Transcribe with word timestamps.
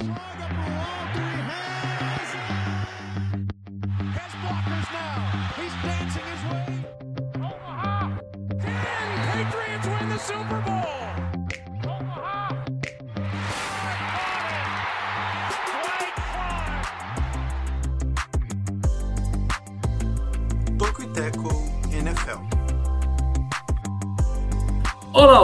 Olá, 0.00 0.16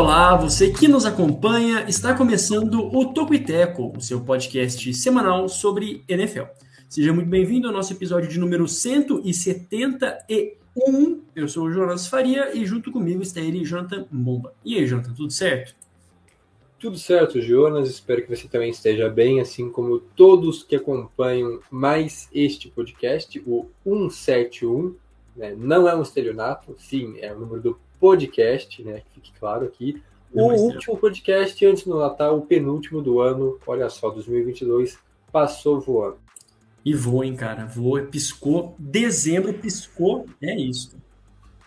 olá, 0.04 0.36
você 0.36 0.70
que 0.70 0.86
nos 0.86 1.06
acompanha, 1.06 1.88
está 1.88 2.12
começando 2.12 2.94
o 2.94 3.14
Toco 3.14 3.32
e 3.32 3.38
Teco, 3.38 3.90
o 3.96 4.02
seu 4.02 4.20
podcast 4.20 4.92
semanal 4.92 5.48
sobre 5.48 6.04
NFL. 6.06 6.42
Seja 6.90 7.10
muito 7.10 7.30
bem-vindo 7.30 7.68
ao 7.68 7.72
nosso 7.72 7.94
episódio 7.94 8.28
de 8.28 8.38
número 8.38 8.68
171. 8.68 11.22
Eu 11.34 11.48
sou 11.48 11.64
o 11.64 11.72
Jonas 11.72 12.06
Faria 12.06 12.54
e 12.54 12.66
junto 12.66 12.92
comigo 12.92 13.22
está 13.22 13.40
ele, 13.40 13.64
Jonathan 13.64 14.06
Bomba. 14.10 14.52
E 14.62 14.76
aí, 14.76 14.86
Jonathan, 14.86 15.14
tudo 15.14 15.32
certo? 15.32 15.74
Tudo 16.78 16.98
certo, 16.98 17.40
Jonas. 17.40 17.88
Espero 17.88 18.26
que 18.26 18.36
você 18.36 18.46
também 18.46 18.68
esteja 18.68 19.08
bem, 19.08 19.40
assim 19.40 19.70
como 19.70 19.98
todos 19.98 20.62
que 20.62 20.76
acompanham 20.76 21.60
mais 21.70 22.28
este 22.30 22.68
podcast, 22.68 23.42
o 23.46 23.70
171. 23.84 24.94
Né? 25.34 25.54
Não 25.56 25.88
é 25.88 25.96
um 25.96 26.02
estelionato, 26.02 26.76
sim, 26.78 27.16
é 27.20 27.32
o 27.32 27.40
número 27.40 27.62
do 27.62 27.80
podcast, 27.98 28.82
né? 28.82 29.00
Que 29.00 29.14
fique 29.14 29.32
claro 29.38 29.64
aqui. 29.64 30.02
O 30.32 30.52
último 30.52 30.96
podcast 30.96 31.64
antes 31.64 31.84
do 31.84 31.98
Natal, 31.98 32.36
o 32.38 32.42
penúltimo 32.42 33.00
do 33.00 33.20
ano. 33.20 33.58
Olha 33.66 33.88
só, 33.88 34.10
2022 34.10 34.98
passou 35.30 35.80
voando. 35.80 36.18
E 36.84 36.92
voa, 36.92 37.24
hein, 37.24 37.34
cara? 37.34 37.64
Voa, 37.64 38.02
piscou. 38.02 38.74
Dezembro 38.78 39.54
piscou. 39.54 40.26
É 40.42 40.54
isso. 40.54 40.96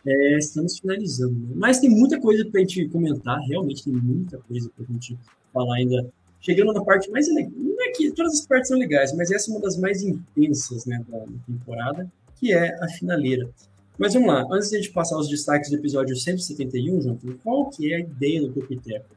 É, 0.06 0.38
estamos 0.38 0.80
finalizando. 0.80 1.34
Né? 1.34 1.54
Mas 1.56 1.80
tem 1.80 1.90
muita 1.90 2.20
coisa 2.20 2.46
para 2.46 2.62
a 2.62 2.64
gente 2.64 2.88
comentar. 2.90 3.40
Realmente 3.48 3.84
tem 3.84 3.94
muita 3.94 4.38
coisa 4.38 4.70
para 4.76 4.86
a 4.88 4.94
gente 4.94 5.18
falar 5.54 5.76
ainda. 5.76 6.10
Chegando 6.40 6.72
na 6.72 6.84
parte 6.84 7.10
mais 7.10 7.28
legal. 7.34 7.52
Não 7.56 7.84
é 7.84 7.90
que 7.92 8.12
todas 8.12 8.34
as 8.34 8.46
partes 8.46 8.68
são 8.68 8.78
legais, 8.78 9.12
mas 9.16 9.32
essa 9.32 9.50
é 9.50 9.54
uma 9.54 9.62
das 9.62 9.76
mais 9.78 10.04
intensas 10.04 10.86
né, 10.86 11.04
da 11.08 11.26
temporada, 11.46 12.10
que 12.36 12.54
é 12.54 12.78
a 12.82 12.88
finaleira. 12.90 13.50
Mas 13.98 14.14
vamos 14.14 14.28
lá, 14.28 14.46
antes 14.52 14.70
de 14.70 14.76
a 14.76 14.80
gente 14.80 14.92
passar 14.92 15.18
os 15.18 15.28
destaques 15.28 15.72
do 15.72 15.76
episódio 15.76 16.16
171, 16.16 17.02
Jonathan, 17.02 17.38
qual 17.44 17.70
que 17.70 17.92
é 17.92 17.96
a 17.96 18.00
ideia 18.00 18.42
do 18.42 18.54
Tokiteco? 18.54 19.08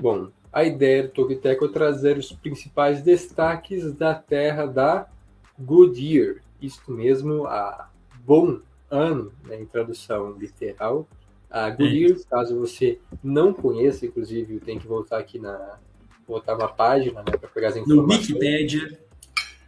Bom, 0.00 0.28
a 0.52 0.62
ideia 0.62 1.02
do 1.02 1.08
Tokiteco 1.08 1.64
é 1.64 1.68
trazer 1.68 2.16
os 2.16 2.30
principais 2.30 3.02
destaques 3.02 3.92
da 3.92 4.14
terra 4.14 4.66
da 4.66 5.08
Goodyear. 5.58 6.36
Isto 6.62 6.92
mesmo, 6.92 7.46
a 7.46 7.90
bom 8.24 8.60
ano, 8.88 9.32
né, 9.44 9.60
em 9.60 9.66
tradução 9.66 10.32
literal. 10.32 11.08
A 11.50 11.68
Goodyear, 11.70 12.16
caso 12.30 12.58
você 12.58 13.00
não 13.22 13.52
conheça, 13.52 14.06
inclusive, 14.06 14.60
tem 14.60 14.78
que 14.78 14.86
voltar 14.86 15.18
aqui 15.18 15.40
na 15.40 15.78
voltar 16.26 16.54
uma 16.54 16.68
página 16.68 17.20
né, 17.20 17.36
para 17.36 17.48
pegar 17.48 17.68
as 17.68 17.76
informações. 17.76 18.28
No 18.28 18.36
Wikipedia. 18.36 18.98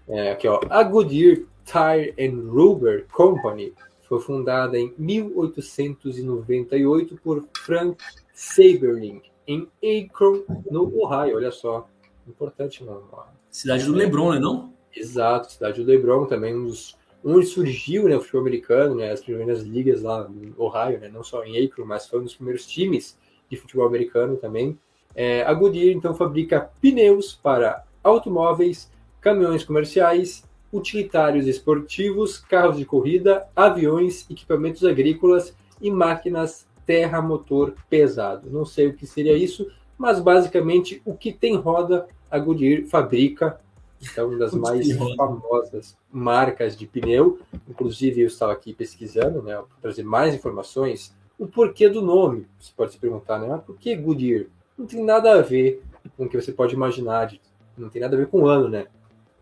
É, 0.08 0.30
aqui, 0.30 0.46
ó. 0.46 0.60
A 0.70 0.82
Goodyear 0.84 1.42
Tire 1.64 2.14
and 2.18 2.50
Rubber 2.50 3.06
Company 3.12 3.74
foi 4.08 4.20
fundada 4.20 4.78
em 4.78 4.94
1898 4.96 7.18
por 7.22 7.46
Frank 7.64 8.02
Saberling, 8.32 9.20
em 9.46 9.68
Akron, 9.82 10.42
no 10.70 10.98
Ohio. 10.98 11.36
Olha 11.36 11.50
só, 11.50 11.86
importante 12.26 12.82
nome. 12.84 13.04
Cidade 13.50 13.84
do 13.86 13.92
LeBron, 13.92 14.32
né, 14.34 14.38
não? 14.38 14.72
Exato, 14.94 15.50
cidade 15.52 15.82
do 15.82 15.88
LeBron, 15.88 16.26
também 16.26 16.54
um 16.54 16.64
dos 16.64 16.94
onde 17.24 17.46
surgiu 17.46 18.08
né, 18.08 18.16
o 18.16 18.20
futebol 18.20 18.42
americano, 18.42 18.94
né, 18.94 19.10
as 19.10 19.20
primeiras 19.20 19.62
ligas 19.62 20.02
lá 20.02 20.28
no 20.28 20.54
Ohio, 20.62 21.00
né, 21.00 21.08
não 21.08 21.24
só 21.24 21.44
em 21.44 21.64
Akron, 21.64 21.84
mas 21.84 22.06
foi 22.06 22.20
um 22.20 22.22
dos 22.22 22.36
primeiros 22.36 22.64
times 22.66 23.18
de 23.50 23.56
futebol 23.56 23.84
americano 23.86 24.36
também. 24.36 24.78
É, 25.14 25.42
a 25.42 25.52
Goodyear 25.52 25.96
então 25.96 26.14
fabrica 26.14 26.70
pneus 26.80 27.34
para 27.34 27.84
automóveis, 28.04 28.88
caminhões 29.20 29.64
comerciais 29.64 30.44
utilitários 30.72 31.46
esportivos, 31.46 32.38
carros 32.38 32.76
de 32.76 32.84
corrida, 32.84 33.46
aviões, 33.54 34.28
equipamentos 34.30 34.84
agrícolas 34.84 35.54
e 35.80 35.90
máquinas 35.90 36.66
terra-motor 36.84 37.74
pesado. 37.90 38.48
Não 38.50 38.64
sei 38.64 38.86
o 38.86 38.94
que 38.94 39.06
seria 39.06 39.36
isso, 39.36 39.70
mas 39.98 40.20
basicamente 40.20 41.02
o 41.04 41.14
que 41.14 41.32
tem 41.32 41.56
roda 41.56 42.06
a 42.30 42.38
Goodyear 42.38 42.84
fabrica. 42.84 43.60
Então, 44.00 44.28
uma 44.28 44.38
das 44.38 44.52
mais 44.52 44.86
famosas 45.16 45.96
marcas 46.12 46.76
de 46.76 46.86
pneu. 46.86 47.38
Inclusive, 47.68 48.20
eu 48.20 48.26
estava 48.26 48.52
aqui 48.52 48.72
pesquisando, 48.72 49.42
né, 49.42 49.54
para 49.54 49.80
trazer 49.80 50.04
mais 50.04 50.34
informações. 50.34 51.14
O 51.38 51.46
porquê 51.46 51.88
do 51.88 52.02
nome, 52.02 52.46
você 52.58 52.72
pode 52.76 52.92
se 52.92 52.98
perguntar, 52.98 53.38
né? 53.38 53.60
por 53.66 53.76
que 53.76 53.94
Goodyear? 53.94 54.46
Não 54.76 54.86
tem 54.86 55.04
nada 55.04 55.32
a 55.38 55.42
ver 55.42 55.82
com 56.16 56.24
o 56.24 56.28
que 56.28 56.40
você 56.40 56.52
pode 56.52 56.74
imaginar, 56.74 57.32
não 57.76 57.88
tem 57.88 58.00
nada 58.00 58.14
a 58.14 58.18
ver 58.18 58.28
com 58.28 58.42
o 58.42 58.46
ano, 58.46 58.68
né? 58.68 58.86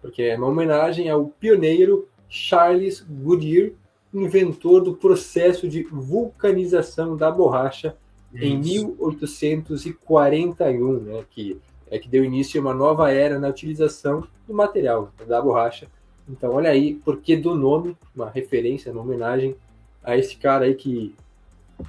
Porque 0.05 0.23
é 0.23 0.37
uma 0.37 0.47
homenagem 0.49 1.09
ao 1.09 1.29
pioneiro 1.29 2.07
Charles 2.29 3.01
Goodyear, 3.01 3.71
inventor 4.13 4.83
do 4.83 4.95
processo 4.95 5.67
de 5.67 5.83
vulcanização 5.85 7.17
da 7.17 7.31
borracha 7.31 7.97
Isso. 8.35 8.45
em 8.45 8.59
1841, 8.59 11.01
né, 11.01 11.25
que 11.31 11.59
é 11.91 11.99
que 11.99 12.07
deu 12.07 12.23
início 12.23 12.61
a 12.61 12.65
uma 12.65 12.75
nova 12.75 13.11
era 13.11 13.39
na 13.39 13.49
utilização 13.49 14.29
do 14.47 14.53
material 14.53 15.11
da 15.27 15.41
borracha. 15.41 15.89
Então, 16.29 16.53
olha 16.53 16.69
aí, 16.69 16.97
porque 17.03 17.35
do 17.35 17.55
nome, 17.55 17.97
uma 18.15 18.29
referência, 18.29 18.93
uma 18.93 19.01
homenagem 19.01 19.57
a 20.03 20.19
esse 20.19 20.37
cara 20.37 20.67
aí 20.67 20.75
que, 20.75 21.15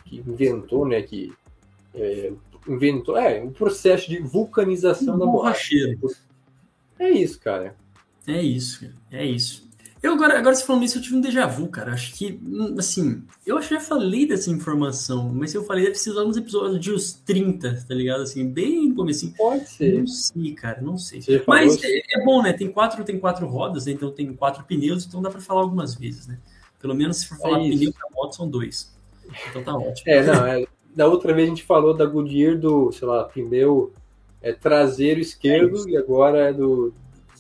que 0.06 0.24
inventou, 0.26 0.88
né, 0.88 1.02
que 1.02 1.34
é, 1.94 2.32
inventou, 2.66 3.18
é, 3.18 3.42
o 3.42 3.48
um 3.48 3.52
processo 3.52 4.10
de 4.10 4.20
vulcanização 4.20 5.16
um 5.16 5.20
da 5.20 5.26
borracha. 5.26 5.76
É 6.98 7.10
isso, 7.10 7.42
cara. 7.42 7.76
É 8.28 8.42
isso, 8.42 8.90
é 9.12 9.26
isso. 9.26 9.66
Eu 10.06 10.14
agora, 10.14 10.38
agora 10.38 10.56
você 10.56 10.64
falando 10.64 10.84
isso, 10.84 11.00
eu 11.00 11.02
tive 11.02 11.16
um 11.16 11.22
déjà 11.22 11.48
vu, 11.48 11.68
cara. 11.68 11.92
Acho 11.92 12.14
que, 12.14 12.40
assim, 12.78 13.24
eu 13.44 13.58
acho 13.58 13.70
que 13.70 13.74
já 13.74 13.82
falei 13.82 14.28
dessa 14.28 14.52
informação, 14.52 15.32
mas 15.34 15.50
se 15.50 15.58
eu 15.58 15.64
falei, 15.64 15.86
deve 15.86 15.96
ser 15.96 16.12
lá 16.12 16.24
nos 16.24 16.38
episódios 16.38 16.80
de 16.80 16.94
uns 16.94 17.14
30, 17.14 17.86
tá 17.88 17.96
ligado? 17.96 18.22
Assim, 18.22 18.48
bem 18.48 18.94
como 18.94 19.10
assim. 19.10 19.32
Pode 19.32 19.68
ser. 19.68 19.98
Não 19.98 20.06
sei, 20.06 20.54
cara, 20.54 20.80
não 20.80 20.96
sei. 20.96 21.22
Mas 21.48 21.84
é, 21.84 22.20
é, 22.20 22.24
bom, 22.24 22.44
né? 22.44 22.54
Tem 22.54 22.72
quatro, 22.72 23.04
tem 23.04 23.20
quatro 23.20 23.48
rodas, 23.48 23.88
né? 23.88 23.94
então 23.94 24.12
tem 24.12 24.32
quatro 24.32 24.64
pneus, 24.66 25.08
então 25.08 25.24
dá 25.24 25.32
pra 25.32 25.42
falar 25.42 25.62
algumas 25.62 25.96
vezes, 25.96 26.28
né? 26.28 26.38
Pelo 26.80 26.94
menos 26.94 27.18
se 27.18 27.28
for 27.28 27.40
falar 27.40 27.66
é 27.66 27.70
pneu 27.70 27.92
da 27.92 28.16
moto, 28.16 28.36
são 28.36 28.48
dois. 28.48 28.96
Então 29.50 29.64
tá 29.64 29.76
ótimo. 29.76 30.04
É, 30.06 30.24
não, 30.24 30.46
é, 30.46 30.68
da 30.96 31.08
outra 31.08 31.34
vez 31.34 31.48
a 31.48 31.50
gente 31.50 31.64
falou 31.64 31.96
da 31.96 32.06
Goodyear 32.06 32.60
do, 32.60 32.92
sei 32.92 33.08
lá, 33.08 33.24
pneu 33.24 33.92
é, 34.40 34.54
traseiro 34.54 35.20
esquerdo 35.20 35.88
é 35.88 35.94
e 35.94 35.98
agora 35.98 36.50
é 36.50 36.54
do 36.54 36.94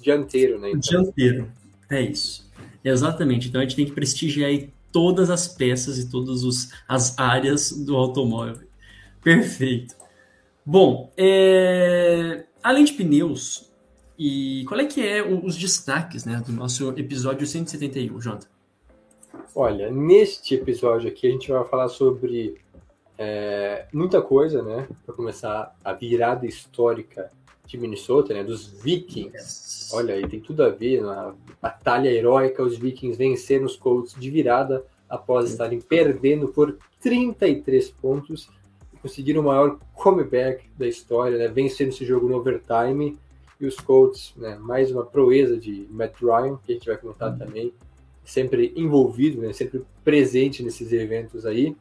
dianteiro, 0.05 0.59
né? 0.59 0.69
Então. 0.69 1.01
Dianteiro, 1.01 1.51
é 1.89 2.01
isso. 2.01 2.47
Exatamente. 2.83 3.49
Então 3.49 3.59
a 3.59 3.63
gente 3.63 3.75
tem 3.75 3.85
que 3.85 3.91
prestigiar 3.91 4.49
aí 4.49 4.69
todas 4.91 5.29
as 5.31 5.47
peças 5.47 5.97
e 5.97 6.09
todas 6.09 6.43
os, 6.43 6.69
as 6.87 7.17
áreas 7.17 7.71
do 7.71 7.95
automóvel. 7.95 8.67
Perfeito. 9.23 9.95
Bom, 10.63 11.11
é... 11.17 12.45
além 12.63 12.85
de 12.85 12.93
pneus, 12.93 13.71
e 14.17 14.63
qual 14.67 14.79
é 14.79 14.85
que 14.85 15.05
é 15.05 15.23
os 15.23 15.57
destaques 15.57 16.23
né, 16.23 16.41
do 16.45 16.53
nosso 16.53 16.89
episódio 16.97 17.45
171, 17.45 18.21
Jonathan? 18.21 18.47
Olha, 19.53 19.91
neste 19.91 20.55
episódio 20.55 21.09
aqui 21.09 21.27
a 21.27 21.31
gente 21.31 21.51
vai 21.51 21.63
falar 21.65 21.89
sobre 21.89 22.61
é, 23.17 23.85
muita 23.91 24.21
coisa, 24.21 24.61
né? 24.61 24.87
Para 25.05 25.15
começar 25.15 25.75
a 25.83 25.93
virada 25.93 26.45
histórica 26.45 27.31
de 27.65 27.77
Minnesota, 27.77 28.33
né, 28.33 28.43
dos 28.43 28.67
Vikings. 28.67 29.93
Olha 29.93 30.15
aí, 30.15 30.27
tem 30.27 30.39
tudo 30.39 30.63
a 30.63 30.69
ver 30.69 31.01
na 31.01 31.33
batalha 31.61 32.09
heróica, 32.09 32.63
os 32.63 32.77
Vikings 32.77 33.17
venceram 33.17 33.65
os 33.65 33.75
Colts 33.75 34.15
de 34.19 34.29
virada 34.29 34.85
após 35.09 35.49
estarem 35.49 35.79
perdendo 35.79 36.47
por 36.47 36.77
33 37.01 37.89
pontos 37.91 38.49
e 38.93 38.97
conseguiram 38.97 39.41
o 39.41 39.45
maior 39.45 39.77
comeback 39.93 40.65
da 40.77 40.87
história, 40.87 41.37
né, 41.37 41.47
vencendo 41.47 41.89
esse 41.89 42.05
jogo 42.05 42.27
no 42.27 42.35
overtime. 42.35 43.17
E 43.59 43.65
os 43.65 43.77
Colts, 43.77 44.33
né, 44.35 44.57
mais 44.59 44.91
uma 44.91 45.05
proeza 45.05 45.57
de 45.57 45.87
Matt 45.89 46.19
Ryan, 46.21 46.57
que 46.57 46.71
a 46.71 46.75
gente 46.75 46.87
vai 46.87 46.97
comentar 46.97 47.31
uhum. 47.31 47.37
também, 47.37 47.73
sempre 48.23 48.73
envolvido, 48.75 49.41
né, 49.41 49.53
sempre 49.53 49.85
presente 50.03 50.61
nesses 50.61 50.91
eventos 50.91 51.45
aí. 51.45 51.75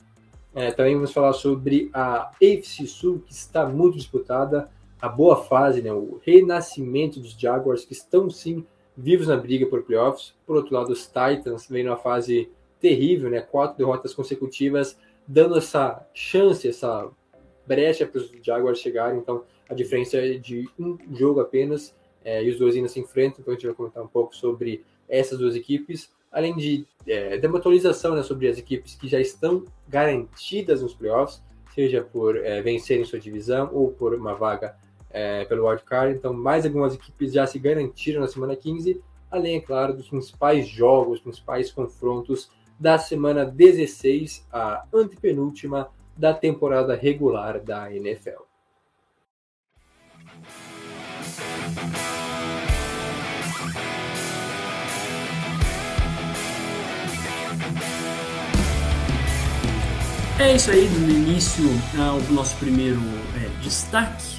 É, 0.55 0.71
também 0.71 0.95
vamos 0.95 1.13
falar 1.13 1.33
sobre 1.33 1.91
a 1.93 2.31
AFC 2.41 2.87
Sul, 2.87 3.25
que 3.27 3.33
está 3.33 3.67
muito 3.67 3.97
disputada 3.97 4.71
a 5.01 5.09
boa 5.09 5.37
fase, 5.37 5.83
né, 5.83 5.93
o 5.93 6.21
renascimento 6.25 7.21
dos 7.21 7.33
Jaguars, 7.33 7.85
que 7.85 7.93
estão 7.93 8.31
sim 8.31 8.65
vivos 8.97 9.27
na 9.27 9.37
briga 9.37 9.67
por 9.67 9.83
playoffs. 9.83 10.35
Por 10.47 10.57
outro 10.57 10.75
lado, 10.75 10.93
os 10.93 11.07
Titans 11.07 11.67
vêm 11.69 11.85
numa 11.85 11.97
fase 11.97 12.51
terrível, 12.81 13.31
né, 13.31 13.41
quatro 13.41 13.77
derrotas 13.77 14.15
consecutivas, 14.15 14.99
dando 15.27 15.57
essa 15.57 16.07
chance, 16.15 16.69
essa 16.69 17.11
brecha 17.67 18.07
para 18.07 18.21
os 18.21 18.31
Jaguars 18.43 18.79
chegarem. 18.79 19.19
Então, 19.19 19.45
a 19.69 19.75
diferença 19.75 20.17
é 20.19 20.35
de 20.35 20.69
um 20.79 20.99
jogo 21.13 21.41
apenas. 21.41 21.95
é, 22.25 22.43
e 22.43 22.49
os 22.49 22.59
dois 22.59 22.75
ainda 22.75 22.89
se 22.89 22.99
enfrentam, 22.99 23.41
então 23.41 23.53
a 23.53 23.55
gente 23.55 23.67
vai 23.67 23.75
comentar 23.75 24.03
um 24.03 24.09
pouco 24.09 24.35
sobre 24.35 24.83
essas 25.07 25.39
duas 25.39 25.55
equipes, 25.55 26.11
além 26.33 26.57
de 26.57 26.87
é, 27.07 27.35
atualização 27.35 28.15
né, 28.15 28.23
sobre 28.23 28.49
as 28.49 28.57
equipes 28.57 28.95
que 28.95 29.07
já 29.07 29.21
estão 29.21 29.67
garantidas 29.87 30.81
nos 30.81 30.95
playoffs, 30.95 31.43
seja 31.75 32.03
por 32.03 32.37
é, 32.37 32.63
vencerem 32.63 33.05
sua 33.05 33.19
divisão 33.19 33.69
ou 33.73 33.91
por 33.91 34.15
uma 34.15 34.35
vaga 34.35 34.75
é, 35.15 35.45
pelo 35.45 35.69
wildcard. 35.69 36.17
Então, 36.17 36.35
mais 36.35 36.67
algumas 36.67 36.95
equipes 36.95 37.33
já 37.33 37.47
se 37.47 37.59
garantiram 37.59 38.21
na 38.21 38.27
semana 38.27 38.57
15, 38.57 39.01
além, 39.31 39.57
é 39.57 39.61
claro, 39.61 39.95
dos 39.95 40.09
principais 40.09 40.67
jogos, 40.67 41.21
principais 41.21 41.71
confrontos 41.71 42.51
da 42.79 42.99
semana 42.99 43.47
16, 43.47 44.45
a 44.53 44.85
antepenúltima 44.93 45.89
da 46.17 46.35
temporada 46.35 46.97
regular 46.97 47.61
da 47.61 47.93
NFL. 47.95 48.43
É 60.37 60.57
isso 60.57 60.73
aí, 60.73 60.89
no 60.89 61.11
início, 61.11 61.65
o 61.65 62.33
nosso 62.33 62.57
primeiro 62.57 62.99
é, 63.37 63.63
destaque. 63.63 64.34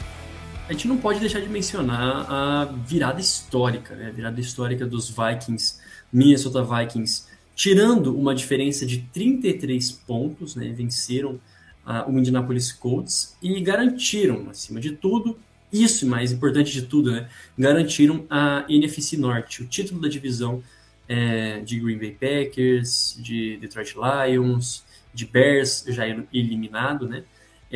A 0.67 0.73
gente 0.73 0.87
não 0.87 0.97
pode 0.97 1.19
deixar 1.19 1.39
de 1.41 1.47
mencionar 1.47 2.25
a 2.27 2.65
virada 2.65 3.21
histórica, 3.21 3.93
né? 3.95 4.07
a 4.07 4.11
virada 4.11 4.41
histórica 4.41 4.83
dos 4.83 5.09
Vikings, 5.09 5.79
Minnesota 6.11 6.63
Vikings, 6.63 7.27
tirando 7.55 8.17
uma 8.17 8.33
diferença 8.33 8.83
de 8.83 8.97
33 9.13 9.91
pontos, 9.91 10.55
né? 10.55 10.73
venceram 10.75 11.39
uh, 11.85 12.09
o 12.09 12.17
Indianapolis 12.17 12.71
Colts 12.71 13.37
e 13.43 13.61
garantiram, 13.61 14.49
acima 14.49 14.79
de 14.79 14.93
tudo, 14.93 15.37
isso 15.71 16.07
mais 16.07 16.31
importante 16.31 16.71
de 16.71 16.81
tudo, 16.81 17.11
né? 17.11 17.29
garantiram 17.55 18.25
a 18.27 18.65
NFC 18.67 19.17
Norte, 19.17 19.61
o 19.61 19.67
título 19.67 20.01
da 20.01 20.07
divisão 20.07 20.63
é, 21.07 21.59
de 21.59 21.79
Green 21.79 21.99
Bay 21.99 22.17
Packers, 22.19 23.15
de 23.19 23.57
Detroit 23.57 23.93
Lions, 23.93 24.83
de 25.13 25.27
Bears 25.27 25.85
já 25.87 26.07
eliminado, 26.33 27.07
né? 27.07 27.23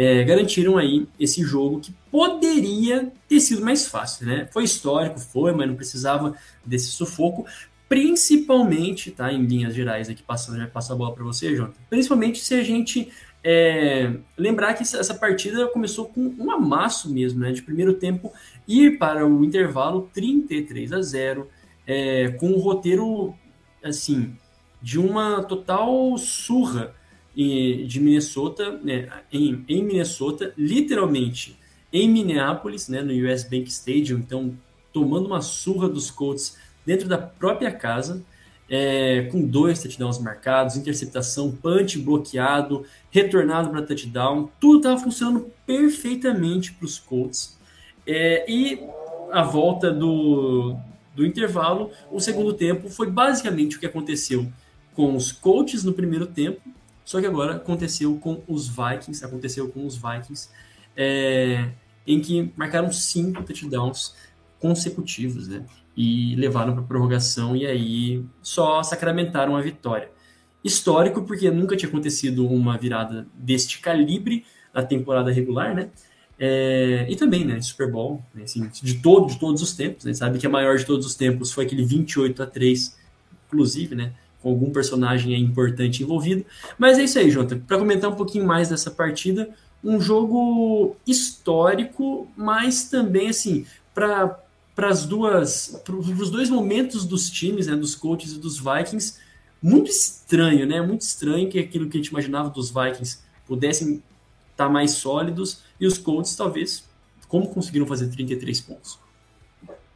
É, 0.02 0.24
garantiram 0.24 0.78
aí 0.78 1.06
esse 1.20 1.44
jogo 1.44 1.82
que 1.82 1.94
poderia 2.10 3.12
ter 3.28 3.42
sido 3.42 3.62
mais 3.62 3.86
fácil, 3.86 4.28
né? 4.28 4.48
Foi 4.50 4.64
histórico, 4.64 5.20
foi, 5.20 5.52
mas 5.52 5.68
não 5.68 5.76
precisava 5.76 6.36
desse 6.66 6.86
sufoco, 6.86 7.46
principalmente, 7.90 9.12
tá? 9.12 9.30
Em 9.34 9.46
linhas 9.46 9.76
gerais 9.76 10.08
aqui 10.08 10.24
passando, 10.24 10.58
já 10.58 10.68
passo 10.68 10.94
a 10.94 10.96
bola 10.96 11.14
para 11.14 11.26
você, 11.26 11.54
Jonathan. 11.54 11.82
Principalmente 11.90 12.40
se 12.40 12.54
a 12.54 12.64
gente 12.64 13.12
é, 13.44 14.14
lembrar 14.38 14.74
que 14.74 14.84
essa 14.84 15.14
partida 15.14 15.68
começou 15.68 16.06
com 16.06 16.34
um 16.40 16.50
amasso 16.50 17.12
mesmo, 17.12 17.42
né? 17.42 17.52
De 17.52 17.62
primeiro 17.62 17.94
tempo 17.96 18.32
ir 18.66 18.98
para 18.98 19.28
o 19.28 19.44
intervalo 19.44 20.10
33 20.14 20.94
a 20.94 21.02
0, 21.02 21.46
é, 21.86 22.30
com 22.40 22.48
um 22.52 22.58
roteiro 22.58 23.36
assim 23.84 24.34
de 24.82 24.98
uma 24.98 25.44
total 25.44 26.18
surra 26.18 26.96
de 27.36 28.00
Minnesota, 28.00 28.80
né, 28.84 29.08
em, 29.32 29.64
em, 29.68 29.84
Minnesota, 29.84 30.54
literalmente 30.58 31.58
em 31.92 32.10
Minneapolis, 32.10 32.90
né, 32.90 33.02
no 33.02 33.14
US 33.14 33.44
Bank 33.44 33.70
Stadium, 33.70 34.18
então 34.20 34.54
tomando 34.92 35.28
uma 35.28 35.42
surra 35.42 35.88
dos 35.88 36.12
Colts 36.12 36.58
dentro 36.86 37.08
da 37.08 37.18
própria 37.18 37.72
casa, 37.72 38.24
é, 38.70 39.28
com 39.32 39.42
dois 39.42 39.82
touchdowns 39.82 40.20
marcados, 40.20 40.76
interceptação, 40.76 41.52
punch 41.52 41.98
bloqueado, 42.00 42.86
retornado 43.10 43.70
para 43.70 43.82
touchdown, 43.82 44.50
tudo 44.60 44.78
estava 44.78 44.98
funcionando 45.00 45.52
perfeitamente 45.66 46.74
para 46.74 46.86
os 46.86 47.00
Colts. 47.00 47.58
É, 48.06 48.46
e 48.52 48.84
a 49.32 49.44
volta 49.44 49.92
do, 49.92 50.76
do 51.16 51.26
intervalo, 51.26 51.92
o 52.12 52.20
segundo 52.20 52.54
tempo 52.54 52.90
foi 52.90 53.10
basicamente 53.10 53.78
o 53.78 53.80
que 53.80 53.86
aconteceu 53.86 54.52
com 54.96 55.16
os 55.16 55.32
Colts 55.32 55.84
no 55.84 55.94
primeiro 55.94 56.28
tempo 56.28 56.62
só 57.10 57.20
que 57.20 57.26
agora 57.26 57.56
aconteceu 57.56 58.16
com 58.20 58.44
os 58.48 58.68
Vikings, 58.68 59.26
aconteceu 59.26 59.68
com 59.68 59.84
os 59.84 59.96
Vikings, 59.96 60.48
é, 60.96 61.72
em 62.06 62.22
que 62.22 62.54
marcaram 62.56 62.92
cinco 62.92 63.42
touchdowns 63.42 64.14
consecutivos, 64.60 65.48
né? 65.48 65.66
E 65.98 66.36
levaram 66.36 66.76
para 66.76 66.84
prorrogação 66.84 67.56
e 67.56 67.66
aí 67.66 68.24
só 68.44 68.84
sacramentaram 68.84 69.56
a 69.56 69.62
vitória. 69.62 70.12
Histórico, 70.64 71.24
porque 71.24 71.50
nunca 71.50 71.76
tinha 71.76 71.90
acontecido 71.90 72.46
uma 72.46 72.78
virada 72.78 73.26
deste 73.34 73.80
calibre 73.80 74.46
na 74.72 74.84
temporada 74.84 75.32
regular, 75.32 75.74
né? 75.74 75.90
É, 76.38 77.08
e 77.10 77.16
também, 77.16 77.44
né, 77.44 77.60
Super 77.60 77.92
Bowl, 77.92 78.24
né, 78.36 78.44
assim, 78.44 78.70
de, 78.84 79.00
todo, 79.00 79.34
de 79.34 79.40
todos 79.40 79.64
os 79.64 79.76
tempos, 79.76 80.06
né, 80.06 80.14
sabe 80.14 80.38
que 80.38 80.46
a 80.46 80.50
maior 80.50 80.78
de 80.78 80.86
todos 80.86 81.08
os 81.08 81.16
tempos 81.16 81.52
foi 81.52 81.66
aquele 81.66 81.84
28 81.84 82.44
a 82.44 82.46
3, 82.46 82.96
inclusive, 83.48 83.96
né, 83.96 84.14
com 84.42 84.50
algum 84.50 84.72
personagem 84.72 85.40
importante 85.40 86.04
envolvido. 86.04 86.46
Mas 86.78 86.98
é 86.98 87.04
isso 87.04 87.20
aí, 87.20 87.30
Jota. 87.30 87.62
Para 87.68 87.78
comentar 87.78 88.10
um 88.10 88.16
pouquinho 88.16 88.46
mais 88.46 88.70
dessa 88.70 88.90
partida, 88.90 89.50
um 89.84 90.00
jogo 90.00 90.96
histórico, 91.06 92.28
mas 92.36 92.90
também 92.90 93.30
assim 93.30 93.66
para 93.94 94.40
para 94.76 94.88
as 94.88 95.06
duas 95.06 95.82
para 95.84 95.94
os 95.94 96.30
dois 96.30 96.50
momentos 96.50 97.04
dos 97.06 97.30
times, 97.30 97.68
né, 97.68 97.76
dos 97.76 97.96
coaches 97.96 98.32
e 98.32 98.40
dos 98.40 98.58
Vikings, 98.58 99.20
muito 99.62 99.90
estranho, 99.90 100.66
né? 100.66 100.82
Muito 100.82 101.02
estranho 101.02 101.50
que 101.50 101.60
aquilo 101.60 101.90
que 101.90 101.98
a 101.98 102.00
gente 102.00 102.12
imaginava 102.12 102.50
dos 102.50 102.70
Vikings 102.70 103.20
pudessem 103.46 104.02
estar 104.52 104.68
tá 104.68 104.70
mais 104.70 104.92
sólidos 104.92 105.64
e 105.80 105.86
os 105.86 105.98
Colts 105.98 106.36
talvez 106.36 106.88
como 107.28 107.48
conseguiram 107.48 107.86
fazer 107.86 108.08
33 108.08 108.62
pontos. 108.62 109.00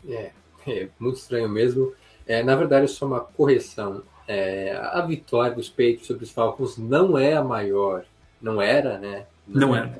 É, 0.08 0.32
é 0.68 0.90
muito 1.00 1.18
estranho 1.18 1.48
mesmo. 1.48 1.94
É, 2.26 2.44
na 2.44 2.56
verdade, 2.56 2.86
é 2.86 2.88
só 2.88 3.06
uma 3.06 3.22
correção 3.22 4.04
é, 4.28 4.76
a 4.76 5.02
vitória 5.02 5.56
dos 5.56 5.70
Patriots 5.70 6.08
sobre 6.08 6.24
os 6.24 6.32
Falcons 6.32 6.78
não 6.78 7.18
é 7.18 7.34
a 7.34 7.44
maior, 7.44 8.06
não 8.42 8.62
era, 8.62 8.98
né? 8.98 9.26
Não, 9.48 9.70
não 9.70 9.76
era. 9.76 9.98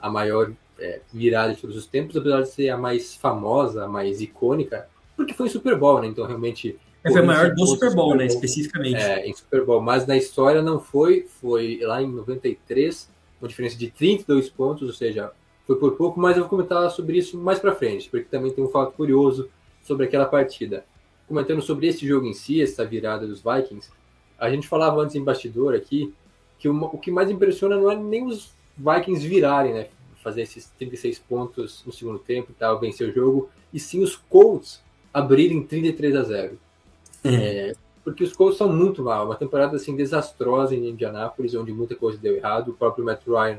A 0.00 0.10
maior 0.10 0.52
é, 0.78 1.00
virada 1.12 1.54
de 1.54 1.60
todos 1.60 1.76
os 1.76 1.86
tempos, 1.86 2.16
apesar 2.16 2.42
de 2.42 2.48
ser 2.48 2.68
a 2.70 2.76
mais 2.76 3.14
famosa, 3.14 3.84
a 3.84 3.88
mais 3.88 4.20
icônica, 4.20 4.88
porque 5.16 5.34
foi 5.34 5.46
em 5.46 5.50
Super 5.50 5.78
Bowl, 5.78 6.00
né? 6.00 6.08
Então, 6.08 6.26
realmente. 6.26 6.78
É, 7.02 7.10
foi 7.10 7.20
a 7.20 7.24
maior 7.24 7.54
do 7.54 7.66
Super 7.66 7.66
Bowl, 7.66 7.76
Super 7.76 7.94
Bowl, 7.94 8.14
né? 8.16 8.26
Especificamente. 8.26 8.96
É, 8.96 9.26
em 9.26 9.34
Super 9.34 9.64
Bowl, 9.64 9.80
mas 9.80 10.06
na 10.06 10.16
história 10.16 10.62
não 10.62 10.80
foi, 10.80 11.26
foi 11.40 11.80
lá 11.82 12.02
em 12.02 12.10
93, 12.10 13.10
uma 13.40 13.48
diferença 13.48 13.76
de 13.76 13.90
32 13.90 14.48
pontos, 14.48 14.88
ou 14.88 14.94
seja, 14.94 15.30
foi 15.66 15.76
por 15.76 15.92
pouco, 15.96 16.18
mas 16.18 16.36
eu 16.36 16.42
vou 16.42 16.50
comentar 16.50 16.90
sobre 16.90 17.18
isso 17.18 17.38
mais 17.38 17.58
para 17.58 17.74
frente, 17.74 18.08
porque 18.10 18.26
também 18.26 18.52
tem 18.52 18.64
um 18.64 18.68
fato 18.68 18.92
curioso 18.92 19.48
sobre 19.82 20.06
aquela 20.06 20.24
partida 20.24 20.84
comentando 21.28 21.62
sobre 21.62 21.86
esse 21.86 22.06
jogo 22.06 22.26
em 22.26 22.32
si, 22.32 22.62
essa 22.62 22.84
virada 22.84 23.26
dos 23.26 23.42
Vikings, 23.42 23.90
a 24.38 24.50
gente 24.50 24.68
falava 24.68 25.00
antes 25.00 25.16
em 25.16 25.24
bastidor 25.24 25.74
aqui 25.74 26.12
que 26.58 26.68
o, 26.68 26.84
o 26.84 26.98
que 26.98 27.10
mais 27.10 27.30
impressiona 27.30 27.76
não 27.76 27.90
é 27.90 27.96
nem 27.96 28.26
os 28.26 28.52
Vikings 28.76 29.26
virarem, 29.26 29.74
né? 29.74 29.86
Fazer 30.22 30.42
esses 30.42 30.70
36 30.78 31.18
pontos 31.18 31.82
no 31.86 31.92
segundo 31.92 32.18
tempo 32.18 32.50
e 32.50 32.54
tal, 32.54 32.80
vencer 32.80 33.08
o 33.08 33.12
jogo, 33.12 33.50
e 33.72 33.78
sim 33.78 34.02
os 34.02 34.16
Colts 34.16 34.82
abrirem 35.12 35.62
33 35.62 36.16
a 36.16 36.22
0. 36.22 36.58
Uhum. 37.24 37.34
É, 37.34 37.74
porque 38.02 38.24
os 38.24 38.32
Colts 38.32 38.58
são 38.58 38.72
muito 38.72 39.02
mal, 39.02 39.26
uma 39.26 39.36
temporada 39.36 39.76
assim 39.76 39.94
desastrosa 39.94 40.74
em 40.74 40.88
Indianápolis, 40.88 41.54
onde 41.54 41.72
muita 41.72 41.94
coisa 41.94 42.18
deu 42.18 42.36
errado. 42.36 42.70
O 42.70 42.74
próprio 42.74 43.04
Matt 43.04 43.26
Ryan 43.26 43.58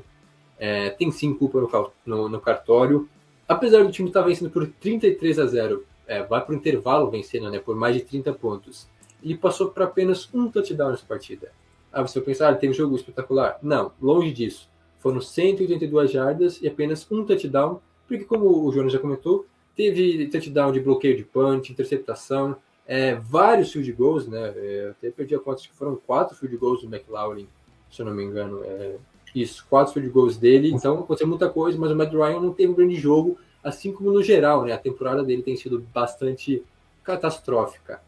é, 0.58 0.90
tem 0.92 1.12
sim 1.12 1.34
culpa 1.34 1.60
no, 1.60 1.92
no, 2.06 2.30
no 2.30 2.40
cartório. 2.40 3.10
Apesar 3.48 3.84
do 3.84 3.92
time 3.92 4.10
estar 4.10 4.22
vencendo 4.22 4.50
por 4.50 4.68
33 4.68 5.40
a 5.40 5.46
0 5.46 5.84
é, 6.08 6.24
vai 6.24 6.44
para 6.44 6.54
o 6.54 6.56
intervalo 6.56 7.10
vencendo 7.10 7.50
né, 7.50 7.60
por 7.60 7.76
mais 7.76 7.96
de 7.96 8.02
30 8.02 8.34
pontos. 8.34 8.88
Ele 9.24 9.38
passou 9.38 9.70
para 9.70 9.86
apenas 9.86 10.30
um 10.34 10.50
touchdown 10.50 10.92
nessa 10.92 11.06
partida. 11.06 11.52
Ah, 11.92 12.02
você 12.02 12.20
vai 12.20 12.26
pensar, 12.26 12.50
ah, 12.50 12.56
teve 12.56 12.72
um 12.72 12.76
jogo 12.76 12.96
espetacular? 12.96 13.58
Não, 13.62 13.92
longe 14.02 14.32
disso. 14.32 14.70
Foram 15.00 15.22
182 15.22 16.12
jardas 16.12 16.62
e 16.62 16.68
apenas 16.68 17.10
um 17.12 17.24
touchdown, 17.24 17.80
porque 18.08 18.26
como 18.26 18.66
o 18.66 18.72
Jonas 18.72 18.92
já 18.92 19.00
comentou, 19.00 19.46
teve 19.76 20.28
touchdown 20.28 20.72
de 20.72 20.80
bloqueio 20.80 21.16
de 21.16 21.24
punch, 21.24 21.72
interceptação, 21.72 22.58
é, 22.88 23.16
vários 23.16 23.72
field 23.72 23.92
goals, 23.94 24.28
né? 24.28 24.54
É, 24.56 24.90
até 24.92 25.10
perdi 25.10 25.36
a 25.36 25.40
conta, 25.40 25.60
acho 25.60 25.70
que 25.70 25.76
foram 25.76 25.96
quatro 25.96 26.36
field 26.36 26.56
goals 26.58 26.82
do 26.82 26.88
McLaurin, 26.88 27.48
se 27.90 28.02
eu 28.02 28.06
não 28.06 28.14
me 28.14 28.24
engano. 28.24 28.64
É, 28.64 28.96
isso, 29.34 29.66
quatro 29.70 29.94
field 29.94 30.10
goals 30.10 30.38
dele. 30.38 30.72
Então 30.72 31.00
aconteceu 31.00 31.28
muita 31.28 31.50
coisa, 31.50 31.78
mas 31.78 31.92
o 31.92 31.96
Matt 31.96 32.14
Ryan 32.14 32.40
não 32.40 32.54
teve 32.54 32.72
um 32.72 32.76
grande 32.76 32.96
jogo 32.96 33.38
assim 33.66 33.92
como 33.92 34.12
no 34.12 34.22
geral, 34.22 34.64
né? 34.64 34.72
A 34.72 34.78
temporada 34.78 35.24
dele 35.24 35.42
tem 35.42 35.56
sido 35.56 35.84
bastante 35.92 36.64
catastrófica. 37.04 38.00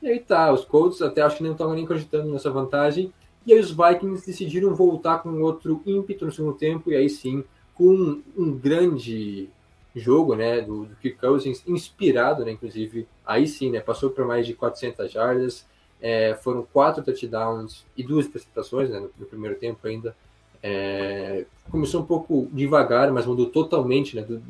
E 0.00 0.08
aí 0.08 0.18
tá, 0.18 0.50
os 0.50 0.64
Colts 0.64 1.02
até 1.02 1.20
acho 1.20 1.36
que 1.36 1.42
não 1.44 1.52
estavam 1.52 1.74
nem 1.74 1.86
cogitando 1.86 2.32
nessa 2.32 2.50
vantagem. 2.50 3.12
E 3.46 3.52
aí 3.52 3.60
os 3.60 3.70
Vikings 3.70 4.26
decidiram 4.26 4.74
voltar 4.74 5.18
com 5.18 5.42
outro 5.42 5.82
ímpeto 5.84 6.24
no 6.24 6.32
segundo 6.32 6.56
tempo, 6.56 6.90
e 6.90 6.96
aí 6.96 7.10
sim, 7.10 7.44
com 7.74 7.84
um, 7.84 8.22
um 8.36 8.52
grande 8.52 9.50
jogo, 9.94 10.34
né, 10.34 10.62
do, 10.62 10.86
do 10.86 10.96
Kirk 10.96 11.18
Cousins, 11.18 11.62
inspirado, 11.66 12.44
né, 12.44 12.52
inclusive, 12.52 13.06
aí 13.26 13.46
sim, 13.46 13.70
né, 13.70 13.80
passou 13.80 14.10
para 14.10 14.24
mais 14.24 14.46
de 14.46 14.54
400 14.54 15.10
jardas, 15.10 15.66
é, 16.00 16.34
foram 16.34 16.66
quatro 16.72 17.02
touchdowns 17.02 17.84
e 17.96 18.02
duas 18.02 18.26
interceptações, 18.26 18.88
né, 18.88 19.00
no, 19.00 19.10
no 19.18 19.26
primeiro 19.26 19.56
tempo 19.56 19.86
ainda. 19.86 20.16
É, 20.62 21.44
começou 21.70 22.00
um 22.00 22.06
pouco 22.06 22.48
devagar, 22.52 23.10
mas 23.12 23.26
mudou 23.26 23.46
totalmente, 23.46 24.16
né, 24.16 24.22
do, 24.22 24.40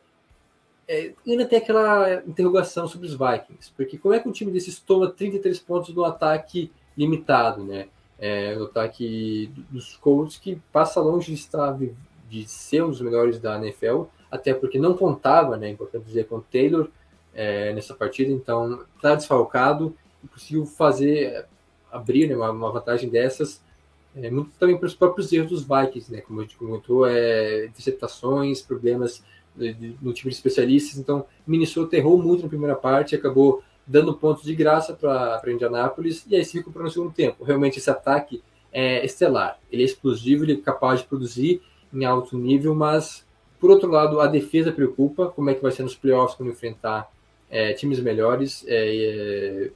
é, 0.88 1.14
ainda 1.28 1.46
tem 1.46 1.60
aquela 1.60 2.24
interrogação 2.26 2.88
sobre 2.88 3.08
os 3.08 3.14
Vikings, 3.14 3.72
porque 3.76 3.98
como 3.98 4.14
é 4.14 4.20
que 4.20 4.30
um 4.30 4.32
time 4.32 4.52
desses 4.52 4.80
toma 4.80 5.10
33 5.10 5.60
pontos 5.60 5.94
no 5.94 6.06
ataque 6.06 6.72
limitado, 6.98 7.64
né? 7.64 7.88
É, 8.18 8.56
no 8.56 8.66
ataque 8.66 9.52
dos 9.70 9.98
Colts, 9.98 10.38
que 10.38 10.56
passa 10.72 11.02
longe 11.02 11.28
de 11.28 11.34
estar 11.34 11.78
de 12.30 12.48
ser 12.48 12.84
um 12.84 12.90
dos 12.90 13.02
melhores 13.02 13.40
da 13.40 13.58
NFL, 13.58 14.04
até 14.32 14.54
porque 14.54 14.80
não 14.80 14.96
contava, 14.96 15.58
né? 15.58 15.70
Importante 15.70 16.06
dizer, 16.06 16.28
com 16.28 16.38
o 16.38 16.42
Taylor, 16.42 16.90
é, 17.34 17.74
nessa 17.74 17.94
partida, 17.94 18.32
então 18.32 18.84
está 18.96 19.16
desfalcado 19.16 19.96
e 20.24 20.28
conseguiu 20.28 20.66
fazer, 20.66 21.46
abrir 21.92 22.28
né, 22.28 22.36
uma, 22.36 22.52
uma, 22.52 22.72
vantagem 22.72 23.10
dessas, 23.10 23.62
é, 24.16 24.30
muito 24.30 24.52
também 24.60 24.78
para 24.78 24.88
os 24.88 24.94
próprios 24.94 25.32
erros 25.34 25.50
dos 25.50 25.62
Vikings, 25.64 26.12
né, 26.12 26.22
como 26.22 26.40
a 26.40 26.44
gente 26.44 26.58
comentou, 26.58 27.08
é, 27.08 27.66
interceptações, 27.66 28.62
problemas 28.62 29.24
no 30.02 30.14
time 30.14 30.32
de 30.32 30.36
especialistas, 30.36 30.98
então 30.98 31.28
Minnesota 31.46 31.96
errou 31.96 32.18
muito 32.18 32.42
na 32.42 32.50
primeira 32.50 32.76
parte, 32.76 33.16
acabou 33.16 33.64
dando 33.86 34.16
pontos 34.16 34.44
de 34.44 34.56
graça 34.56 34.94
para 34.94 35.52
Indianápolis 35.52 36.26
e 36.28 36.36
aí 36.36 36.44
se 36.44 36.58
recuperou 36.58 36.86
no 36.86 36.92
segundo 36.92 37.12
tempo. 37.12 37.44
Realmente 37.44 37.78
esse 37.78 37.90
ataque 37.90 38.42
é 38.72 39.06
estelar, 39.06 39.60
ele 39.72 39.84
é 39.84 39.86
explosivo, 39.86 40.44
ele 40.44 40.54
é 40.54 40.58
capaz 40.58 41.02
de 41.02 41.06
produzir 41.06 41.62
em 41.94 42.04
alto 42.04 42.36
nível, 42.36 42.74
mas 42.74 43.24
por 43.64 43.72
outro 43.72 43.90
lado, 43.90 44.20
a 44.20 44.28
defesa 44.28 44.74
preocupa, 44.74 45.30
como 45.30 45.50
é 45.50 45.54
que 45.54 45.62
vai 45.62 45.72
ser 45.72 45.84
nos 45.84 45.96
playoffs 45.96 46.36
quando 46.36 46.52
enfrentar 46.52 47.10
é, 47.54 47.72
times 47.74 48.00
melhores, 48.00 48.66
é, 48.68 49.68
é, 49.68 49.72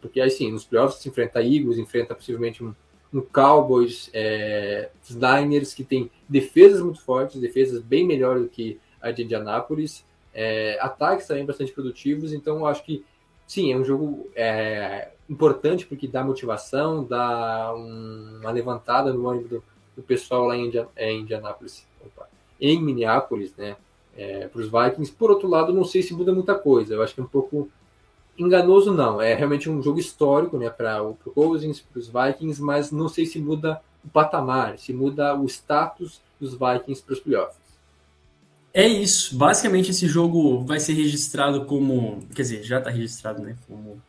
porque 0.00 0.18
aí 0.18 0.30
sim, 0.30 0.50
nos 0.50 0.64
playoffs 0.64 1.02
se 1.02 1.10
enfrenta 1.10 1.42
Eagles, 1.42 1.76
enfrenta 1.76 2.14
possivelmente 2.14 2.64
um, 2.64 2.74
um 3.12 3.20
Cowboys, 3.20 4.08
é, 4.14 4.88
os 5.06 5.14
Niners, 5.14 5.74
que 5.74 5.84
tem 5.84 6.10
defesas 6.26 6.80
muito 6.80 7.02
fortes, 7.02 7.38
defesas 7.38 7.82
bem 7.82 8.06
melhores 8.06 8.44
do 8.44 8.48
que 8.48 8.80
a 8.98 9.10
de 9.10 9.24
Indianapolis, 9.24 10.06
é, 10.32 10.78
ataques 10.80 11.26
também 11.26 11.44
bastante 11.44 11.70
produtivos, 11.70 12.32
então 12.32 12.66
acho 12.66 12.82
que 12.82 13.04
sim, 13.46 13.70
é 13.70 13.76
um 13.76 13.84
jogo 13.84 14.30
é, 14.34 15.10
importante 15.28 15.84
porque 15.84 16.08
dá 16.08 16.24
motivação, 16.24 17.04
dá 17.04 17.74
um, 17.76 18.38
uma 18.40 18.50
levantada 18.50 19.12
no 19.12 19.28
ânimo 19.28 19.48
do, 19.48 19.64
do 19.94 20.02
pessoal 20.02 20.46
lá 20.46 20.56
em, 20.56 20.68
Indian, 20.68 20.88
é, 20.96 21.12
Indianapolis, 21.12 21.86
opa, 22.00 22.26
em 22.58 22.80
Minneapolis, 22.80 23.54
né? 23.54 23.76
É, 24.16 24.48
para 24.48 24.60
os 24.60 24.70
Vikings. 24.70 25.12
Por 25.12 25.30
outro 25.30 25.48
lado, 25.48 25.72
não 25.72 25.84
sei 25.84 26.02
se 26.02 26.14
muda 26.14 26.32
muita 26.32 26.54
coisa. 26.54 26.94
Eu 26.94 27.02
acho 27.02 27.14
que 27.14 27.20
é 27.20 27.24
um 27.24 27.28
pouco 27.28 27.68
enganoso, 28.38 28.92
não. 28.92 29.20
É 29.20 29.34
realmente 29.34 29.68
um 29.68 29.82
jogo 29.82 29.98
histórico 29.98 30.58
né, 30.58 30.70
para 30.70 31.02
o 31.02 31.14
Cousins, 31.14 31.80
para 31.80 31.98
os 31.98 32.08
Vikings, 32.08 32.60
mas 32.62 32.90
não 32.90 33.08
sei 33.08 33.26
se 33.26 33.38
muda 33.38 33.80
o 34.04 34.08
patamar, 34.08 34.78
se 34.78 34.92
muda 34.92 35.34
o 35.34 35.46
status 35.46 36.20
dos 36.40 36.52
Vikings 36.52 37.02
para 37.02 37.12
os 37.12 37.20
playoffs. 37.20 37.62
É 38.74 38.86
isso. 38.86 39.36
Basicamente, 39.36 39.90
esse 39.90 40.08
jogo 40.08 40.64
vai 40.64 40.80
ser 40.80 40.94
registrado 40.94 41.66
como. 41.66 42.26
Quer 42.34 42.42
dizer, 42.42 42.62
já 42.62 42.78
está 42.78 42.90
registrado 42.90 43.42
né, 43.42 43.56
como 43.68 44.00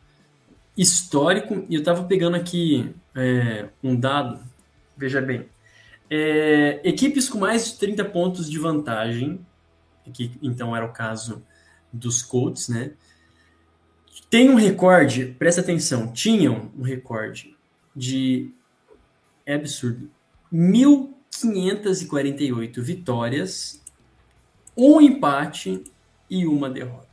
histórico. 0.76 1.64
E 1.68 1.74
eu 1.74 1.80
estava 1.80 2.02
pegando 2.04 2.36
aqui 2.36 2.94
é, 3.14 3.68
um 3.82 3.94
dado. 3.94 4.40
Veja 4.96 5.20
bem. 5.20 5.46
É, 6.08 6.80
equipes 6.84 7.28
com 7.28 7.38
mais 7.38 7.66
de 7.66 7.78
30 7.78 8.04
pontos 8.06 8.48
de 8.48 8.58
vantagem 8.58 9.40
que 10.12 10.38
então 10.42 10.76
era 10.76 10.84
o 10.84 10.92
caso 10.92 11.42
dos 11.92 12.22
Colts, 12.22 12.68
né? 12.68 12.92
Tem 14.30 14.48
um 14.50 14.54
recorde, 14.54 15.34
presta 15.38 15.60
atenção, 15.60 16.12
tinham 16.12 16.70
um 16.76 16.82
recorde 16.82 17.56
de 17.94 18.52
é 19.46 19.54
absurdo, 19.54 20.10
1548 20.50 22.82
vitórias, 22.82 23.80
um 24.76 25.00
empate 25.00 25.84
e 26.28 26.44
uma 26.46 26.68
derrota. 26.70 27.08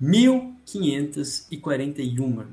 1541 0.00 2.46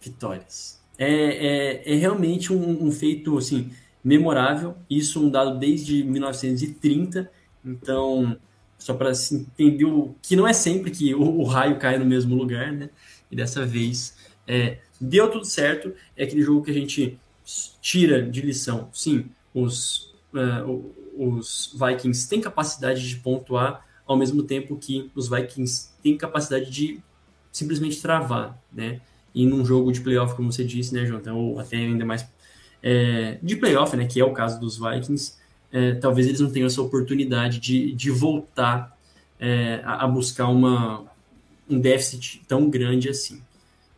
vitórias. 0.00 0.82
É, 0.96 1.82
é, 1.86 1.92
é 1.92 1.96
realmente 1.96 2.52
um, 2.52 2.86
um 2.86 2.92
feito 2.92 3.36
assim 3.36 3.72
memorável. 4.02 4.74
Isso 4.88 5.22
um 5.24 5.30
dado 5.30 5.58
desde 5.58 6.02
1930. 6.04 7.30
Então, 7.64 8.38
só 8.84 8.92
para 8.92 9.14
se 9.14 9.34
entender 9.34 9.86
o, 9.86 10.14
que 10.20 10.36
não 10.36 10.46
é 10.46 10.52
sempre 10.52 10.90
que 10.90 11.14
o, 11.14 11.22
o, 11.22 11.44
raio 11.44 11.78
cai 11.78 11.98
no 11.98 12.04
mesmo 12.04 12.36
lugar, 12.36 12.70
né? 12.70 12.90
E 13.30 13.34
dessa 13.34 13.64
vez 13.64 14.14
é, 14.46 14.76
deu 15.00 15.30
tudo 15.30 15.46
certo. 15.46 15.94
É 16.14 16.24
aquele 16.24 16.42
jogo 16.42 16.62
que 16.62 16.70
a 16.70 16.74
gente 16.74 17.18
tira 17.80 18.20
de 18.20 18.42
lição. 18.42 18.90
Sim, 18.92 19.24
os, 19.54 20.14
uh, 20.34 20.92
os 21.16 21.74
Vikings 21.74 22.28
têm 22.28 22.42
capacidade 22.42 23.08
de 23.08 23.16
pontuar, 23.16 23.86
ao 24.06 24.18
mesmo 24.18 24.42
tempo 24.42 24.76
que 24.76 25.10
os 25.14 25.30
Vikings 25.30 25.88
têm 26.02 26.18
capacidade 26.18 26.70
de 26.70 27.00
simplesmente 27.50 28.02
travar, 28.02 28.62
né? 28.70 29.00
E 29.34 29.46
num 29.46 29.64
jogo 29.64 29.92
de 29.92 30.02
playoff, 30.02 30.34
como 30.34 30.52
você 30.52 30.62
disse, 30.62 30.92
né, 30.92 31.06
Jonathan, 31.06 31.32
ou 31.32 31.58
até 31.58 31.78
ainda 31.78 32.04
mais 32.04 32.28
é, 32.82 33.38
de 33.42 33.56
playoff, 33.56 33.96
né, 33.96 34.04
que 34.04 34.20
é 34.20 34.24
o 34.26 34.34
caso 34.34 34.60
dos 34.60 34.76
Vikings, 34.76 35.38
é, 35.74 35.92
talvez 35.92 36.28
eles 36.28 36.38
não 36.38 36.52
tenham 36.52 36.68
essa 36.68 36.80
oportunidade 36.80 37.58
de, 37.58 37.92
de 37.94 38.08
voltar 38.08 38.96
é, 39.40 39.80
a, 39.84 40.06
buscar 40.06 40.46
uma, 40.46 41.04
um 41.68 41.80
déficit 41.80 42.42
tão 42.46 42.70
grande 42.70 43.08
assim. 43.08 43.42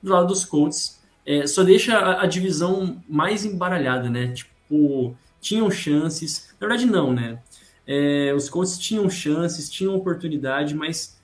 Do 0.03 0.11
lado 0.11 0.29
dos 0.29 0.43
Colts, 0.43 0.99
é, 1.27 1.47
só 1.47 1.63
deixa 1.63 1.99
a, 1.99 2.23
a, 2.23 2.27
divisão 2.27 3.03
mais 3.07 3.45
embaralhada, 3.45 4.09
né? 4.09 4.29
Tipo, 4.29 5.15
tinham 5.39 5.71
chances, 5.71 6.49
na 6.59 6.67
verdade 6.67 6.87
não, 6.87 7.13
né? 7.13 7.41
É, 7.87 8.33
os 8.35 8.49
Colts 8.49 8.79
tinham 8.79 9.11
chances, 9.11 9.69
tinham 9.69 9.95
oportunidade, 9.95 10.75
mas 10.75 11.21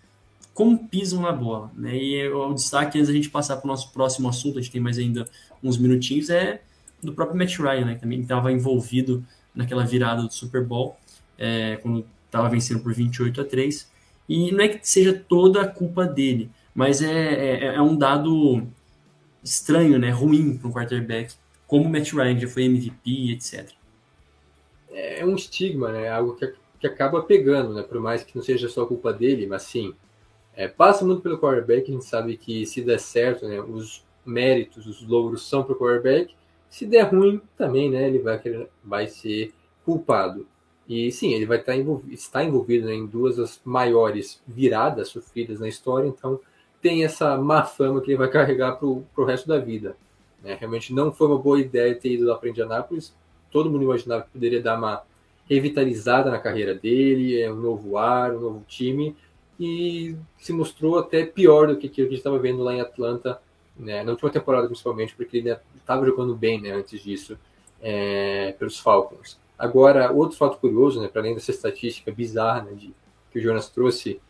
como 0.53 0.87
pisam 0.87 1.23
na 1.23 1.33
bola, 1.33 1.73
né? 1.75 1.97
E 1.97 2.29
o 2.29 2.53
destaque 2.53 2.99
antes 2.99 3.09
da 3.09 3.15
gente 3.15 3.31
passar 3.31 3.57
para 3.57 3.65
o 3.65 3.69
nosso 3.69 3.91
próximo 3.91 4.29
assunto, 4.29 4.59
a 4.59 4.61
gente 4.61 4.71
tem 4.71 4.83
mais 4.83 4.99
ainda 4.99 5.27
uns 5.63 5.79
minutinhos, 5.79 6.29
é 6.29 6.61
do 7.03 7.15
próprio 7.15 7.39
Matt 7.39 7.57
Ryan, 7.57 7.87
né? 7.87 7.95
Que 7.95 8.03
também 8.03 8.21
estava 8.21 8.53
envolvido 8.53 9.25
naquela 9.55 9.85
virada 9.85 10.23
do 10.23 10.33
Super 10.33 10.65
Bowl, 10.65 10.97
é, 11.39 11.77
quando 11.77 12.07
estava 12.27 12.49
vencendo 12.49 12.83
por 12.83 12.93
28 12.93 13.41
a 13.41 13.45
3. 13.45 13.91
E 14.29 14.53
não 14.53 14.65
é 14.65 14.69
que 14.69 14.89
seja 14.89 15.13
toda 15.13 15.61
a 15.61 15.69
culpa 15.69 16.07
dele, 16.07 16.51
mas 16.75 17.03
é, 17.03 17.11
é, 17.11 17.75
é 17.75 17.83
um 17.83 17.97
dado 17.97 18.67
estranho, 19.43 19.99
né, 19.99 20.11
ruim 20.11 20.57
para 20.57 20.69
um 20.69 20.73
quarterback, 20.73 21.35
como 21.67 21.85
o 21.85 21.91
Matt 21.91 22.13
Ryan 22.13 22.39
já 22.39 22.49
foi 22.49 22.65
MVP, 22.65 23.33
etc. 23.33 23.71
É 24.91 25.25
um 25.25 25.35
estigma, 25.35 25.91
né, 25.91 26.11
algo 26.11 26.35
que, 26.35 26.55
que 26.79 26.87
acaba 26.87 27.23
pegando, 27.23 27.75
né, 27.75 27.83
por 27.83 28.01
mais 28.01 28.23
que 28.23 28.37
não 28.37 28.43
seja 28.43 28.69
só 28.69 28.87
culpa 28.87 29.13
dele, 29.13 29.47
mas 29.47 29.63
sim, 29.63 29.95
é, 30.55 30.69
passa 30.69 31.05
muito 31.05 31.23
pelo 31.23 31.39
quarterback, 31.39 31.91
a 31.91 31.95
gente 31.95 32.05
sabe 32.05 32.37
que 32.37 32.65
se 32.67 32.83
der 32.83 33.01
certo, 33.01 33.49
né, 33.49 33.61
os 33.61 34.05
méritos, 34.25 34.87
os 34.87 35.03
louros 35.07 35.49
são 35.49 35.65
para 35.65 35.73
o 35.73 35.79
quarterback, 35.79 36.35
se 36.73 36.87
der 36.87 37.03
ruim, 37.03 37.39
também, 37.55 37.91
né, 37.91 38.09
ele 38.09 38.19
vai, 38.19 38.41
vai 38.83 39.07
ser 39.07 39.53
culpado. 39.85 40.47
E 40.89 41.13
sim, 41.13 41.35
ele 41.35 41.45
vai 41.45 41.59
estar 41.59 41.77
envolvido, 41.77 42.15
está 42.15 42.43
envolvido 42.43 42.87
né, 42.87 42.95
em 42.95 43.07
duas 43.07 43.37
das 43.37 43.61
maiores 43.63 44.43
viradas 44.49 45.11
sofridas 45.11 45.61
na 45.61 45.69
história, 45.69 46.09
então 46.09 46.41
tem 46.81 47.05
essa 47.05 47.37
má 47.37 47.63
fama 47.63 48.01
que 48.01 48.11
ele 48.11 48.17
vai 48.17 48.31
carregar 48.31 48.77
para 48.77 48.87
o 48.87 49.25
resto 49.25 49.47
da 49.47 49.59
vida. 49.59 49.95
Né? 50.43 50.57
Realmente 50.59 50.95
não 50.95 51.13
foi 51.13 51.27
uma 51.27 51.39
boa 51.39 51.61
ideia 51.61 51.95
ter 51.95 52.15
ido 52.15 52.25
lá 52.25 52.37
para 52.37 52.49
Indianápolis. 52.49 53.15
Todo 53.51 53.71
mundo 53.71 53.85
imaginava 53.85 54.23
que 54.23 54.31
poderia 54.31 54.63
dar 54.63 54.79
uma 54.79 55.03
revitalizada 55.47 56.31
na 56.31 56.39
carreira 56.39 56.75
dele, 56.75 57.39
é 57.39 57.53
um 57.53 57.57
novo 57.57 57.99
ar, 57.99 58.35
um 58.35 58.41
novo 58.41 58.65
time, 58.67 59.15
e 59.61 60.17
se 60.39 60.55
mostrou 60.55 60.99
até 60.99 61.27
pior 61.27 61.67
do 61.67 61.77
que 61.77 61.87
aquilo 61.87 62.09
que 62.09 62.15
a 62.15 62.17
gente 62.17 62.21
estava 62.21 62.39
vendo 62.39 62.63
lá 62.63 62.75
em 62.75 62.81
Atlanta, 62.81 63.39
né? 63.77 64.03
na 64.03 64.13
última 64.13 64.31
temporada 64.31 64.67
principalmente, 64.67 65.15
porque 65.15 65.39
ele 65.39 65.57
estava 65.77 66.05
jogando 66.05 66.35
bem 66.35 66.61
né, 66.61 66.73
antes 66.73 67.03
disso 67.03 67.39
é, 67.81 68.55
pelos 68.59 68.79
Falcons. 68.79 69.39
Agora, 69.59 70.11
outro 70.13 70.37
fato 70.37 70.59
curioso, 70.59 71.01
né, 71.01 71.09
para 71.09 71.21
além 71.21 71.35
dessa 71.35 71.51
estatística 71.51 72.11
bizarra 72.11 72.63
né, 72.63 72.73
de, 72.73 72.95
que 73.31 73.39
o 73.39 73.43
Jonas 73.43 73.69
trouxe, 73.69 74.21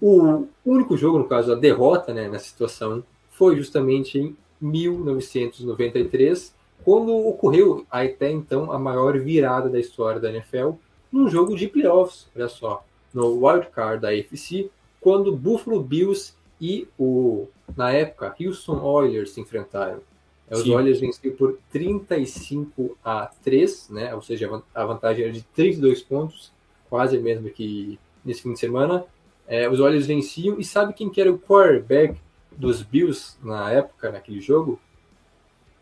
o 0.00 0.46
único 0.64 0.96
jogo, 0.96 1.18
no 1.18 1.28
caso, 1.28 1.52
a 1.52 1.54
derrota 1.54 2.12
né, 2.12 2.28
nessa 2.28 2.46
situação, 2.46 3.04
foi 3.30 3.56
justamente 3.56 4.18
em 4.18 4.36
1993, 4.60 6.54
quando 6.84 7.14
ocorreu 7.14 7.86
até 7.90 8.30
então 8.30 8.72
a 8.72 8.78
maior 8.78 9.18
virada 9.18 9.68
da 9.68 9.78
história 9.78 10.20
da 10.20 10.30
NFL 10.30 10.72
num 11.12 11.28
jogo 11.28 11.54
de 11.54 11.68
playoffs, 11.68 12.26
olha 12.34 12.48
só, 12.48 12.84
no 13.12 13.46
wild 13.46 13.68
card 13.68 14.00
da 14.00 14.08
AFC, 14.08 14.70
quando 15.00 15.36
Buffalo 15.36 15.82
Bills 15.82 16.34
e 16.62 16.86
o, 16.96 17.48
na 17.76 17.90
época, 17.90 18.36
Houston 18.40 18.80
Oilers 18.80 19.32
se 19.32 19.40
enfrentaram. 19.40 20.00
É, 20.48 20.54
os 20.54 20.62
Sim. 20.62 20.76
Oilers 20.76 21.00
venciam 21.00 21.34
por 21.34 21.58
35 21.70 22.96
a 23.04 23.28
3, 23.42 23.90
né? 23.90 24.14
ou 24.14 24.22
seja, 24.22 24.48
a 24.72 24.84
vantagem 24.84 25.24
era 25.24 25.32
de 25.32 25.42
32 25.42 26.04
pontos, 26.04 26.52
quase 26.88 27.16
a 27.16 27.20
mesma 27.20 27.50
que 27.50 27.98
nesse 28.24 28.42
fim 28.42 28.52
de 28.52 28.60
semana. 28.60 29.04
É, 29.48 29.68
os 29.68 29.80
Oilers 29.80 30.06
venciam, 30.06 30.60
e 30.60 30.62
sabe 30.64 30.92
quem 30.92 31.10
que 31.10 31.20
era 31.20 31.32
o 31.32 31.38
quarterback 31.38 32.16
dos 32.56 32.80
Bills 32.80 33.36
na 33.42 33.68
época, 33.72 34.12
naquele 34.12 34.40
jogo? 34.40 34.78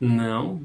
Não. 0.01 0.63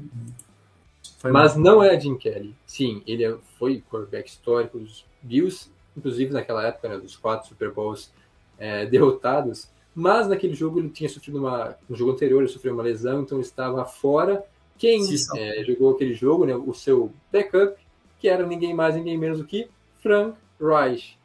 Foi 1.18 1.30
Mas 1.30 1.56
não 1.56 1.84
é 1.84 2.00
Jim 2.00 2.16
Kelly. 2.16 2.56
Sim, 2.64 3.02
ele 3.06 3.22
é, 3.22 3.36
foi 3.58 3.82
quarterback 3.90 4.30
histórico 4.30 4.78
dos 4.78 5.04
Bills, 5.20 5.70
inclusive 5.94 6.32
naquela 6.32 6.66
época, 6.66 6.88
né, 6.88 6.96
dos 6.96 7.16
quatro 7.16 7.48
Super 7.48 7.70
Bowls 7.70 8.10
é, 8.58 8.86
derrotados. 8.86 9.68
Mas 9.98 10.28
naquele 10.28 10.52
jogo 10.52 10.78
ele 10.78 10.90
tinha 10.90 11.08
sofrido 11.08 11.38
uma. 11.38 11.74
No 11.88 11.96
jogo 11.96 12.12
anterior 12.12 12.42
ele 12.42 12.52
sofreu 12.52 12.74
uma 12.74 12.82
lesão, 12.82 13.22
então 13.22 13.40
estava 13.40 13.82
fora. 13.86 14.44
Quem 14.76 15.02
é, 15.34 15.64
jogou 15.64 15.92
aquele 15.92 16.12
jogo, 16.12 16.44
né, 16.44 16.54
o 16.54 16.74
seu 16.74 17.10
backup, 17.32 17.74
que 18.18 18.28
era 18.28 18.44
ninguém 18.44 18.74
mais, 18.74 18.94
ninguém 18.94 19.16
menos 19.16 19.38
do 19.38 19.46
que 19.46 19.70
Frank 20.02 20.36
Reich, 20.60 21.18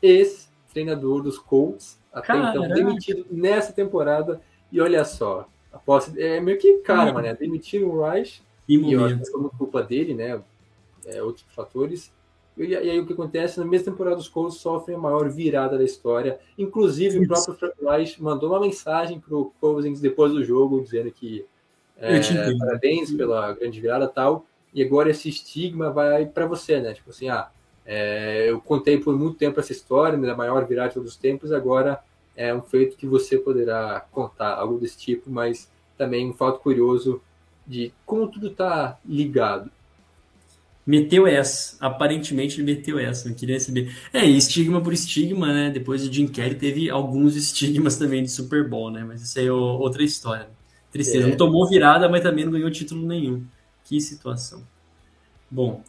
ex-treinador 0.00 1.22
dos 1.22 1.38
Colts, 1.38 1.98
até 2.10 2.28
Caraca. 2.28 2.58
então 2.58 2.68
demitido 2.68 3.26
nessa 3.30 3.74
temporada. 3.74 4.40
E 4.72 4.80
olha 4.80 5.04
só, 5.04 5.46
após, 5.70 6.10
é 6.16 6.40
meio 6.40 6.58
que 6.58 6.78
karma, 6.78 7.20
né? 7.20 7.34
Demitiram 7.34 7.88
o 7.88 8.02
Reich, 8.02 8.42
e, 8.66 8.78
e 8.78 8.92
eu 8.94 9.04
acho 9.04 9.18
que 9.18 9.30
foi 9.30 9.50
culpa 9.50 9.82
dele, 9.82 10.14
né? 10.14 10.40
É, 11.04 11.22
outros 11.22 11.44
fatores. 11.54 12.10
E, 12.56 12.66
e, 12.66 12.76
aí 12.76 13.00
o 13.00 13.06
que 13.06 13.12
acontece, 13.12 13.58
na 13.58 13.66
mesma 13.66 13.90
temporada 13.92 14.16
os 14.16 14.28
Colts 14.28 14.58
sofrem 14.58 14.96
a 14.96 15.00
maior 15.00 15.28
virada 15.28 15.76
da 15.76 15.84
história. 15.84 16.38
Inclusive, 16.56 17.16
Isso. 17.16 17.24
o 17.24 17.26
próprio 17.26 17.54
Frank 17.54 17.84
Reich 17.84 18.22
mandou 18.22 18.50
uma 18.50 18.60
mensagem 18.60 19.18
para 19.18 19.36
o 19.36 19.52
Cousins 19.60 20.00
depois 20.00 20.32
do 20.32 20.44
jogo, 20.44 20.82
dizendo 20.82 21.10
que 21.10 21.44
é, 21.98 22.20
parabéns 22.58 23.12
pela 23.12 23.52
grande 23.52 23.80
virada 23.80 24.06
tal. 24.06 24.46
E 24.72 24.82
agora 24.82 25.10
esse 25.10 25.28
estigma 25.28 25.90
vai 25.90 26.26
para 26.26 26.46
você, 26.46 26.80
né? 26.80 26.92
Tipo 26.94 27.10
assim, 27.10 27.28
ah, 27.28 27.48
é, 27.86 28.50
eu 28.50 28.60
contei 28.60 28.98
por 28.98 29.16
muito 29.16 29.36
tempo 29.36 29.60
essa 29.60 29.72
história, 29.72 30.16
né, 30.16 30.26
da 30.26 30.36
maior 30.36 30.64
virada 30.66 30.88
de 30.88 30.94
todos 30.94 31.12
os 31.12 31.16
tempos, 31.16 31.52
agora 31.52 32.00
é 32.36 32.52
um 32.52 32.62
feito 32.62 32.96
que 32.96 33.06
você 33.06 33.38
poderá 33.38 34.04
contar, 34.10 34.54
algo 34.54 34.78
desse 34.78 34.98
tipo, 34.98 35.30
mas 35.30 35.70
também 35.96 36.28
um 36.28 36.32
fato 36.32 36.58
curioso 36.60 37.20
de 37.66 37.92
como 38.04 38.26
tudo 38.26 38.48
está 38.48 38.98
ligado 39.04 39.70
meteu 40.86 41.26
essa. 41.26 41.76
Aparentemente 41.80 42.60
ele 42.60 42.74
meteu 42.74 42.98
essa. 42.98 43.28
Não 43.28 43.34
queria 43.34 43.58
saber. 43.60 43.94
É, 44.12 44.24
estigma 44.24 44.80
por 44.80 44.92
estigma, 44.92 45.52
né? 45.52 45.70
Depois 45.70 46.02
de 46.02 46.14
Jim 46.14 46.26
Carrey 46.26 46.54
teve 46.54 46.90
alguns 46.90 47.36
estigmas 47.36 47.96
também 47.96 48.22
de 48.22 48.30
Super 48.30 48.68
Bowl, 48.68 48.90
né? 48.90 49.04
Mas 49.04 49.22
isso 49.22 49.38
aí 49.38 49.46
é 49.46 49.52
outra 49.52 50.02
história. 50.02 50.48
Tristeza. 50.90 51.26
É. 51.26 51.30
Não 51.30 51.36
tomou 51.36 51.68
virada, 51.68 52.08
mas 52.08 52.22
também 52.22 52.44
não 52.44 52.52
ganhou 52.52 52.70
título 52.70 53.06
nenhum. 53.06 53.44
Que 53.84 54.00
situação. 54.00 54.62
Bom, 55.50 55.82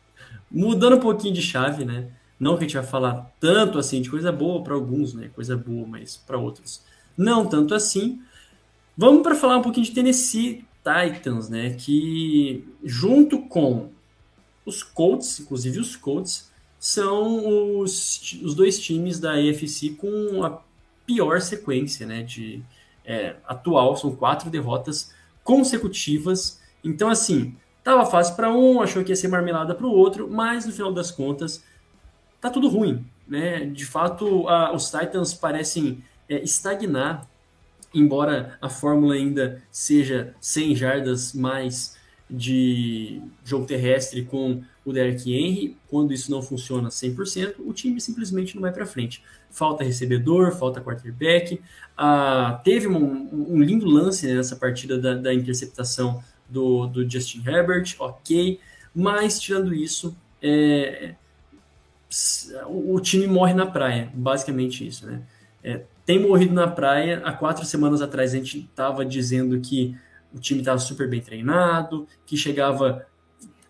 mudando 0.50 0.96
um 0.96 1.00
pouquinho 1.00 1.34
de 1.34 1.42
chave, 1.42 1.84
né? 1.84 2.08
Não 2.38 2.56
que 2.56 2.64
a 2.64 2.66
gente 2.66 2.76
vai 2.76 2.86
falar 2.86 3.34
tanto 3.38 3.78
assim 3.78 4.00
de 4.00 4.08
coisa 4.08 4.32
boa 4.32 4.62
para 4.62 4.74
alguns, 4.74 5.12
né? 5.12 5.30
Coisa 5.34 5.56
boa, 5.56 5.86
mas 5.86 6.16
para 6.16 6.38
outros 6.38 6.82
não 7.20 7.46
tanto 7.46 7.74
assim. 7.74 8.20
Vamos 8.96 9.22
para 9.22 9.34
falar 9.34 9.58
um 9.58 9.62
pouquinho 9.62 9.86
de 9.86 9.92
Tennessee 9.92 10.64
Titans, 10.82 11.48
né? 11.48 11.70
Que 11.70 12.66
junto 12.82 13.42
com 13.42 13.90
os 14.70 14.82
Colts, 14.82 15.40
inclusive 15.40 15.80
os 15.80 15.96
Colts, 15.96 16.50
são 16.78 17.80
os, 17.80 18.38
os 18.42 18.54
dois 18.54 18.80
times 18.80 19.20
da 19.20 19.32
AFC 19.32 19.90
com 19.90 20.42
a 20.42 20.62
pior 21.04 21.40
sequência 21.40 22.06
né, 22.06 22.22
de, 22.22 22.62
é, 23.04 23.36
atual. 23.46 23.96
São 23.96 24.14
quatro 24.14 24.48
derrotas 24.48 25.12
consecutivas. 25.44 26.60
Então, 26.82 27.10
assim, 27.10 27.54
tava 27.84 28.06
fácil 28.06 28.34
para 28.36 28.50
um, 28.50 28.80
achou 28.80 29.04
que 29.04 29.10
ia 29.10 29.16
ser 29.16 29.28
marmelada 29.28 29.74
para 29.74 29.86
o 29.86 29.92
outro, 29.92 30.28
mas 30.30 30.64
no 30.64 30.72
final 30.72 30.92
das 30.92 31.10
contas, 31.10 31.62
tá 32.40 32.48
tudo 32.48 32.68
ruim. 32.68 33.04
Né? 33.28 33.66
De 33.66 33.84
fato, 33.84 34.48
a, 34.48 34.72
os 34.72 34.90
Titans 34.90 35.34
parecem 35.34 36.02
é, 36.28 36.42
estagnar, 36.42 37.28
embora 37.92 38.56
a 38.62 38.68
fórmula 38.68 39.14
ainda 39.14 39.62
seja 39.70 40.34
100 40.40 40.76
jardas 40.76 41.34
mais 41.34 41.99
de 42.30 43.20
jogo 43.44 43.66
terrestre 43.66 44.24
com 44.24 44.62
o 44.84 44.92
Derrick 44.92 45.32
Henry, 45.32 45.76
quando 45.88 46.12
isso 46.12 46.30
não 46.30 46.40
funciona 46.40 46.88
100%, 46.88 47.56
o 47.58 47.72
time 47.72 48.00
simplesmente 48.00 48.54
não 48.54 48.62
vai 48.62 48.72
para 48.72 48.86
frente. 48.86 49.22
Falta 49.50 49.84
recebedor, 49.84 50.52
falta 50.52 50.80
quarterback. 50.80 51.60
Ah, 51.96 52.60
teve 52.64 52.86
um, 52.86 53.54
um, 53.54 53.60
lindo 53.60 53.86
lance 53.86 54.26
nessa 54.32 54.56
partida 54.56 54.98
da, 54.98 55.14
da 55.14 55.34
interceptação 55.34 56.22
do, 56.48 56.86
do, 56.86 57.08
Justin 57.08 57.42
Herbert, 57.46 57.94
ok, 57.98 58.58
mas 58.94 59.38
tirando 59.38 59.74
isso, 59.74 60.16
é, 60.42 61.14
o, 62.66 62.94
o, 62.94 63.00
time 63.00 63.26
morre 63.26 63.54
na 63.54 63.66
praia, 63.66 64.10
basicamente 64.14 64.86
isso, 64.86 65.06
né? 65.06 65.22
É, 65.62 65.82
tem 66.06 66.18
morrido 66.18 66.52
na 66.54 66.66
praia. 66.66 67.22
Há 67.24 67.32
quatro 67.32 67.64
semanas 67.64 68.02
atrás 68.02 68.34
a 68.34 68.36
gente 68.36 68.58
estava 68.58 69.04
dizendo 69.04 69.60
que 69.60 69.96
o 70.34 70.38
time 70.38 70.60
estava 70.60 70.78
super 70.78 71.08
bem 71.08 71.20
treinado, 71.20 72.06
que 72.24 72.36
chegava 72.36 73.06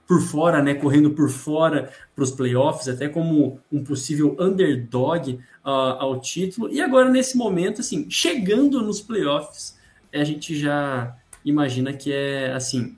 por 0.06 0.20
fora, 0.20 0.60
né, 0.60 0.74
correndo 0.74 1.12
por 1.12 1.30
fora 1.30 1.92
para 2.16 2.24
os 2.24 2.32
playoffs, 2.32 2.88
até 2.88 3.08
como 3.08 3.60
um 3.70 3.84
possível 3.84 4.36
underdog 4.40 5.34
uh, 5.64 5.68
ao 5.68 6.20
título. 6.20 6.68
E 6.68 6.80
agora, 6.80 7.08
nesse 7.08 7.36
momento, 7.36 7.80
assim, 7.80 8.10
chegando 8.10 8.82
nos 8.82 9.00
playoffs, 9.00 9.78
a 10.12 10.24
gente 10.24 10.58
já 10.58 11.16
imagina 11.44 11.92
que 11.92 12.12
é, 12.12 12.52
assim, 12.52 12.96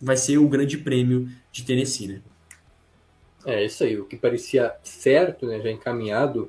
vai 0.00 0.16
ser 0.16 0.38
o 0.38 0.48
grande 0.48 0.78
prêmio 0.78 1.28
de 1.50 1.64
Tennessee, 1.64 2.06
né? 2.06 2.20
É, 3.44 3.64
isso 3.64 3.82
aí. 3.82 3.98
O 3.98 4.04
que 4.04 4.16
parecia 4.16 4.72
certo, 4.84 5.46
né, 5.46 5.60
já 5.60 5.70
encaminhado, 5.70 6.48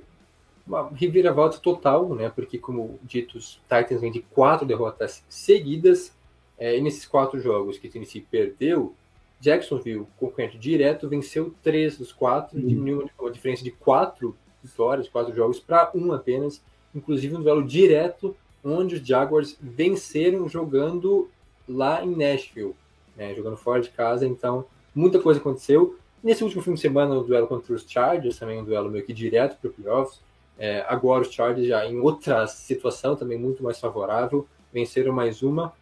uma 0.68 0.90
reviravolta 0.90 1.58
total, 1.60 2.14
né? 2.16 2.30
Porque, 2.30 2.58
como 2.58 3.00
dito, 3.04 3.38
os 3.38 3.60
Titans 3.64 4.02
vêm 4.02 4.12
de 4.12 4.22
quatro 4.22 4.66
derrotas 4.66 5.24
seguidas. 5.30 6.14
É, 6.58 6.78
e 6.78 6.82
nesses 6.82 7.06
quatro 7.06 7.40
jogos 7.40 7.78
que 7.78 7.90
Tennessee 7.90 8.22
perdeu, 8.22 8.96
Jacksonville, 9.40 10.08
concorrente 10.18 10.58
direto, 10.58 11.10
venceu 11.10 11.54
três 11.62 11.98
dos 11.98 12.12
quatro, 12.12 12.58
uhum. 12.58 12.68
diminuiu 12.68 13.10
a 13.20 13.30
diferença 13.30 13.64
de 13.64 13.72
quatro 13.72 14.36
vitórias, 14.64 15.10
quatro 15.10 15.36
jogos, 15.36 15.60
para 15.60 15.92
um 15.94 16.12
apenas. 16.14 16.64
Inclusive 16.94 17.36
um 17.36 17.42
duelo 17.42 17.64
direto, 17.64 18.36
onde 18.64 18.96
os 18.96 19.06
Jaguars 19.06 19.58
venceram 19.62 20.48
jogando 20.48 21.30
lá 21.68 22.04
em 22.04 22.16
Nashville, 22.16 22.74
né? 23.16 23.36
jogando 23.36 23.58
fora 23.58 23.82
de 23.82 23.90
casa. 23.90 24.26
Então, 24.26 24.66
muita 24.94 25.20
coisa 25.20 25.40
aconteceu. 25.40 25.98
Nesse 26.24 26.44
último 26.44 26.64
fim 26.64 26.74
de 26.74 26.80
semana, 26.80 27.14
o 27.16 27.24
duelo 27.24 27.48
contra 27.48 27.74
os 27.74 27.86
Chargers, 27.88 28.40
também 28.40 28.60
um 28.60 28.64
duelo 28.64 28.90
meio 28.90 29.06
que 29.06 29.14
direto 29.14 29.58
para 29.60 29.70
o 29.70 29.74
playoffs. 29.74 30.20
É, 30.58 30.86
agora 30.88 31.22
os 31.22 31.32
Chargers 31.32 31.68
já 31.68 31.86
em 31.86 32.00
outra 32.00 32.48
situação 32.48 33.16
também 33.16 33.38
muito 33.38 33.64
mais 33.64 33.80
favorável, 33.80 34.48
venceram 34.74 35.14
mais 35.14 35.44
uma. 35.44 35.74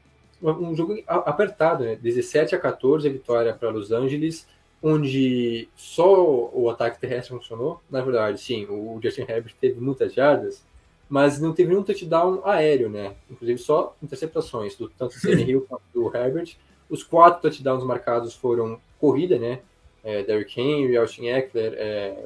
Um 0.42 0.76
jogo 0.76 1.02
apertado, 1.08 1.84
né? 1.86 1.96
17 1.96 2.54
a 2.54 2.60
14 2.60 3.08
a 3.08 3.12
vitória 3.12 3.54
para 3.54 3.70
Los 3.70 3.92
Angeles, 3.92 4.46
onde 4.82 5.70
só 5.76 6.50
o 6.54 6.70
ataque 6.70 7.00
terrestre 7.00 7.34
funcionou. 7.34 7.80
Na 7.90 8.02
verdade, 8.02 8.42
sim, 8.42 8.66
o 8.66 9.00
Justin 9.02 9.22
Herbert 9.22 9.56
teve 9.62 9.80
muitas 9.80 10.14
jardas, 10.14 10.62
mas 11.08 11.40
não 11.40 11.54
teve 11.54 11.70
nenhum 11.70 11.84
touchdown 11.84 12.42
aéreo, 12.44 12.90
né? 12.90 13.16
Inclusive 13.32 13.60
só 13.60 13.96
interceptações, 14.04 14.76
do, 14.76 14.90
tanto 14.90 15.18
do 15.22 15.32
Hill 15.32 15.66
quanto 15.70 15.84
do 15.94 16.14
Herbert. 16.14 16.58
Os 16.90 17.04
quatro 17.04 17.42
touchdowns 17.42 17.84
marcados 17.86 18.36
foram 18.36 18.80
corrida, 19.00 19.40
né? 19.40 19.60
É, 20.04 20.24
Derrick 20.24 20.60
Henry, 20.60 20.98
Austin 20.98 21.28
Eckler, 21.28 21.74
é, 21.78 22.26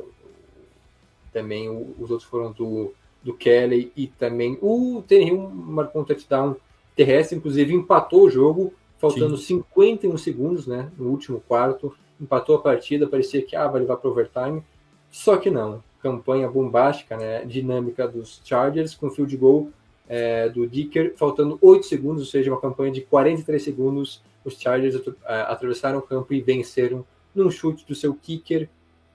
também 1.37 1.69
os 1.69 2.09
outros 2.09 2.23
foram 2.23 2.51
do, 2.51 2.93
do 3.23 3.31
Kelly 3.31 3.91
e 3.95 4.07
também 4.07 4.57
o 4.59 5.03
Hill 5.07 5.49
marcou 5.49 6.01
um 6.01 6.05
touchdown 6.05 6.55
terrestre, 6.95 7.37
inclusive 7.37 7.75
empatou 7.75 8.23
o 8.23 8.29
jogo, 8.29 8.73
faltando 8.97 9.37
Sim. 9.37 9.63
51 9.69 10.17
segundos, 10.17 10.65
né, 10.65 10.89
no 10.97 11.09
último 11.09 11.39
quarto, 11.47 11.95
empatou 12.19 12.55
a 12.55 12.59
partida, 12.59 13.07
parecia 13.07 13.43
que 13.43 13.55
ah, 13.55 13.67
vai 13.67 13.81
levar 13.81 13.97
para 13.97 14.09
overtime, 14.09 14.63
só 15.11 15.37
que 15.37 15.51
não. 15.51 15.83
Campanha 16.01 16.49
bombástica, 16.49 17.15
né, 17.15 17.45
dinâmica 17.45 18.07
dos 18.07 18.41
Chargers 18.43 18.95
com 18.95 19.11
field 19.11 19.37
goal 19.37 19.69
é, 20.09 20.49
do 20.49 20.65
Dicker, 20.65 21.13
faltando 21.15 21.59
8 21.61 21.85
segundos, 21.85 22.21
ou 22.23 22.27
seja, 22.27 22.49
uma 22.49 22.59
campanha 22.59 22.91
de 22.91 23.01
43 23.01 23.61
segundos. 23.61 24.23
Os 24.43 24.59
Chargers 24.59 24.99
atravessaram 25.25 25.99
o 25.99 26.01
campo 26.01 26.33
e 26.33 26.41
venceram 26.41 27.05
num 27.35 27.51
chute 27.51 27.85
do 27.85 27.93
seu 27.93 28.15
kicker. 28.15 28.69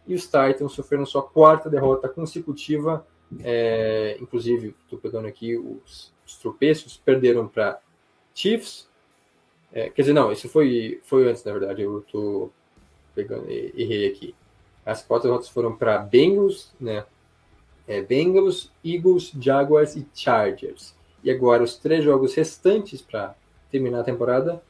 E 0.06 0.14
os 0.14 0.24
Titans 0.24 0.72
sofreram 0.72 1.06
sua 1.06 1.22
quarta 1.22 1.70
derrota 1.70 2.08
consecutiva. 2.08 3.06
É, 3.42 4.18
inclusive, 4.20 4.74
estou 4.84 4.98
pegando 4.98 5.26
aqui 5.26 5.56
os, 5.56 6.12
os 6.26 6.36
tropeços, 6.36 6.96
perderam 6.96 7.48
para 7.48 7.80
Chiefs. 8.34 8.88
É, 9.72 9.88
quer 9.88 10.02
dizer, 10.02 10.12
não, 10.12 10.30
isso 10.30 10.48
foi, 10.48 11.00
foi 11.04 11.28
antes, 11.28 11.44
na 11.44 11.52
verdade. 11.52 11.82
Eu 11.82 12.00
estou 12.00 12.52
pegando, 13.14 13.48
errei 13.48 14.08
aqui. 14.08 14.34
As 14.84 15.02
quatro 15.02 15.28
derrotas 15.28 15.48
foram 15.48 15.76
para 15.76 15.98
Bengals, 15.98 16.74
né? 16.80 17.04
é, 17.86 18.00
Bengals, 18.00 18.70
Eagles, 18.84 19.32
Jaguars 19.38 19.96
e 19.96 20.06
Chargers. 20.14 20.94
E 21.22 21.30
agora 21.30 21.62
os 21.62 21.76
três 21.76 22.04
jogos 22.04 22.34
restantes 22.34 23.02
para 23.02 23.34
terminar 23.70 24.00
a 24.00 24.04
temporada: 24.04 24.62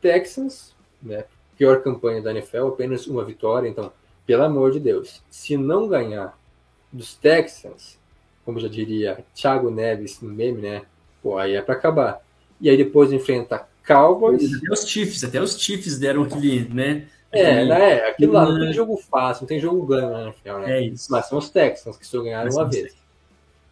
Texans, 0.00 0.74
né, 1.02 1.24
pior 1.56 1.82
campanha 1.82 2.22
da 2.22 2.30
NFL, 2.30 2.68
apenas 2.68 3.06
uma 3.06 3.24
vitória. 3.24 3.68
Então, 3.68 3.92
pelo 4.28 4.44
amor 4.44 4.72
de 4.72 4.78
Deus, 4.78 5.22
se 5.30 5.56
não 5.56 5.88
ganhar 5.88 6.38
dos 6.92 7.14
Texans, 7.14 7.98
como 8.44 8.60
já 8.60 8.68
diria 8.68 9.24
Thiago 9.34 9.70
Neves 9.70 10.20
no 10.20 10.28
meme, 10.28 10.60
né? 10.60 10.82
Pô, 11.22 11.38
aí 11.38 11.54
é 11.54 11.62
para 11.62 11.74
acabar. 11.74 12.20
E 12.60 12.68
aí 12.68 12.76
depois 12.76 13.10
enfrenta 13.10 13.66
Cowboys. 13.86 14.54
Até 14.54 14.70
os 14.70 14.86
Chiefs, 14.86 15.24
até 15.24 15.40
os 15.40 15.58
Chiefs 15.58 15.98
deram 15.98 16.24
aquele, 16.24 16.68
né? 16.68 17.08
É, 17.32 17.64
né? 17.64 17.94
Aquilo 18.06 18.34
lá 18.34 18.44
não 18.44 18.60
tem 18.60 18.70
jogo 18.74 18.98
fácil, 18.98 19.44
não 19.44 19.48
tem 19.48 19.58
jogo 19.58 19.86
ganho 19.86 20.10
na 20.10 20.22
NFL, 20.24 20.58
né? 20.58 20.78
É 20.78 20.82
isso. 20.82 21.10
Mas 21.10 21.26
são 21.26 21.38
os 21.38 21.48
Texans 21.48 21.96
que 21.96 22.06
só 22.06 22.22
ganharam 22.22 22.50
uma 22.50 22.68
vez. 22.68 22.94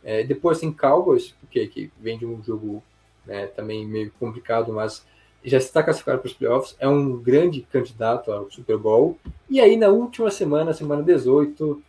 É, 0.03 0.25
depois 0.25 0.59
tem 0.59 0.73
Cowboys, 0.73 1.35
porque 1.39 1.67
que 1.67 1.93
vem 2.01 2.17
de 2.17 2.25
um 2.25 2.43
jogo 2.43 2.83
né, 3.27 3.47
também 3.49 3.87
meio 3.87 4.11
complicado, 4.19 4.73
mas 4.73 5.05
já 5.49 5.59
está 5.59 5.83
classificado 5.83 6.19
para 6.19 6.27
os 6.27 6.35
playoffs, 6.35 6.77
é 6.79 6.89
um 6.89 7.17
grande 7.17 7.63
candidato 7.63 8.33
ao 8.33 8.51
Super 8.51 8.77
Bowl. 8.77 9.17
E 9.49 9.61
aí 9.61 9.77
na 9.77 9.89
última 9.89 10.31
semana, 10.31 10.73
semana 10.73 11.03
18, 11.03 11.83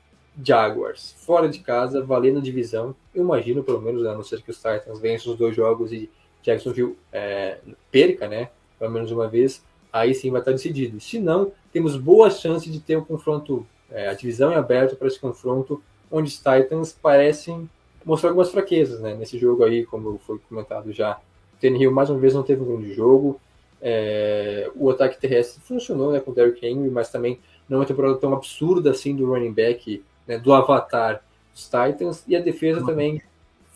Jaguars, 0.43 1.15
fora 1.17 1.49
de 1.49 1.59
casa, 1.59 2.03
valendo 2.03 2.37
a 2.37 2.41
divisão. 2.41 2.95
Eu 3.13 3.23
imagino, 3.23 3.63
pelo 3.63 3.81
menos, 3.81 4.05
a 4.05 4.13
não 4.13 4.23
ser 4.23 4.41
que 4.41 4.51
os 4.51 4.57
Titans 4.57 4.99
vençam 4.99 5.33
os 5.33 5.39
dois 5.39 5.55
jogos 5.55 5.91
e 5.91 6.09
Jacksonville 6.43 6.95
é, 7.11 7.57
perca, 7.91 8.27
né? 8.27 8.49
Pelo 8.77 8.91
menos 8.91 9.11
uma 9.11 9.27
vez 9.27 9.63
aí 9.91 10.13
sim 10.13 10.29
vai 10.29 10.41
estar 10.41 10.51
decidido. 10.51 10.99
Se 10.99 11.19
não, 11.19 11.51
temos 11.71 11.97
boas 11.97 12.39
chances 12.39 12.71
de 12.71 12.79
ter 12.79 12.97
um 12.97 13.03
confronto, 13.03 13.65
é, 13.89 14.07
a 14.09 14.13
divisão 14.13 14.51
é 14.51 14.55
aberta 14.55 14.95
para 14.95 15.07
esse 15.07 15.19
confronto, 15.19 15.81
onde 16.11 16.29
os 16.29 16.37
Titans 16.37 16.93
parecem 16.93 17.69
mostrar 18.05 18.29
algumas 18.29 18.51
fraquezas, 18.51 18.99
né? 19.01 19.15
Nesse 19.15 19.37
jogo 19.37 19.63
aí, 19.63 19.85
como 19.85 20.19
foi 20.19 20.39
comentado 20.47 20.91
já, 20.93 21.19
o 21.61 21.65
Hill 21.65 21.91
mais 21.91 22.09
uma 22.09 22.19
vez 22.19 22.33
não 22.33 22.43
teve 22.43 22.61
um 22.61 22.65
grande 22.65 22.93
jogo, 22.93 23.39
é, 23.81 24.69
o 24.75 24.89
ataque 24.89 25.19
terrestre 25.19 25.61
funcionou 25.61 26.11
né, 26.11 26.19
com 26.19 26.31
o 26.31 26.33
Derrick 26.33 26.65
Henry, 26.65 26.89
mas 26.89 27.09
também 27.09 27.39
não 27.67 27.77
é 27.77 27.79
uma 27.81 27.85
temporada 27.85 28.15
tão 28.15 28.33
absurda 28.33 28.91
assim 28.91 29.15
do 29.15 29.27
running 29.27 29.53
back, 29.53 30.03
né, 30.27 30.37
do 30.37 30.53
avatar 30.53 31.21
dos 31.53 31.65
Titans, 31.65 32.23
e 32.27 32.35
a 32.35 32.39
defesa 32.39 32.79
uhum. 32.81 32.85
também 32.85 33.21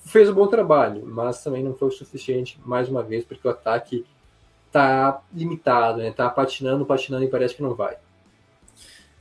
fez 0.05 0.29
um 0.29 0.33
bom 0.33 0.47
trabalho, 0.47 1.05
mas 1.05 1.43
também 1.43 1.63
não 1.63 1.73
foi 1.73 1.89
o 1.89 1.91
suficiente, 1.91 2.59
mais 2.65 2.89
uma 2.89 3.03
vez, 3.03 3.23
porque 3.23 3.47
o 3.47 3.51
ataque 3.51 4.05
tá 4.71 5.21
limitado, 5.33 5.99
né? 5.99 6.11
Tá 6.11 6.29
patinando, 6.29 6.85
patinando 6.85 7.25
e 7.25 7.27
parece 7.27 7.55
que 7.55 7.61
não 7.61 7.75
vai. 7.75 7.97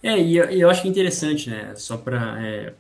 É, 0.03 0.19
e 0.19 0.37
eu, 0.37 0.45
eu 0.45 0.71
acho 0.71 0.83
que 0.83 0.88
é 0.88 0.90
interessante, 0.90 1.51
né? 1.51 1.75
Só 1.77 1.97
para 1.97 2.43
é, 2.47 2.73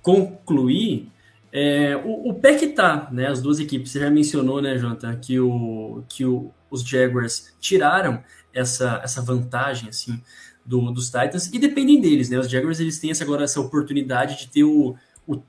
concluir, 0.00 1.08
é, 1.52 1.94
o, 1.96 2.30
o 2.30 2.34
pé 2.34 2.54
que 2.54 2.68
tá, 2.68 3.08
né? 3.12 3.26
As 3.26 3.42
duas 3.42 3.60
equipes, 3.60 3.92
você 3.92 4.00
já 4.00 4.10
mencionou, 4.10 4.62
né, 4.62 4.78
Jonathan, 4.78 5.14
que, 5.16 5.38
o, 5.38 6.02
que 6.08 6.24
o, 6.24 6.50
os 6.70 6.82
Jaguars 6.82 7.54
tiraram 7.60 8.24
essa, 8.54 9.00
essa 9.04 9.20
vantagem, 9.20 9.90
assim, 9.90 10.18
do, 10.64 10.90
dos 10.90 11.06
Titans 11.06 11.52
e 11.52 11.58
dependem 11.58 12.00
deles, 12.00 12.30
né? 12.30 12.38
Os 12.38 12.48
Jaguars, 12.48 12.80
eles 12.80 12.98
têm 12.98 13.10
essa, 13.10 13.22
agora 13.22 13.44
essa 13.44 13.60
oportunidade 13.60 14.38
de 14.38 14.48
ter 14.48 14.64
o, 14.64 14.96
o 15.26 15.42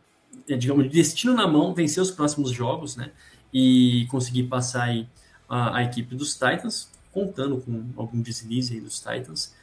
é, 0.49 0.57
digamos, 0.57 0.89
destino 0.89 1.33
na 1.33 1.47
mão, 1.47 1.73
vencer 1.73 2.03
os 2.03 2.11
próximos 2.11 2.51
jogos, 2.51 2.97
né? 2.97 3.11
E 3.53 4.05
conseguir 4.09 4.43
passar 4.43 4.83
aí 4.83 5.07
a, 5.47 5.77
a 5.77 5.83
equipe 5.83 6.15
dos 6.15 6.33
Titans, 6.33 6.89
contando 7.13 7.57
com 7.57 7.85
algum 7.95 8.21
deslize 8.21 8.73
aí 8.73 8.81
dos 8.81 8.99
Titans, 8.99 9.53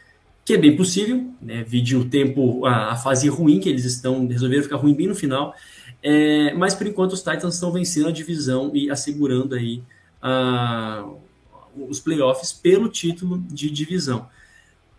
que 0.44 0.54
é 0.54 0.58
bem 0.58 0.76
possível, 0.76 1.34
né? 1.42 1.64
Vide 1.64 1.96
o 1.96 2.08
tempo, 2.08 2.64
a, 2.64 2.92
a, 2.92 2.96
fase 2.96 3.28
ruim 3.28 3.60
que 3.60 3.68
eles 3.68 3.84
estão, 3.84 4.26
resolveram 4.26 4.62
ficar 4.62 4.76
ruim 4.76 4.94
bem 4.94 5.08
no 5.08 5.14
final, 5.14 5.54
é, 6.02 6.54
mas 6.54 6.74
por 6.74 6.86
enquanto 6.86 7.12
os 7.12 7.20
Titans 7.20 7.54
estão 7.54 7.72
vencendo 7.72 8.08
a 8.08 8.12
divisão 8.12 8.70
e 8.74 8.90
assegurando 8.90 9.54
aí 9.54 9.82
a, 10.20 11.06
os 11.88 12.00
playoffs 12.00 12.52
pelo 12.52 12.88
título 12.88 13.38
de 13.38 13.70
divisão. 13.70 14.28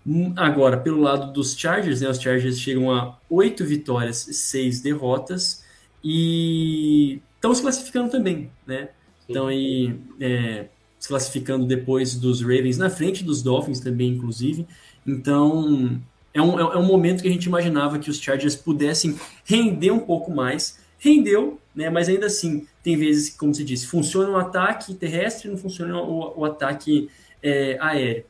Hum, 0.06 0.34
agora, 0.36 0.78
pelo 0.78 1.00
lado 1.00 1.32
dos 1.32 1.56
Chargers, 1.56 2.02
né, 2.02 2.10
os 2.10 2.20
Chargers 2.20 2.60
chegam 2.60 2.92
a 2.92 3.18
oito 3.30 3.64
vitórias, 3.64 4.18
seis 4.18 4.82
derrotas 4.82 5.64
e 6.04 7.22
estão 7.36 7.54
se 7.54 7.62
classificando 7.62 8.10
também, 8.10 8.52
né? 8.66 8.90
Então 9.30 9.48
aí 9.48 9.96
é, 10.20 10.66
se 11.00 11.08
classificando 11.08 11.66
depois 11.66 12.16
dos 12.16 12.42
Ravens, 12.42 12.78
na 12.78 12.90
frente 12.90 13.24
dos 13.24 13.42
Dolphins 13.42 13.80
também, 13.80 14.10
inclusive. 14.10 14.68
Então, 15.06 16.00
é 16.34 16.42
um, 16.42 16.60
é 16.60 16.78
um 16.78 16.86
momento 16.86 17.22
que 17.22 17.28
a 17.28 17.32
gente 17.32 17.46
imaginava 17.46 17.98
que 17.98 18.10
os 18.10 18.20
Chargers 18.20 18.56
pudessem 18.56 19.16
render 19.44 19.92
um 19.92 20.00
pouco 20.00 20.32
mais. 20.32 20.80
Rendeu, 21.04 21.60
né? 21.74 21.90
Mas 21.90 22.08
ainda 22.08 22.28
assim, 22.28 22.68
tem 22.84 22.96
vezes, 22.96 23.32
como 23.36 23.54
se 23.56 23.64
disse, 23.64 23.88
funciona 23.88 24.30
o 24.30 24.38
ataque 24.38 24.94
terrestre, 24.94 25.50
não 25.50 25.58
funciona 25.58 26.00
o, 26.00 26.40
o 26.40 26.46
ataque 26.46 27.10
é, 27.42 27.76
aéreo. 27.82 28.26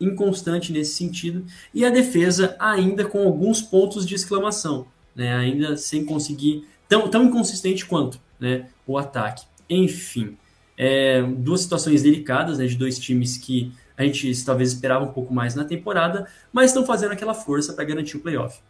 Inconstante 0.00 0.72
nesse 0.72 0.94
sentido. 0.94 1.46
E 1.72 1.84
a 1.84 1.90
defesa 1.90 2.56
ainda 2.58 3.04
com 3.04 3.20
alguns 3.20 3.62
pontos 3.62 4.04
de 4.04 4.16
exclamação, 4.16 4.88
né? 5.14 5.34
Ainda 5.36 5.76
sem 5.76 6.04
conseguir, 6.04 6.66
tão, 6.88 7.08
tão 7.08 7.24
inconsistente 7.24 7.86
quanto 7.86 8.20
né? 8.40 8.66
o 8.84 8.98
ataque. 8.98 9.46
Enfim. 9.70 10.36
É, 10.76 11.22
duas 11.22 11.60
situações 11.60 12.02
delicadas, 12.02 12.58
né, 12.58 12.66
de 12.66 12.74
dois 12.74 12.98
times 12.98 13.38
que 13.38 13.72
a 13.96 14.04
gente 14.04 14.44
talvez 14.44 14.72
esperava 14.72 15.04
um 15.04 15.12
pouco 15.12 15.32
mais 15.32 15.54
na 15.54 15.64
temporada, 15.64 16.26
mas 16.52 16.66
estão 16.66 16.84
fazendo 16.84 17.12
aquela 17.12 17.32
força 17.32 17.72
para 17.72 17.84
garantir 17.84 18.16
o 18.18 18.20
playoff. 18.20 18.60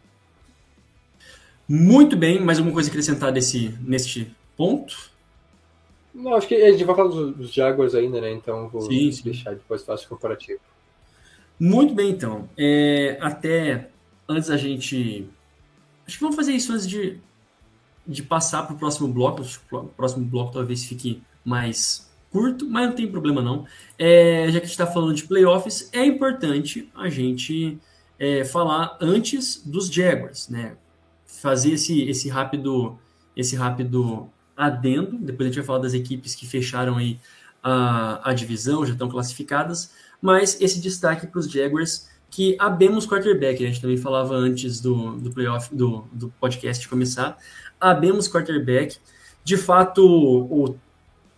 Muito 1.69 2.17
bem, 2.17 2.41
mais 2.41 2.59
alguma 2.59 2.75
coisa 2.75 2.89
a 2.89 2.91
acrescentar 2.91 3.33
desse, 3.33 3.77
neste 3.81 4.35
ponto? 4.57 5.11
Não, 6.15 6.35
acho 6.35 6.47
que 6.47 6.55
a 6.55 6.71
gente 6.73 6.85
vai 6.85 6.97
falar 6.97 7.09
dos, 7.09 7.37
dos 7.37 7.53
Jaguars 7.53 7.95
ainda, 7.95 8.21
né? 8.21 8.33
Então 8.33 8.69
vou 8.69 8.83
sim, 8.83 9.13
sim. 9.13 9.23
deixar 9.25 9.51
depois 9.55 9.83
faço 9.83 10.09
comparativo. 10.09 10.61
Muito 11.59 11.95
bem, 11.95 12.11
então. 12.11 12.49
É, 12.57 13.19
até 13.21 13.91
antes 14.29 14.49
a 14.49 14.57
gente. 14.57 15.29
Acho 16.07 16.17
que 16.17 16.23
vamos 16.23 16.37
fazer 16.37 16.53
isso 16.53 16.73
antes 16.73 16.87
de, 16.87 17.19
de 18.07 18.23
passar 18.23 18.63
para 18.63 18.75
o 18.75 18.79
próximo 18.79 19.09
bloco. 19.09 19.43
O 19.73 19.85
próximo 19.89 20.25
bloco 20.25 20.53
talvez 20.53 20.85
fique 20.85 21.23
mais 21.45 22.11
curto, 22.31 22.69
mas 22.69 22.89
não 22.89 22.95
tem 22.95 23.11
problema 23.11 23.43
não. 23.43 23.67
É, 23.99 24.47
já 24.47 24.53
que 24.53 24.67
a 24.67 24.69
gente 24.69 24.71
está 24.71 24.87
falando 24.87 25.15
de 25.15 25.25
playoffs, 25.25 25.91
é 25.93 26.05
importante 26.05 26.89
a 26.95 27.09
gente 27.09 27.79
é, 28.19 28.45
falar 28.45 28.97
antes 29.01 29.63
dos 29.65 29.89
Jaguars, 29.89 30.49
né? 30.49 30.77
Fazer 31.41 31.73
esse, 31.73 32.03
esse 32.03 32.29
rápido 32.29 32.99
esse 33.37 33.55
rápido 33.55 34.29
adendo. 34.57 35.19
Depois 35.19 35.47
a 35.47 35.51
gente 35.51 35.57
vai 35.57 35.67
falar 35.67 35.79
das 35.81 35.95
equipes 35.95 36.35
que 36.35 36.47
fecharam 36.47 36.97
aí 36.97 37.21
a, 37.63 38.31
a 38.31 38.33
divisão, 38.33 38.87
já 38.87 38.93
estão 38.93 39.09
classificadas. 39.09 39.93
Mas 40.21 40.61
esse 40.61 40.81
destaque 40.81 41.27
para 41.27 41.39
os 41.39 41.51
Jaguars 41.51 42.09
que 42.31 42.57
abemos 42.59 43.07
quarterback, 43.07 43.63
a 43.63 43.67
gente 43.69 43.81
também 43.81 43.97
falava 43.97 44.35
antes 44.35 44.81
do, 44.81 45.17
do 45.17 45.31
playoff, 45.31 45.75
do, 45.75 46.05
do 46.13 46.29
podcast 46.41 46.89
começar, 46.89 47.39
abemos 47.81 48.29
quarterback. 48.29 48.97
De 49.45 49.57
fato, 49.57 50.05
o 50.05 50.77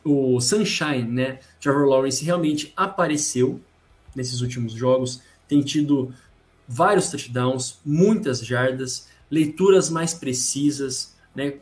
o 0.09 0.41
Sunshine, 0.41 1.03
né? 1.03 1.39
Trevor 1.61 1.87
Lawrence 1.87 2.25
realmente 2.25 2.73
apareceu 2.77 3.61
nesses 4.15 4.41
últimos 4.41 4.73
jogos, 4.73 5.23
tem 5.47 5.61
tido 5.61 6.13
vários 6.67 7.11
touchdowns, 7.11 7.79
muitas 7.85 8.45
jardas, 8.45 9.09
leituras 9.31 9.91
mais 9.91 10.15
precisas, 10.15 11.17
né? 11.35 11.55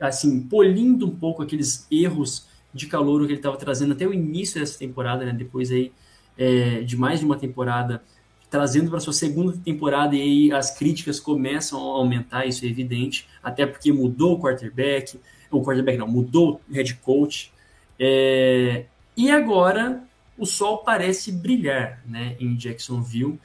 Assim, 0.00 0.40
polindo 0.40 1.06
um 1.06 1.14
pouco 1.14 1.42
aqueles 1.42 1.86
erros 1.90 2.46
de 2.72 2.86
calor 2.86 3.20
que 3.20 3.32
ele 3.32 3.38
estava 3.38 3.56
trazendo 3.56 3.92
até 3.92 4.06
o 4.06 4.12
início 4.12 4.60
dessa 4.60 4.78
temporada, 4.78 5.24
né? 5.24 5.32
Depois 5.32 5.70
aí 5.70 5.92
é, 6.36 6.80
de 6.80 6.96
mais 6.96 7.20
de 7.20 7.24
uma 7.24 7.36
temporada, 7.36 8.02
trazendo 8.50 8.90
para 8.90 9.00
sua 9.00 9.12
segunda 9.12 9.56
temporada 9.64 10.14
e 10.14 10.20
aí 10.20 10.52
as 10.52 10.76
críticas 10.76 11.18
começam 11.18 11.78
a 11.78 11.96
aumentar, 11.96 12.46
isso 12.46 12.64
é 12.64 12.68
evidente, 12.68 13.28
até 13.42 13.66
porque 13.66 13.92
mudou 13.92 14.34
o 14.34 14.40
quarterback, 14.40 15.18
o 15.50 15.62
quarterback 15.62 15.98
não, 15.98 16.08
mudou 16.08 16.60
o 16.68 16.72
head 16.72 16.94
coach, 16.96 17.52
é, 17.98 18.86
E 19.16 19.30
agora 19.30 20.02
o 20.36 20.44
sol 20.44 20.78
parece 20.78 21.30
brilhar 21.30 22.02
né, 22.06 22.36
em 22.40 22.56
Jacksonville, 22.56 23.38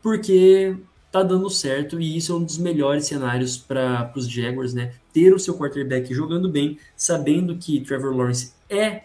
porque 0.00 0.76
tá 1.16 1.22
dando 1.22 1.48
certo 1.48 2.00
e 2.00 2.16
isso 2.16 2.32
é 2.32 2.36
um 2.36 2.44
dos 2.44 2.58
melhores 2.58 3.06
cenários 3.06 3.56
para 3.56 4.12
os 4.14 4.28
Jaguars, 4.28 4.74
né? 4.74 4.94
Ter 5.12 5.34
o 5.34 5.38
seu 5.38 5.56
quarterback 5.56 6.12
jogando 6.12 6.48
bem, 6.48 6.78
sabendo 6.96 7.56
que 7.56 7.80
Trevor 7.80 8.14
Lawrence 8.14 8.52
é, 8.68 9.02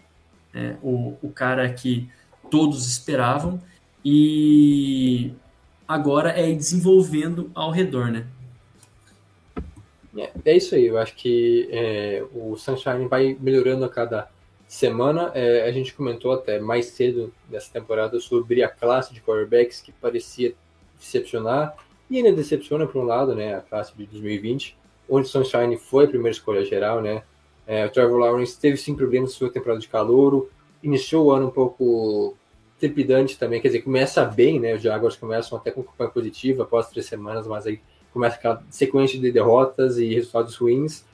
é 0.54 0.76
o, 0.82 1.16
o 1.22 1.30
cara 1.30 1.72
que 1.72 2.10
todos 2.50 2.86
esperavam 2.88 3.62
e 4.04 5.32
agora 5.88 6.30
é 6.32 6.54
desenvolvendo 6.54 7.50
ao 7.54 7.72
redor, 7.72 8.12
né? 8.12 8.28
É, 10.18 10.32
é 10.44 10.58
isso 10.58 10.76
aí, 10.76 10.88
eu 10.88 10.98
acho 10.98 11.16
que 11.16 11.70
é, 11.72 12.26
o 12.34 12.58
Sunshine 12.58 13.08
vai 13.08 13.38
melhorando 13.40 13.86
a 13.86 13.90
cada 13.90 14.30
semana. 14.68 15.32
É, 15.34 15.64
a 15.64 15.72
gente 15.72 15.94
comentou 15.94 16.34
até 16.34 16.60
mais 16.60 16.88
cedo 16.88 17.34
nessa 17.50 17.72
temporada 17.72 18.20
sobre 18.20 18.64
a 18.64 18.70
classe 18.70 19.14
de 19.14 19.22
quarterbacks 19.22 19.80
que 19.82 19.94
parecia 19.94 20.54
decepcionar 21.00 21.76
e 22.12 22.18
ainda 22.18 22.34
decepciona 22.34 22.86
por 22.86 23.02
um 23.02 23.06
lado, 23.06 23.34
né, 23.34 23.56
a 23.56 23.62
classe 23.62 23.96
de 23.96 24.06
2020, 24.06 24.78
onde 25.10 25.30
Sunshine 25.30 25.78
foi 25.78 26.06
a 26.06 26.08
primeira 26.10 26.36
escolha 26.36 26.64
geral, 26.66 27.02
né, 27.02 27.24
é, 27.66 27.86
o 27.86 27.90
Trevor 27.90 28.20
Lawrence 28.20 28.60
teve 28.60 28.76
sim 28.76 28.94
problemas 28.94 29.32
na 29.32 29.38
sua 29.38 29.50
temporada 29.50 29.80
de 29.80 29.88
calouro, 29.88 30.50
iniciou 30.84 31.28
o 31.28 31.32
ano 31.32 31.48
um 31.48 31.52
pouco 31.52 32.36
trepidante 32.78 33.40
também, 33.40 33.62
quer 33.62 33.70
dizer, 33.70 33.82
começa 33.82 34.26
bem, 34.26 34.60
né, 34.60 34.76
os 34.76 34.82
Jaguars 34.82 35.16
começam 35.16 35.58
até 35.58 35.72
com 35.72 35.82
campanha 35.82 36.10
positiva 36.10 36.64
após 36.64 36.90
três 36.90 37.06
semanas, 37.06 37.48
mas 37.48 37.66
aí 37.66 37.80
começa 38.12 38.36
aquela 38.36 38.62
sequência 38.70 39.18
de 39.18 39.32
derrotas 39.32 39.98
e 39.98 40.14
resultados 40.14 40.56
ruins. 40.58 41.06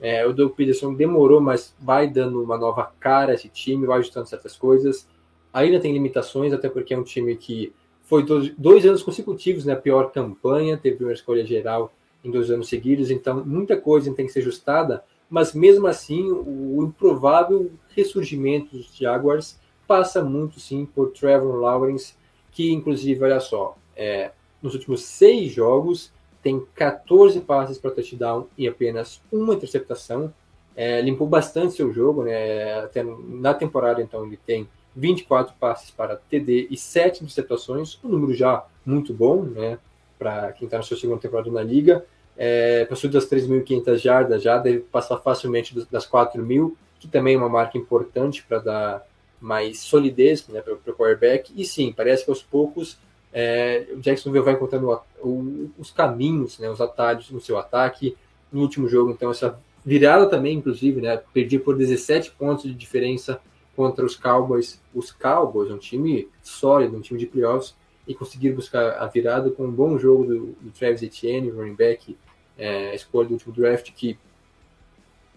É, 0.00 0.24
o 0.26 0.32
Doug 0.32 0.52
Peterson 0.52 0.94
demorou, 0.94 1.40
mas 1.40 1.74
vai 1.80 2.06
dando 2.06 2.42
uma 2.42 2.56
nova 2.56 2.92
cara 3.00 3.32
a 3.32 3.34
esse 3.34 3.48
time, 3.48 3.86
vai 3.86 3.98
ajustando 3.98 4.28
certas 4.28 4.56
coisas. 4.56 5.08
Ainda 5.52 5.80
tem 5.80 5.92
limitações, 5.92 6.52
até 6.52 6.68
porque 6.68 6.94
é 6.94 6.98
um 6.98 7.02
time 7.02 7.34
que 7.36 7.72
foi 8.04 8.22
dois, 8.22 8.50
dois 8.56 8.86
anos 8.86 9.02
consecutivos 9.02 9.64
na 9.64 9.74
né, 9.74 9.80
pior 9.80 10.12
campanha, 10.12 10.76
teve 10.76 10.94
a 10.94 10.98
primeira 10.98 11.18
escolha 11.18 11.44
geral 11.44 11.92
em 12.22 12.30
dois 12.30 12.50
anos 12.50 12.68
seguidos, 12.68 13.10
então 13.10 13.44
muita 13.44 13.76
coisa 13.76 14.12
tem 14.14 14.26
que 14.26 14.32
ser 14.32 14.40
ajustada, 14.40 15.04
mas 15.28 15.52
mesmo 15.52 15.86
assim 15.86 16.30
o 16.30 16.82
improvável 16.82 17.70
ressurgimento 17.88 18.76
dos 18.76 18.94
Jaguars 18.94 19.58
passa 19.86 20.22
muito 20.22 20.60
sim 20.60 20.86
por 20.86 21.10
Trevor 21.10 21.56
Lawrence, 21.56 22.14
que 22.52 22.72
inclusive, 22.72 23.22
olha 23.24 23.40
só, 23.40 23.76
é, 23.96 24.30
nos 24.62 24.74
últimos 24.74 25.02
seis 25.02 25.52
jogos 25.52 26.12
tem 26.42 26.64
14 26.74 27.40
passes 27.40 27.78
para 27.78 27.90
touchdown 27.90 28.46
e 28.56 28.68
apenas 28.68 29.20
uma 29.32 29.54
interceptação. 29.54 30.32
É, 30.76 31.00
limpou 31.00 31.26
bastante 31.26 31.74
seu 31.74 31.92
jogo, 31.92 32.24
né? 32.24 32.80
Até 32.80 33.02
na 33.02 33.54
temporada, 33.54 34.02
então, 34.02 34.26
ele 34.26 34.36
tem 34.36 34.68
24 34.96 35.54
passes 35.58 35.90
para 35.90 36.16
TD 36.16 36.68
e 36.70 36.76
7 36.76 37.24
interceptações, 37.24 37.98
um 38.04 38.08
número 38.08 38.34
já 38.34 38.64
muito 38.84 39.12
bom, 39.12 39.42
né? 39.42 39.78
Para 40.18 40.52
quem 40.52 40.66
está 40.66 40.76
na 40.76 40.82
sua 40.82 40.96
segunda 40.96 41.20
temporada 41.20 41.50
na 41.50 41.62
liga. 41.62 42.04
É, 42.36 42.84
passou 42.84 43.10
das 43.10 43.28
3.500 43.28 43.96
jardas, 43.98 44.42
já 44.42 44.58
deve 44.58 44.80
passar 44.80 45.18
facilmente 45.18 45.74
das 45.90 46.08
4.000, 46.08 46.72
que 46.98 47.08
também 47.08 47.34
é 47.34 47.38
uma 47.38 47.48
marca 47.48 47.78
importante 47.78 48.44
para 48.44 48.58
dar 48.58 49.06
mais 49.40 49.80
solidez 49.80 50.46
né, 50.48 50.60
para 50.60 50.74
o 50.74 50.96
quarterback. 50.96 51.52
E 51.56 51.64
sim, 51.64 51.92
parece 51.92 52.24
que 52.24 52.30
aos 52.30 52.42
poucos 52.42 52.98
é, 53.32 53.86
o 53.92 54.00
Jacksonville 54.00 54.44
vai 54.44 54.54
encontrando 54.54 54.90
o, 55.20 55.28
o, 55.28 55.70
os 55.78 55.90
caminhos, 55.90 56.58
né, 56.58 56.70
os 56.70 56.80
atalhos 56.80 57.30
no 57.30 57.40
seu 57.40 57.58
ataque. 57.58 58.16
No 58.52 58.60
último 58.60 58.88
jogo, 58.88 59.10
então, 59.10 59.32
essa 59.32 59.58
virada 59.84 60.26
também, 60.26 60.56
inclusive, 60.56 61.00
né, 61.00 61.20
perdi 61.32 61.58
por 61.58 61.76
17 61.76 62.30
pontos 62.32 62.64
de 62.64 62.74
diferença 62.74 63.40
contra 63.76 64.04
os 64.04 64.16
Cowboys. 64.16 64.80
Os 64.94 65.10
Cowboys, 65.10 65.70
um 65.70 65.78
time 65.78 66.28
sólido, 66.42 66.96
um 66.96 67.00
time 67.00 67.18
de 67.18 67.26
playoffs, 67.26 67.74
e 68.06 68.14
conseguir 68.14 68.52
buscar 68.52 68.98
a 68.98 69.06
virada 69.06 69.50
com 69.50 69.64
um 69.64 69.70
bom 69.70 69.98
jogo 69.98 70.24
do, 70.24 70.46
do 70.60 70.70
Travis 70.70 71.02
Etienne, 71.02 71.50
running 71.50 71.74
back, 71.74 72.16
é, 72.58 72.94
escolha 72.94 73.28
do 73.28 73.34
último 73.34 73.54
draft, 73.54 73.90
que 73.92 74.18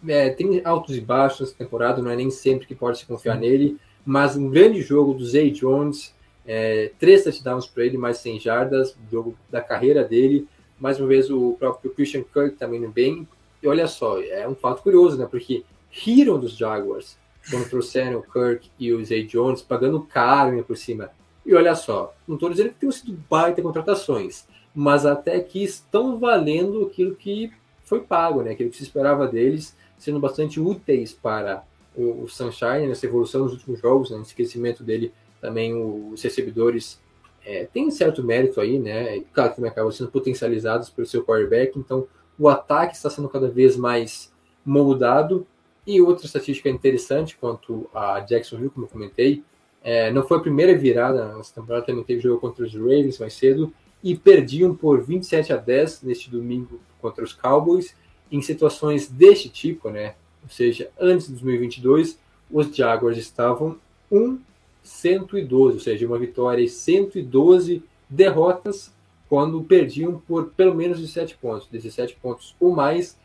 é, 0.08 0.30
tem 0.30 0.62
altos 0.63 0.95
e 0.95 1.02
baixos 1.02 1.39
nessa 1.39 1.56
temporada, 1.56 2.02
não 2.02 2.12
é 2.12 2.15
nem 2.15 2.30
sempre 2.30 2.67
que 2.67 2.76
pode 2.76 3.00
se 3.00 3.06
confiar 3.06 3.38
nele, 3.38 3.78
mas 4.06 4.36
um 4.36 4.50
grande 4.50 4.82
jogo 4.82 5.13
do 5.13 5.26
Zay 5.26 5.50
Jones, 5.52 6.13
é, 6.45 6.91
três 7.00 7.23
touchdowns 7.23 7.65
para 7.67 7.86
ele, 7.86 7.97
mais 7.97 8.17
100 8.17 8.39
jardas, 8.39 8.97
jogo 9.12 9.36
da 9.50 9.62
carreira 9.62 10.04
dele, 10.04 10.47
mais 10.80 11.00
uma 11.00 11.08
vez 11.08 11.30
o 11.32 11.56
próprio 11.58 11.91
Christian 11.91 12.23
Kirk 12.23 12.58
também 12.58 12.88
bem, 12.89 13.28
e 13.62 13.67
olha 13.67 13.88
só, 13.88 14.21
é 14.21 14.47
um 14.47 14.56
fato 14.56 14.84
curioso, 14.84 15.17
né, 15.17 15.28
porque 15.30 15.63
riram 15.89 16.39
dos 16.39 16.56
Jaguars, 16.56 17.17
quando 17.49 17.69
trouxeram 17.69 18.19
o 18.19 18.23
Kirk 18.23 18.69
e 18.79 18.93
o 18.93 19.03
Zay 19.03 19.23
Jones, 19.25 19.62
pagando 19.62 20.01
caro 20.01 20.63
por 20.63 20.77
cima. 20.77 21.12
E 21.45 21.53
olha 21.53 21.75
só, 21.75 22.13
não 22.27 22.36
estou 22.36 22.49
dizendo 22.49 22.69
que 22.69 22.75
tenham 22.75 22.91
sido 22.91 23.17
baita 23.29 23.62
contratações, 23.62 24.45
mas 24.75 25.05
até 25.05 25.39
que 25.39 25.63
estão 25.63 26.19
valendo 26.19 26.86
aquilo 26.86 27.15
que 27.15 27.51
foi 27.83 28.01
pago, 28.01 28.41
né? 28.41 28.51
aquilo 28.51 28.69
que 28.69 28.77
se 28.77 28.83
esperava 28.83 29.27
deles, 29.27 29.75
sendo 29.97 30.19
bastante 30.19 30.60
úteis 30.60 31.13
para 31.13 31.63
o, 31.95 32.23
o 32.23 32.27
Sunshine, 32.27 32.88
nessa 32.88 33.05
evolução 33.05 33.43
nos 33.43 33.53
últimos 33.53 33.79
jogos, 33.79 34.12
né? 34.12 34.17
nesse 34.17 34.36
crescimento 34.36 34.83
dele, 34.83 35.13
também 35.39 35.73
os 35.73 36.21
recebedores 36.21 36.99
é, 37.45 37.65
têm 37.65 37.89
certo 37.89 38.21
mérito 38.21 38.60
aí, 38.60 38.77
né? 38.77 39.21
Claro 39.31 39.51
que 39.51 39.55
também 39.55 39.71
acabam 39.71 39.91
sendo 39.91 40.12
potencializados 40.12 40.89
pelo 40.89 41.07
seu 41.07 41.23
quarterback, 41.23 41.79
então 41.79 42.05
o 42.38 42.49
ataque 42.49 42.95
está 42.95 43.10
sendo 43.10 43.29
cada 43.29 43.47
vez 43.47 43.77
mais 43.77 44.33
moldado 44.65 45.47
e 45.88 46.02
outra 46.02 46.26
estatística 46.26 46.69
interessante 46.69 47.38
quanto 47.38 47.89
a 47.93 48.19
Jacksonville, 48.19 48.69
como 48.69 48.86
eu 48.86 48.89
comentei, 48.89 49.41
é, 49.82 50.12
não 50.12 50.28
foi 50.28 50.38
a 50.38 50.41
primeira 50.41 50.78
virada 50.78 51.34
nessa 51.34 51.56
temporada, 51.56 51.86
também 51.86 52.04
teve 52.04 52.19
jogo 52.19 52.41
contra 52.41 52.65
os 52.65 52.76
Ravens 52.76 53.17
mais 53.19 53.34
cedo 53.34 53.73
e 54.04 54.13
perdiam 54.15 54.76
por 54.76 55.02
27 55.02 55.54
a 55.54 55.56
10 55.56 56.04
neste 56.04 56.30
domingo 56.30 56.82
contra 57.00 57.23
os 57.23 57.32
Cowboys 57.32 57.95
em 58.30 58.41
situações 58.41 59.08
deste 59.08 59.47
tipo, 59.47 59.89
né? 59.89 60.15
Ou 60.43 60.50
seja, 60.50 60.89
antes 61.00 61.28
de 61.28 61.34
2022, 61.34 62.19
os 62.52 62.76
Jaguars 62.76 63.17
estavam 63.17 63.78
1-112, 64.12 65.50
ou 65.52 65.80
seja, 65.80 66.06
uma 66.06 66.19
vitória 66.19 66.62
e 66.62 66.67
112 66.67 67.82
derrotas 68.10 68.93
quando 69.30 69.63
perdiam 69.63 70.21
por 70.28 70.50
pelo 70.52 70.76
menos 70.76 71.00
17 71.00 71.38
pontos, 71.38 71.67
17 71.69 72.17
pontos 72.21 72.56
ou 72.60 72.73
mais 72.73 73.17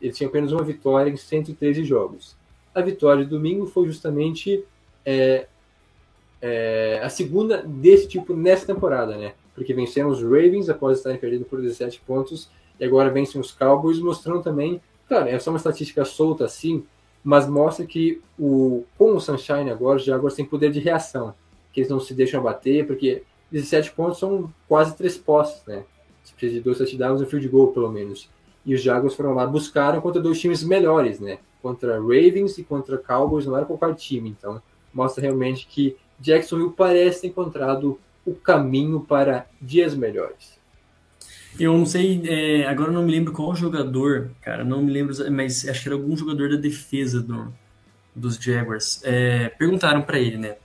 ele 0.00 0.12
tinha 0.12 0.28
apenas 0.28 0.52
uma 0.52 0.62
vitória 0.62 1.10
em 1.10 1.16
113 1.16 1.84
jogos. 1.84 2.36
A 2.74 2.80
vitória 2.80 3.24
de 3.24 3.30
domingo 3.30 3.66
foi 3.66 3.86
justamente 3.86 4.64
é, 5.04 5.46
é, 6.40 7.00
a 7.02 7.08
segunda 7.08 7.62
desse 7.62 8.08
tipo 8.08 8.34
nessa 8.34 8.66
temporada, 8.66 9.16
né? 9.16 9.34
Porque 9.54 9.74
venceram 9.74 10.08
os 10.08 10.22
Ravens 10.22 10.68
após 10.68 10.98
estarem 10.98 11.18
perdendo 11.18 11.44
por 11.44 11.60
17 11.60 12.00
pontos 12.06 12.48
e 12.78 12.84
agora 12.84 13.10
vencem 13.10 13.40
os 13.40 13.50
Cowboys, 13.50 13.98
mostrando 13.98 14.42
também, 14.42 14.80
claro, 15.08 15.28
é 15.28 15.38
só 15.38 15.50
uma 15.50 15.56
estatística 15.56 16.04
solta 16.04 16.44
assim, 16.44 16.84
mas 17.24 17.48
mostra 17.48 17.84
que 17.84 18.20
o, 18.38 18.84
com 18.96 19.16
o 19.16 19.20
Sunshine 19.20 19.70
agora, 19.70 19.96
os 19.96 20.04
Jaguars 20.04 20.34
têm 20.34 20.44
poder 20.44 20.70
de 20.70 20.78
reação, 20.78 21.34
que 21.72 21.80
eles 21.80 21.90
não 21.90 21.98
se 21.98 22.14
deixam 22.14 22.42
bater, 22.42 22.86
porque 22.86 23.22
17 23.50 23.92
pontos 23.92 24.18
são 24.18 24.52
quase 24.68 24.96
três 24.96 25.18
postes, 25.18 25.64
né? 25.66 25.84
Você 26.22 26.32
precisa 26.34 26.58
de 26.58 26.60
dois 26.60 26.78
touchdowns 26.78 27.20
e 27.20 27.24
um 27.24 27.26
field 27.26 27.48
goal, 27.48 27.68
pelo 27.68 27.90
menos 27.90 28.28
e 28.64 28.74
os 28.74 28.82
Jaguars 28.82 29.14
foram 29.14 29.34
lá 29.34 29.46
buscaram 29.46 30.00
contra 30.00 30.20
dois 30.20 30.40
times 30.40 30.62
melhores, 30.62 31.20
né? 31.20 31.38
Contra 31.62 31.98
Ravens 31.98 32.58
e 32.58 32.64
contra 32.64 32.98
Cowboys, 32.98 33.46
não 33.46 33.56
era 33.56 33.66
qualquer 33.66 33.94
time. 33.94 34.30
Então, 34.30 34.60
mostra 34.92 35.22
realmente 35.22 35.66
que 35.66 35.96
Jacksonville 36.20 36.74
parece 36.76 37.22
ter 37.22 37.26
encontrado 37.28 37.98
o 38.24 38.34
caminho 38.34 39.00
para 39.00 39.46
dias 39.60 39.94
melhores. 39.94 40.58
Eu 41.58 41.76
não 41.76 41.86
sei, 41.86 42.22
é, 42.26 42.66
agora 42.66 42.92
não 42.92 43.02
me 43.02 43.10
lembro 43.10 43.32
qual 43.32 43.54
jogador, 43.54 44.30
cara, 44.42 44.64
não 44.64 44.82
me 44.82 44.92
lembro, 44.92 45.14
mas 45.32 45.66
acho 45.68 45.82
que 45.82 45.88
era 45.88 45.96
algum 45.96 46.16
jogador 46.16 46.50
da 46.50 46.56
defesa 46.56 47.20
do, 47.20 47.52
dos 48.14 48.36
Jaguars. 48.36 49.00
É, 49.04 49.48
perguntaram 49.50 50.02
para 50.02 50.18
ele, 50.18 50.36
né? 50.36 50.56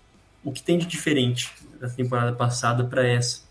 O 0.43 0.51
que 0.51 0.61
tem 0.61 0.77
de 0.77 0.85
diferente 0.85 1.51
da 1.79 1.89
temporada 1.89 2.33
passada 2.33 2.83
para 2.83 3.07
essa? 3.07 3.42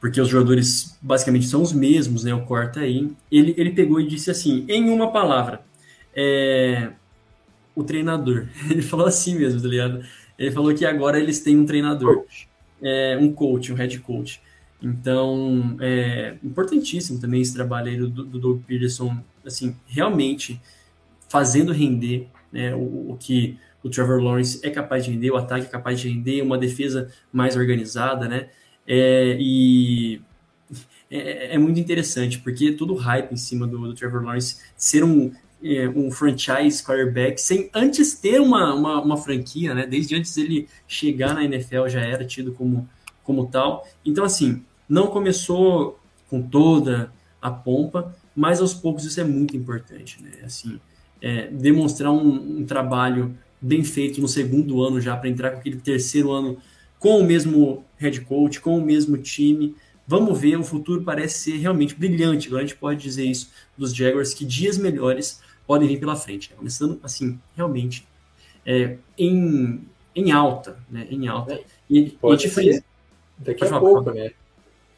Porque 0.00 0.20
os 0.20 0.28
jogadores 0.28 0.98
basicamente 1.00 1.46
são 1.46 1.62
os 1.62 1.72
mesmos, 1.72 2.24
né? 2.24 2.34
O 2.34 2.44
corta 2.44 2.80
aí. 2.80 3.10
Ele, 3.30 3.54
ele 3.56 3.70
pegou 3.70 4.00
e 4.00 4.06
disse 4.06 4.30
assim, 4.30 4.64
em 4.68 4.90
uma 4.90 5.10
palavra, 5.10 5.62
é, 6.14 6.90
o 7.74 7.82
treinador. 7.84 8.46
Ele 8.70 8.82
falou 8.82 9.06
assim 9.06 9.36
mesmo, 9.38 9.60
tá 9.60 9.68
ligado? 9.68 10.02
Ele 10.38 10.50
falou 10.50 10.74
que 10.74 10.84
agora 10.84 11.18
eles 11.18 11.40
têm 11.40 11.58
um 11.58 11.66
treinador, 11.66 12.24
é, 12.82 13.16
um 13.20 13.32
coach, 13.32 13.72
um 13.72 13.76
head 13.76 13.98
coach. 14.00 14.40
Então, 14.82 15.76
é 15.80 16.36
importantíssimo 16.44 17.18
também 17.18 17.40
esse 17.40 17.54
trabalho 17.54 17.88
aí 17.88 17.96
do, 17.96 18.08
do 18.08 18.38
Doug 18.38 18.62
Peterson, 18.64 19.16
assim, 19.44 19.74
realmente 19.86 20.60
fazendo 21.28 21.72
render 21.72 22.28
né, 22.52 22.74
o, 22.74 23.12
o 23.12 23.16
que 23.18 23.58
o 23.82 23.88
Trevor 23.88 24.20
Lawrence 24.20 24.60
é 24.62 24.70
capaz 24.70 25.04
de 25.04 25.12
render, 25.12 25.30
o 25.30 25.36
ataque 25.36 25.66
é 25.66 25.68
capaz 25.68 26.00
de 26.00 26.08
render, 26.08 26.42
uma 26.42 26.58
defesa 26.58 27.10
mais 27.32 27.56
organizada, 27.56 28.28
né? 28.28 28.48
É, 28.86 29.36
e 29.40 30.20
é, 31.10 31.54
é, 31.54 31.58
muito 31.58 31.78
interessante, 31.78 32.38
porque 32.38 32.72
todo 32.72 32.94
o 32.94 32.96
hype 32.96 33.32
em 33.32 33.36
cima 33.36 33.66
do, 33.66 33.78
do, 33.78 33.94
Trevor 33.94 34.22
Lawrence 34.22 34.58
ser 34.76 35.04
um 35.04 35.32
é, 35.62 35.88
um 35.88 36.10
franchise 36.10 36.84
quarterback 36.84 37.40
sem 37.40 37.70
antes 37.74 38.14
ter 38.14 38.40
uma, 38.40 38.74
uma, 38.74 39.02
uma, 39.02 39.16
franquia, 39.16 39.74
né? 39.74 39.86
Desde 39.86 40.14
antes 40.14 40.34
dele 40.34 40.68
chegar 40.86 41.34
na 41.34 41.44
NFL 41.44 41.88
já 41.88 42.00
era 42.00 42.24
tido 42.24 42.52
como, 42.52 42.88
como 43.24 43.46
tal. 43.46 43.86
Então, 44.04 44.24
assim, 44.24 44.62
não 44.88 45.06
começou 45.08 45.98
com 46.28 46.42
toda 46.42 47.12
a 47.40 47.50
pompa, 47.50 48.14
mas 48.34 48.60
aos 48.60 48.74
poucos 48.74 49.04
isso 49.04 49.20
é 49.20 49.24
muito 49.24 49.56
importante, 49.56 50.22
né? 50.22 50.30
Assim, 50.44 50.78
é, 51.22 51.48
demonstrar 51.48 52.12
um, 52.12 52.58
um, 52.60 52.64
trabalho 52.66 53.36
bem 53.60 53.82
feito 53.82 54.20
no 54.20 54.28
segundo 54.28 54.82
ano 54.82 55.00
já 55.00 55.16
para 55.16 55.28
entrar 55.28 55.50
com 55.50 55.58
aquele 55.58 55.76
terceiro 55.76 56.30
ano 56.32 56.58
com 56.98 57.20
o 57.20 57.24
mesmo 57.24 57.84
head 57.96 58.20
coach, 58.22 58.60
com 58.60 58.78
o 58.78 58.82
mesmo 58.82 59.16
time. 59.18 59.74
Vamos 60.06 60.38
ver, 60.38 60.58
o 60.58 60.64
futuro 60.64 61.02
parece 61.02 61.38
ser 61.38 61.56
realmente 61.56 61.94
brilhante. 61.94 62.48
Agora 62.48 62.62
a 62.62 62.66
gente 62.66 62.78
pode 62.78 63.00
dizer 63.00 63.24
isso 63.24 63.50
dos 63.76 63.94
Jaguars, 63.94 64.34
que 64.34 64.44
dias 64.44 64.78
melhores 64.78 65.40
podem 65.66 65.88
vir 65.88 65.98
pela 65.98 66.16
frente. 66.16 66.50
Né? 66.50 66.56
Começando, 66.56 67.00
assim, 67.02 67.38
realmente 67.56 68.06
é, 68.64 68.96
em, 69.18 69.86
em 70.14 70.32
alta, 70.32 70.78
né? 70.90 71.06
Em 71.10 71.28
alta. 71.28 71.54
É, 71.54 71.64
e, 71.88 72.10
pode 72.10 72.46
e 72.46 72.50
ser 72.50 72.84
daqui 73.38 73.64
a 73.64 73.78
pouco, 73.78 74.10
né? 74.10 74.32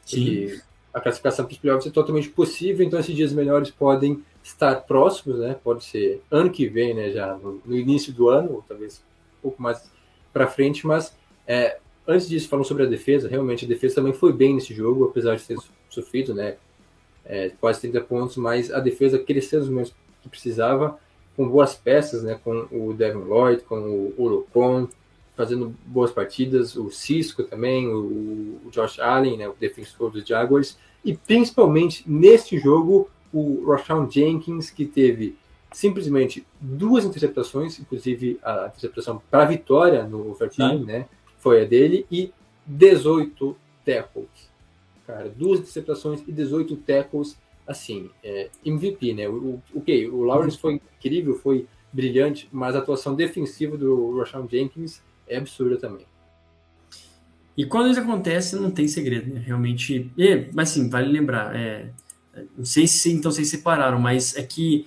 Sim. 0.05 0.59
a 0.93 1.01
classificação 1.01 1.45
para 1.45 1.53
os 1.53 1.59
playoffs 1.59 1.87
é 1.87 1.91
totalmente 1.91 2.31
possível, 2.31 2.87
então 2.87 2.99
esses 2.99 3.15
dias 3.15 3.31
melhores 3.31 3.71
podem 3.71 4.25
estar 4.43 4.75
próximos, 4.83 5.39
né? 5.39 5.57
Pode 5.63 5.85
ser 5.85 6.23
ano 6.31 6.51
que 6.51 6.67
vem, 6.67 6.95
né? 6.95 7.11
Já 7.11 7.35
no, 7.37 7.61
no 7.65 7.77
início 7.77 8.13
do 8.13 8.29
ano, 8.29 8.55
ou 8.55 8.65
talvez 8.67 9.03
um 9.39 9.43
pouco 9.43 9.61
mais 9.61 9.91
para 10.33 10.47
frente, 10.47 10.87
mas 10.87 11.15
é, 11.47 11.79
Antes 12.09 12.27
disso, 12.27 12.49
falando 12.49 12.65
sobre 12.65 12.85
a 12.85 12.87
defesa, 12.87 13.29
realmente 13.29 13.67
a 13.67 13.69
defesa 13.69 13.97
também 13.97 14.15
foi 14.15 14.33
bem 14.33 14.55
nesse 14.55 14.73
jogo, 14.73 15.05
apesar 15.05 15.37
de 15.37 15.45
ter 15.45 15.59
sofrido, 15.91 16.35
né? 16.35 16.57
É, 17.23 17.51
quase 17.61 17.83
30 17.83 18.01
pontos, 18.01 18.39
mas 18.39 18.73
a 18.73 18.81
defesa 18.81 19.19
cresceu 19.19 19.61
nos 19.61 19.69
momentos 19.69 19.95
que 20.23 20.29
precisava, 20.31 20.99
com 21.37 21.47
boas 21.47 21.75
peças, 21.75 22.23
né? 22.23 22.41
Com 22.43 22.67
o 22.71 22.95
Devin 22.95 23.25
Lloyd, 23.25 23.63
com 23.65 23.77
o 23.77 24.15
Urocon, 24.17 24.89
fazendo 25.37 25.75
boas 25.85 26.11
partidas, 26.11 26.75
o 26.77 26.91
Cisco 26.91 27.43
também, 27.43 27.87
o, 27.87 28.59
o 28.65 28.71
Josh 28.71 28.99
Allen, 28.99 29.37
né? 29.37 29.47
O 29.47 29.55
defensor 29.61 30.11
dos 30.11 30.27
Jaguars, 30.27 30.79
e 31.05 31.15
principalmente 31.15 32.03
neste 32.11 32.59
jogo, 32.59 33.11
o 33.31 33.71
Rashawn 33.71 34.11
Jenkins, 34.11 34.71
que 34.71 34.87
teve 34.87 35.37
simplesmente 35.71 36.47
duas 36.59 37.05
interceptações, 37.05 37.79
inclusive 37.79 38.41
a 38.43 38.69
interceptação 38.69 39.21
para 39.31 39.43
a 39.43 39.47
vitória 39.47 40.05
no 40.05 40.31
overtime, 40.31 40.79
Sim. 40.79 40.85
né? 40.87 41.07
Foi 41.39 41.63
a 41.63 41.65
dele, 41.65 42.07
e 42.11 42.33
18 42.67 43.57
tackles. 43.85 44.49
Cara, 45.07 45.29
duas 45.29 45.61
interceptações 45.61 46.23
e 46.27 46.33
18 46.33 46.77
tackles, 46.77 47.37
assim, 47.67 48.11
é, 48.23 48.51
MVP, 48.65 49.15
né? 49.15 49.29
O, 49.29 49.35
o, 49.35 49.63
okay, 49.75 50.09
o 50.09 50.23
Lawrence 50.23 50.59
foi 50.59 50.75
incrível, 50.75 51.35
foi 51.35 51.67
brilhante, 51.93 52.49
mas 52.53 52.77
a 52.77 52.81
atuação 52.81 53.15
defensiva 53.15 53.77
do 53.77 54.19
Rashawn 54.19 54.47
Jenkins 54.49 55.03
é 55.27 55.37
absurda 55.37 55.79
também. 55.79 56.07
E 57.57 57.65
quando 57.65 57.91
isso 57.91 58.01
acontece, 58.01 58.55
não 58.55 58.71
tem 58.71 58.87
segredo, 58.87 59.35
né? 59.35 59.43
Realmente. 59.45 60.13
E, 60.17 60.47
mas 60.53 60.69
sim, 60.69 60.89
vale 60.89 61.11
lembrar. 61.11 61.57
É, 61.57 61.91
não 62.57 62.65
sei 62.65 62.87
se 62.87 63.11
então 63.11 63.33
vocês 63.33 63.49
separaram, 63.49 63.99
mas 63.99 64.37
é 64.37 64.43
que 64.43 64.87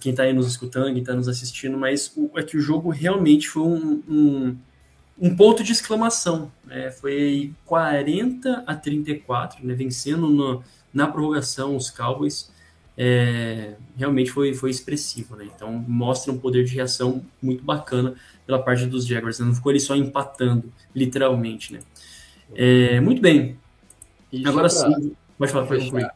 quem 0.00 0.10
está 0.10 0.22
aí 0.22 0.32
nos 0.32 0.46
escutando, 0.46 0.92
quem 0.92 1.00
está 1.00 1.14
nos 1.14 1.28
assistindo, 1.28 1.76
mas 1.76 2.12
o, 2.16 2.30
é 2.38 2.42
que 2.42 2.56
o 2.56 2.60
jogo 2.60 2.90
realmente 2.90 3.48
foi 3.48 3.62
um, 3.62 4.02
um 4.08 4.56
um 5.18 5.34
ponto 5.34 5.62
de 5.62 5.72
exclamação. 5.72 6.50
Né? 6.64 6.90
Foi 6.90 7.52
40 7.64 8.64
a 8.66 8.74
34, 8.74 9.66
né? 9.66 9.74
vencendo 9.74 10.28
no, 10.28 10.62
na 10.92 11.06
prorrogação 11.06 11.76
os 11.76 11.90
Cowboys. 11.90 12.54
É, 12.98 13.74
realmente 13.96 14.30
foi, 14.30 14.54
foi 14.54 14.70
expressivo. 14.70 15.36
Né? 15.36 15.48
Então 15.54 15.72
mostra 15.72 16.32
um 16.32 16.38
poder 16.38 16.64
de 16.64 16.74
reação 16.74 17.24
muito 17.40 17.64
bacana 17.64 18.14
pela 18.46 18.62
parte 18.62 18.86
dos 18.86 19.06
Jaguars. 19.06 19.38
Né? 19.38 19.46
Não 19.46 19.54
ficou 19.54 19.70
ali 19.70 19.80
só 19.80 19.94
empatando, 19.96 20.72
literalmente. 20.94 21.72
Né? 21.72 21.80
É, 22.54 23.00
muito 23.00 23.20
bem. 23.20 23.58
E 24.30 24.46
Agora 24.46 24.68
sim, 24.68 25.14
pode 25.38 25.52
falar, 25.52 25.66
pode 25.66 25.84
concluir. 25.84 26.10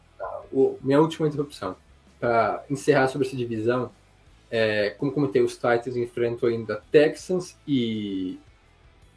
O, 0.51 0.77
minha 0.81 0.99
última 0.99 1.27
interrupção. 1.27 1.75
Para 2.19 2.63
encerrar 2.69 3.07
sobre 3.07 3.27
essa 3.27 3.35
divisão, 3.35 3.89
é, 4.51 4.91
como 4.91 5.11
comentei, 5.11 5.41
os 5.41 5.53
Titans 5.53 5.95
enfrentam 5.95 6.49
ainda 6.49 6.83
Texans 6.91 7.57
e 7.67 8.37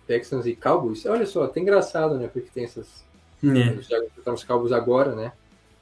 Texans 0.06 0.46
e 0.46 0.54
Cowboys. 0.54 1.06
Olha 1.06 1.26
só, 1.26 1.44
até 1.44 1.60
engraçado, 1.60 2.16
né? 2.16 2.28
Porque 2.28 2.48
tem 2.52 2.64
essas. 2.64 3.04
É. 3.42 4.30
Os 4.30 4.44
Cowboys 4.44 4.72
agora, 4.72 5.14
né? 5.14 5.32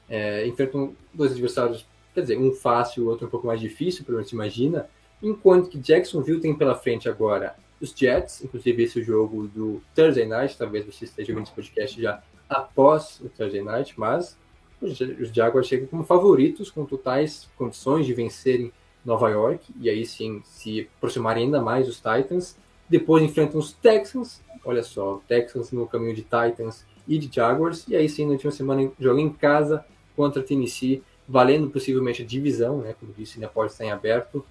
É, 0.09 0.45
enfrentam 0.45 0.93
dois 1.13 1.31
adversários, 1.31 1.85
quer 2.13 2.21
dizer, 2.21 2.37
um 2.37 2.51
fácil, 2.51 3.05
o 3.05 3.07
outro 3.07 3.27
um 3.27 3.29
pouco 3.29 3.47
mais 3.47 3.59
difícil, 3.59 4.03
pelo 4.03 4.17
menos 4.17 4.29
se 4.29 4.35
imagina. 4.35 4.87
Enquanto 5.21 5.69
que 5.69 5.77
Jacksonville 5.77 6.41
tem 6.41 6.53
pela 6.53 6.75
frente 6.75 7.07
agora 7.07 7.55
os 7.79 7.91
Jets, 7.91 8.43
inclusive 8.43 8.83
esse 8.83 9.01
jogo 9.03 9.47
do 9.47 9.81
Thursday 9.93 10.25
Night, 10.25 10.57
talvez 10.57 10.85
você 10.85 11.05
esteja 11.05 11.33
vendo 11.33 11.43
esse 11.43 11.51
podcast 11.51 12.01
já 12.01 12.21
após 12.49 13.19
o 13.19 13.29
Thursday 13.29 13.61
Night, 13.61 13.93
mas 13.97 14.37
os 14.81 15.29
Jaguars 15.33 15.67
chegam 15.67 15.87
como 15.87 16.03
favoritos, 16.03 16.69
com 16.69 16.85
totais 16.85 17.49
condições 17.57 18.05
de 18.05 18.13
vencerem 18.13 18.71
Nova 19.03 19.29
York, 19.29 19.73
e 19.79 19.89
aí 19.89 20.05
sim 20.05 20.41
se 20.45 20.89
aproximarem 20.97 21.45
ainda 21.45 21.61
mais 21.61 21.87
dos 21.87 21.97
Titans. 21.97 22.57
Depois 22.93 23.23
enfrentam 23.23 23.59
os 23.59 23.73
Texans, 23.73 24.39
olha 24.63 24.83
só, 24.83 25.19
Texans 25.27 25.71
no 25.71 25.87
caminho 25.87 26.13
de 26.13 26.21
Titans 26.21 26.85
e 27.07 27.17
de 27.17 27.27
Jaguars. 27.35 27.87
E 27.87 27.95
aí 27.95 28.07
sim, 28.07 28.23
na 28.23 28.33
última 28.33 28.51
semana, 28.51 28.91
joga 28.99 29.19
em 29.19 29.31
casa 29.31 29.83
contra 30.15 30.43
Tennessee, 30.43 31.01
valendo 31.27 31.71
possivelmente 31.71 32.21
a 32.21 32.25
divisão, 32.25 32.81
né? 32.81 32.93
Como 32.99 33.11
disse, 33.11 33.37
ainda 33.37 33.47
pode 33.47 33.71
estar 33.71 33.83
em 33.83 33.89
aberto. 33.89 34.45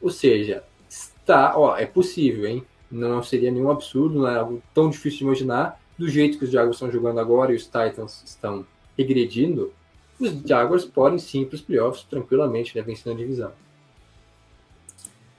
Ou 0.00 0.10
seja, 0.10 0.62
está, 0.88 1.58
ó, 1.58 1.76
é 1.76 1.86
possível, 1.86 2.46
hein? 2.46 2.64
Não 2.88 3.20
seria 3.20 3.50
nenhum 3.50 3.68
absurdo, 3.68 4.20
não 4.20 4.28
é 4.28 4.38
algo 4.38 4.62
tão 4.72 4.88
difícil 4.88 5.18
de 5.18 5.24
imaginar. 5.24 5.80
Do 5.98 6.08
jeito 6.08 6.38
que 6.38 6.44
os 6.44 6.52
Jaguars 6.52 6.76
estão 6.76 6.92
jogando 6.92 7.18
agora 7.18 7.52
e 7.52 7.56
os 7.56 7.64
Titans 7.64 8.22
estão 8.24 8.64
regredindo, 8.96 9.72
os 10.20 10.40
Jaguars 10.46 10.84
podem 10.84 11.18
sim 11.18 11.44
para 11.44 11.56
os 11.56 11.62
playoffs 11.62 12.04
tranquilamente, 12.04 12.76
né? 12.76 12.80
Vencendo 12.80 13.14
a 13.14 13.16
divisão. 13.16 13.50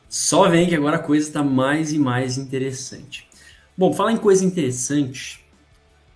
Só 0.09 0.49
vem 0.49 0.67
que 0.67 0.75
agora 0.75 0.95
a 0.95 0.99
coisa 0.99 1.27
está 1.27 1.43
mais 1.43 1.93
e 1.93 1.99
mais 1.99 2.35
interessante. 2.37 3.29
Bom, 3.77 3.93
falar 3.93 4.11
em 4.11 4.17
coisa 4.17 4.43
interessante, 4.43 5.45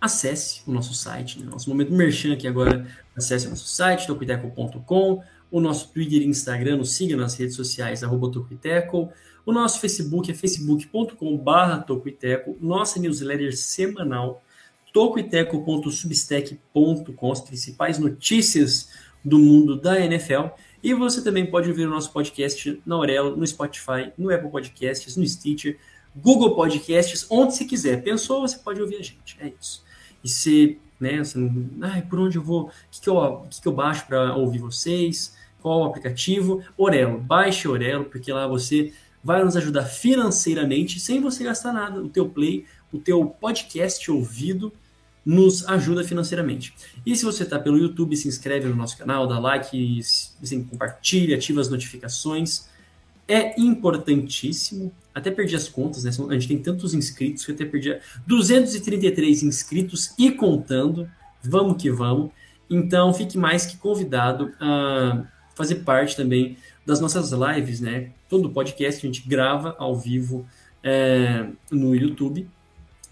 acesse 0.01 0.63
o 0.67 0.71
nosso 0.71 0.95
site, 0.95 1.39
né? 1.39 1.45
nosso 1.49 1.69
momento 1.69 1.93
merchan 1.93 2.33
aqui 2.33 2.47
agora, 2.47 2.87
acesse 3.15 3.45
o 3.45 3.51
nosso 3.51 3.67
site, 3.67 4.07
tocoiteco.com, 4.07 5.21
o 5.51 5.61
nosso 5.61 5.93
Twitter 5.93 6.23
e 6.23 6.25
Instagram, 6.25 6.77
nos 6.77 6.93
siga 6.93 7.15
nas 7.15 7.35
redes 7.35 7.55
sociais, 7.55 8.03
arroba 8.03 8.31
Tocoiteco, 8.31 9.11
o 9.45 9.53
nosso 9.53 9.79
Facebook 9.79 10.31
é 10.31 10.33
facebook.com 10.33 11.37
barra 11.37 11.77
Tocoiteco, 11.77 12.57
nossa 12.59 12.99
newsletter 12.99 13.55
semanal, 13.55 14.43
tocoiteco.substack.com, 14.91 17.31
as 17.31 17.41
principais 17.41 17.99
notícias 17.99 18.89
do 19.23 19.37
mundo 19.37 19.79
da 19.79 20.03
NFL, 20.03 20.47
e 20.83 20.93
você 20.93 21.23
também 21.23 21.45
pode 21.45 21.69
ouvir 21.69 21.87
o 21.87 21.89
nosso 21.89 22.11
podcast 22.11 22.81
na 22.85 22.95
Aurelo, 22.95 23.37
no 23.37 23.47
Spotify, 23.47 24.11
no 24.17 24.29
Apple 24.29 24.51
Podcasts, 24.51 25.15
no 25.15 25.25
Stitcher, 25.25 25.79
Google 26.13 26.55
Podcasts, 26.55 27.25
onde 27.29 27.55
você 27.55 27.63
quiser. 27.63 28.03
Pensou, 28.03 28.41
você 28.41 28.57
pode 28.57 28.81
ouvir 28.81 28.97
a 28.97 29.01
gente. 29.01 29.37
É 29.39 29.51
isso. 29.59 29.81
E 30.21 30.27
se, 30.27 30.77
né, 30.99 31.21
não, 31.35 31.87
ai, 31.87 32.01
por 32.01 32.19
onde 32.19 32.37
eu 32.37 32.43
vou? 32.43 32.65
O 32.65 32.71
que, 32.91 32.99
que, 32.99 33.09
eu, 33.09 33.47
que, 33.49 33.61
que 33.61 33.67
eu 33.67 33.71
baixo 33.71 34.05
para 34.05 34.35
ouvir 34.35 34.59
vocês? 34.59 35.35
Qual 35.61 35.79
o 35.79 35.85
aplicativo? 35.85 36.61
Orelo. 36.77 37.17
Baixe 37.17 37.65
Orelo, 37.65 38.03
porque 38.03 38.33
lá 38.33 38.45
você 38.45 38.91
vai 39.23 39.41
nos 39.41 39.55
ajudar 39.55 39.85
financeiramente 39.85 40.99
sem 40.99 41.21
você 41.21 41.45
gastar 41.45 41.71
nada. 41.71 42.01
O 42.01 42.09
teu 42.09 42.27
play, 42.27 42.65
o 42.91 42.99
teu 42.99 43.25
podcast 43.25 44.11
ouvido 44.11 44.73
nos 45.25 45.67
ajuda 45.67 46.03
financeiramente. 46.03 46.73
E 47.05 47.15
se 47.15 47.23
você 47.23 47.43
está 47.43 47.57
pelo 47.57 47.77
YouTube, 47.77 48.15
se 48.15 48.27
inscreve 48.27 48.67
no 48.67 48.75
nosso 48.75 48.97
canal, 48.97 49.27
dá 49.27 49.39
like, 49.39 49.99
assim, 50.41 50.63
compartilha, 50.63 51.37
ativa 51.37 51.61
as 51.61 51.69
notificações. 51.69 52.67
É 53.27 53.59
importantíssimo. 53.59 54.91
Até 55.15 55.31
perdi 55.31 55.55
as 55.55 55.69
contas, 55.69 56.03
né? 56.03 56.11
A 56.29 56.33
gente 56.33 56.47
tem 56.47 56.57
tantos 56.57 56.93
inscritos 56.93 57.45
que 57.45 57.51
eu 57.51 57.55
até 57.55 57.65
perdi 57.65 57.97
233 58.27 59.43
inscritos 59.43 60.13
e 60.17 60.31
contando. 60.31 61.09
Vamos 61.41 61.81
que 61.81 61.89
vamos. 61.89 62.31
Então, 62.69 63.13
fique 63.13 63.37
mais 63.37 63.65
que 63.65 63.77
convidado 63.77 64.51
a 64.59 65.25
fazer 65.55 65.75
parte 65.75 66.15
também 66.15 66.57
das 66.85 66.99
nossas 66.99 67.31
lives, 67.31 67.79
né? 67.79 68.09
Todo 68.27 68.49
podcast 68.49 69.05
a 69.05 69.09
gente 69.09 69.27
grava 69.27 69.75
ao 69.77 69.95
vivo 69.95 70.45
é, 70.83 71.45
no 71.71 71.95
YouTube, 71.95 72.47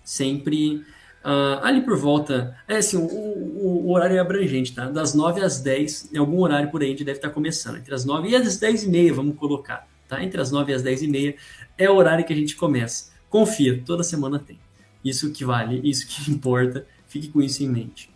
sempre 0.03 0.83
Uh, 1.23 1.61
ali 1.61 1.81
por 1.81 1.95
volta, 1.97 2.57
é 2.67 2.77
assim, 2.77 2.97
o, 2.97 3.05
o, 3.05 3.85
o, 3.85 3.91
horário 3.91 4.17
é 4.17 4.19
abrangente, 4.19 4.73
tá? 4.73 4.87
Das 4.89 5.13
9 5.13 5.41
às 5.41 5.59
10, 5.59 6.09
em 6.13 6.17
algum 6.17 6.39
horário 6.39 6.71
por 6.71 6.81
aí 6.81 6.87
a 6.87 6.91
gente 6.91 7.03
deve 7.03 7.19
estar 7.19 7.29
começando. 7.29 7.77
Entre 7.77 7.93
as 7.93 8.03
9 8.03 8.29
e 8.29 8.35
as 8.35 8.57
10 8.57 8.83
e 8.85 8.89
meia, 8.89 9.13
vamos 9.13 9.37
colocar, 9.37 9.87
tá? 10.07 10.23
Entre 10.23 10.41
as 10.41 10.51
9 10.51 10.71
e 10.71 10.75
as 10.75 10.81
10 10.81 11.03
e 11.03 11.07
meia 11.07 11.35
é 11.77 11.89
o 11.89 11.95
horário 11.95 12.25
que 12.25 12.33
a 12.33 12.35
gente 12.35 12.55
começa. 12.55 13.11
Confia, 13.29 13.81
toda 13.85 14.03
semana 14.03 14.39
tem. 14.39 14.59
Isso 15.05 15.31
que 15.31 15.45
vale, 15.45 15.79
isso 15.87 16.07
que 16.07 16.29
importa, 16.31 16.87
fique 17.07 17.27
com 17.27 17.41
isso 17.41 17.63
em 17.63 17.69
mente. 17.69 18.09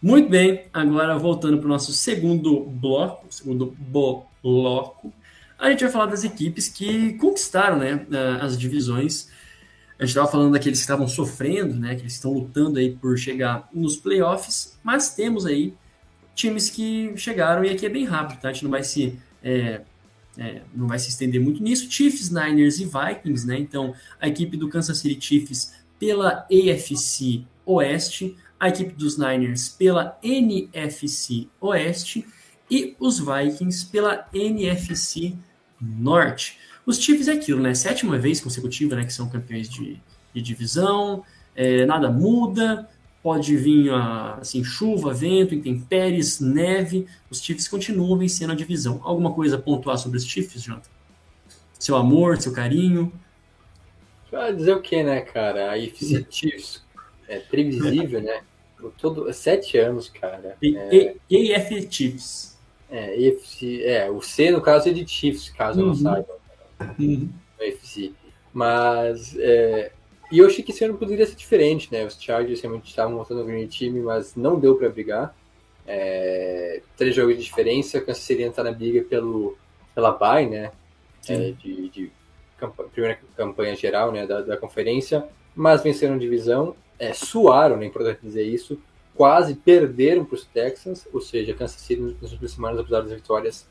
Muito 0.00 0.28
bem, 0.28 0.64
agora 0.72 1.16
voltando 1.18 1.58
para 1.58 1.66
o 1.66 1.68
nosso 1.68 1.92
segundo 1.92 2.60
bloco, 2.60 3.26
segundo 3.30 3.76
bloco, 3.78 5.12
a 5.62 5.70
gente 5.70 5.84
vai 5.84 5.92
falar 5.92 6.06
das 6.06 6.24
equipes 6.24 6.66
que 6.66 7.12
conquistaram 7.18 7.78
né, 7.78 8.04
as 8.40 8.58
divisões. 8.58 9.30
A 10.02 10.04
gente 10.04 10.16
estava 10.16 10.28
falando 10.28 10.52
daqueles 10.52 10.80
que 10.80 10.82
estavam 10.82 11.06
sofrendo, 11.06 11.76
né, 11.76 11.94
que 11.94 12.04
estão 12.08 12.32
lutando 12.32 12.80
aí 12.80 12.90
por 12.90 13.16
chegar 13.16 13.68
nos 13.72 13.96
playoffs, 13.96 14.76
mas 14.82 15.14
temos 15.14 15.46
aí 15.46 15.74
times 16.34 16.68
que 16.68 17.16
chegaram 17.16 17.64
e 17.64 17.70
aqui 17.70 17.86
é 17.86 17.88
bem 17.88 18.04
rápido, 18.04 18.40
tá? 18.40 18.48
A 18.48 18.52
gente 18.52 18.64
não 18.64 18.70
vai 18.72 18.82
se 18.82 19.16
é, 19.44 19.82
é, 20.36 20.62
não 20.74 20.88
vai 20.88 20.98
se 20.98 21.08
estender 21.08 21.40
muito 21.40 21.62
nisso. 21.62 21.88
Chiefs, 21.88 22.30
Niners 22.30 22.80
e 22.80 22.84
Vikings, 22.84 23.46
né? 23.46 23.56
Então, 23.60 23.94
a 24.20 24.26
equipe 24.26 24.56
do 24.56 24.68
Kansas 24.68 24.98
City 24.98 25.24
Chiefs 25.24 25.72
pela 26.00 26.48
AFC 26.50 27.44
Oeste, 27.64 28.36
a 28.58 28.70
equipe 28.70 28.94
dos 28.94 29.16
Niners 29.16 29.68
pela 29.68 30.18
NFC 30.20 31.46
Oeste 31.60 32.26
e 32.68 32.96
os 32.98 33.20
Vikings 33.20 33.86
pela 33.86 34.28
NFC 34.34 35.36
Norte. 35.80 36.58
Os 36.84 36.98
Chiefs 36.98 37.28
é 37.28 37.32
aquilo, 37.32 37.60
né? 37.60 37.74
Sétima 37.74 38.18
vez 38.18 38.40
consecutiva, 38.40 38.96
né? 38.96 39.04
Que 39.04 39.12
são 39.12 39.28
campeões 39.28 39.68
de, 39.68 40.00
de 40.34 40.42
divisão, 40.42 41.24
é, 41.54 41.86
nada 41.86 42.10
muda, 42.10 42.88
pode 43.22 43.56
vir 43.56 43.90
assim, 44.40 44.64
chuva, 44.64 45.14
vento, 45.14 45.54
intempéries, 45.54 46.40
neve, 46.40 47.06
os 47.30 47.40
Chiefs 47.40 47.68
continuam 47.68 48.18
vencendo 48.18 48.52
a 48.52 48.56
divisão. 48.56 49.00
Alguma 49.04 49.32
coisa 49.32 49.56
a 49.56 49.60
pontuar 49.60 49.96
sobre 49.96 50.18
os 50.18 50.24
Chiefs, 50.24 50.62
Jonathan? 50.62 50.90
Seu 51.78 51.96
amor, 51.96 52.40
seu 52.40 52.52
carinho? 52.52 53.12
Vai 54.30 54.54
dizer 54.54 54.72
o 54.72 54.80
que, 54.80 55.02
né, 55.02 55.20
cara? 55.20 55.70
A 55.70 55.78
IFC 55.78 56.26
Chiefs 56.30 56.82
é 57.28 57.38
previsível, 57.38 58.20
né? 58.20 58.42
Por 58.78 58.92
todo, 58.92 59.32
sete 59.32 59.78
anos, 59.78 60.08
cara. 60.08 60.56
É... 60.62 61.14
EF 61.30 61.88
Chiefs. 61.90 62.58
É, 62.90 63.18
EFC, 63.18 63.82
é, 63.84 64.10
o 64.10 64.20
C 64.20 64.50
no 64.50 64.60
caso 64.60 64.88
é 64.88 64.92
de 64.92 65.06
Chiefs, 65.06 65.50
caso 65.50 65.80
uhum. 65.80 65.88
não 65.88 65.94
saiba. 65.94 66.41
Uhum. 66.98 67.28
EFC. 67.60 68.12
Mas 68.52 69.36
é, 69.38 69.92
e 70.32 70.38
eu 70.38 70.46
achei 70.46 70.64
que 70.64 70.72
esse 70.72 70.82
ano 70.82 70.96
poderia 70.96 71.26
ser 71.26 71.36
diferente, 71.36 71.92
né? 71.92 72.06
Os 72.06 72.20
Chargers 72.20 72.62
realmente 72.62 72.88
estavam 72.88 73.16
montando 73.16 73.42
um 73.42 73.46
grande 73.46 73.68
time, 73.68 74.00
mas 74.00 74.34
não 74.34 74.58
deu 74.58 74.76
para 74.76 74.88
brigar. 74.88 75.36
É, 75.86 76.80
três 76.96 77.14
jogos 77.14 77.36
de 77.36 77.42
diferença, 77.42 78.00
Kansas 78.00 78.22
City 78.22 78.42
está 78.42 78.64
na 78.64 78.72
briga 78.72 79.02
pelo, 79.02 79.58
pela 79.94 80.12
bye, 80.12 80.48
né? 80.48 80.72
É, 81.28 81.52
de, 81.52 81.88
de 81.90 82.12
campanha, 82.56 82.88
primeira 82.90 83.18
campanha 83.36 83.76
geral 83.76 84.10
né, 84.10 84.26
da, 84.26 84.40
da 84.40 84.56
conferência, 84.56 85.28
mas 85.54 85.82
venceram 85.82 86.16
divisão, 86.16 86.74
é, 86.98 87.12
suaram, 87.12 87.76
né, 87.76 87.84
é 87.84 87.88
importante 87.88 88.20
dizer 88.22 88.44
isso, 88.44 88.80
quase 89.14 89.54
perderam 89.54 90.24
para 90.24 90.34
os 90.34 90.46
Texans, 90.46 91.06
ou 91.12 91.20
seja, 91.20 91.54
Kansas 91.54 91.80
City 91.80 92.16
nas 92.20 92.32
últimas 92.32 92.52
semanas, 92.52 92.80
apesar 92.80 93.02
das 93.02 93.12
vitórias, 93.12 93.68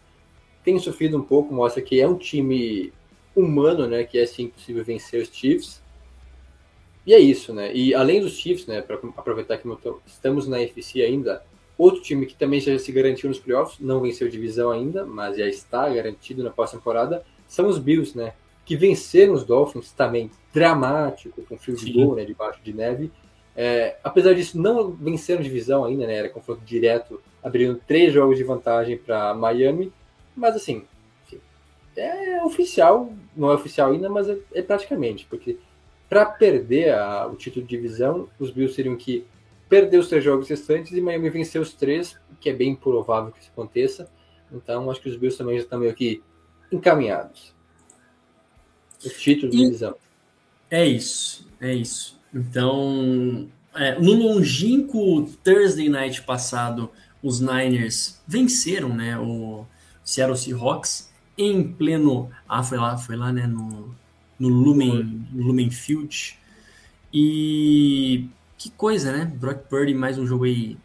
tem 0.63 0.77
sofrido 0.77 1.17
um 1.17 1.23
pouco, 1.23 1.53
mostra 1.53 1.81
que 1.81 1.99
é 1.99 2.07
um 2.07 2.15
time 2.15 2.93
humano, 3.35 3.87
né, 3.87 4.03
que 4.03 4.17
é 4.17 4.25
sim 4.25 4.47
possível 4.47 4.83
vencer 4.83 5.21
os 5.21 5.29
Chiefs, 5.29 5.81
e 7.05 7.13
é 7.13 7.19
isso, 7.19 7.53
né? 7.53 7.73
E 7.73 7.95
além 7.95 8.21
dos 8.21 8.33
Chiefs, 8.33 8.67
né, 8.67 8.81
para 8.81 8.95
aproveitar 9.17 9.57
que 9.57 9.67
estamos 10.05 10.47
na 10.47 10.61
NFC 10.61 11.01
ainda, 11.01 11.43
outro 11.77 12.01
time 12.01 12.25
que 12.27 12.35
também 12.35 12.59
já 12.59 12.77
se 12.77 12.91
garantiu 12.91 13.27
nos 13.27 13.39
playoffs, 13.39 13.79
não 13.79 14.01
venceu 14.01 14.29
divisão 14.29 14.69
ainda, 14.69 15.05
mas 15.05 15.37
já 15.37 15.47
está 15.47 15.89
garantido 15.89 16.43
na 16.43 16.51
pós-temporada, 16.51 17.23
são 17.47 17.67
os 17.67 17.79
Bills, 17.79 18.15
né? 18.15 18.33
Que 18.63 18.75
venceram 18.75 19.33
os 19.33 19.43
Dolphins 19.43 19.91
também, 19.91 20.29
dramático, 20.53 21.41
com 21.43 21.57
fio 21.57 21.75
de 21.75 21.91
gol, 21.91 22.15
né, 22.15 22.23
debaixo 22.23 22.59
de 22.63 22.71
neve. 22.71 23.11
É, 23.55 23.97
apesar 24.03 24.33
disso, 24.33 24.59
não 24.59 24.91
venceram 24.91 25.41
divisão 25.41 25.83
ainda, 25.83 26.05
né? 26.05 26.15
Era 26.15 26.29
confronto 26.29 26.61
direto, 26.63 27.19
abrindo 27.43 27.81
três 27.87 28.13
jogos 28.13 28.37
de 28.37 28.43
vantagem 28.43 28.97
para 28.97 29.33
Miami, 29.33 29.91
mas 30.35 30.55
assim, 30.55 30.85
é 31.95 32.43
oficial, 32.43 33.11
não 33.35 33.51
é 33.51 33.55
oficial 33.55 33.91
ainda, 33.91 34.09
mas 34.09 34.29
é, 34.29 34.37
é 34.53 34.61
praticamente, 34.61 35.25
porque 35.29 35.57
para 36.09 36.25
perder 36.25 36.93
a, 36.93 37.27
o 37.27 37.35
título 37.35 37.65
de 37.65 37.75
divisão, 37.75 38.27
os 38.37 38.51
Bills 38.51 38.75
teriam 38.75 38.95
que 38.95 39.25
perder 39.69 39.97
os 39.97 40.09
três 40.09 40.23
jogos 40.23 40.49
restantes 40.49 40.91
e 40.91 40.99
Miami 40.99 41.29
vencer 41.29 41.61
os 41.61 41.73
três, 41.73 42.17
que 42.41 42.49
é 42.49 42.53
bem 42.53 42.75
provável 42.75 43.31
que 43.31 43.39
isso 43.39 43.49
aconteça. 43.53 44.11
Então, 44.51 44.91
acho 44.91 44.99
que 44.99 45.07
os 45.07 45.15
Bills 45.15 45.37
também 45.37 45.55
já 45.55 45.63
estão 45.63 45.79
meio 45.79 45.93
que 45.93 46.21
encaminhados. 46.71 47.53
O 49.05 49.09
título 49.09 49.49
de 49.49 49.57
e 49.57 49.61
divisão. 49.61 49.95
É 50.69 50.85
isso, 50.85 51.47
é 51.61 51.73
isso. 51.73 52.19
Então, 52.33 53.47
é, 53.73 53.97
no 53.99 54.11
longínquo 54.11 55.29
Thursday 55.43 55.89
Night 55.89 56.21
passado, 56.23 56.91
os 57.23 57.39
Niners 57.39 58.21
venceram, 58.27 58.89
né, 58.89 59.17
o 59.17 59.65
Seattle 60.03 60.37
Seahawks 60.37 61.10
em 61.43 61.63
pleno, 61.63 62.29
ah, 62.47 62.63
foi 62.63 62.77
lá, 62.77 62.97
foi 62.97 63.15
lá, 63.15 63.31
né, 63.31 63.47
no 63.47 63.93
no 64.41 64.49
Lumen, 64.49 65.27
no 65.31 65.43
Lumen 65.43 65.69
Field. 65.69 66.35
E 67.13 68.25
que 68.57 68.71
coisa, 68.71 69.11
né? 69.11 69.25
Brock 69.25 69.67
Purdy, 69.69 69.93
mais 69.93 70.17
um 70.17 70.25
jogo 70.25 70.45
aí 70.45 70.77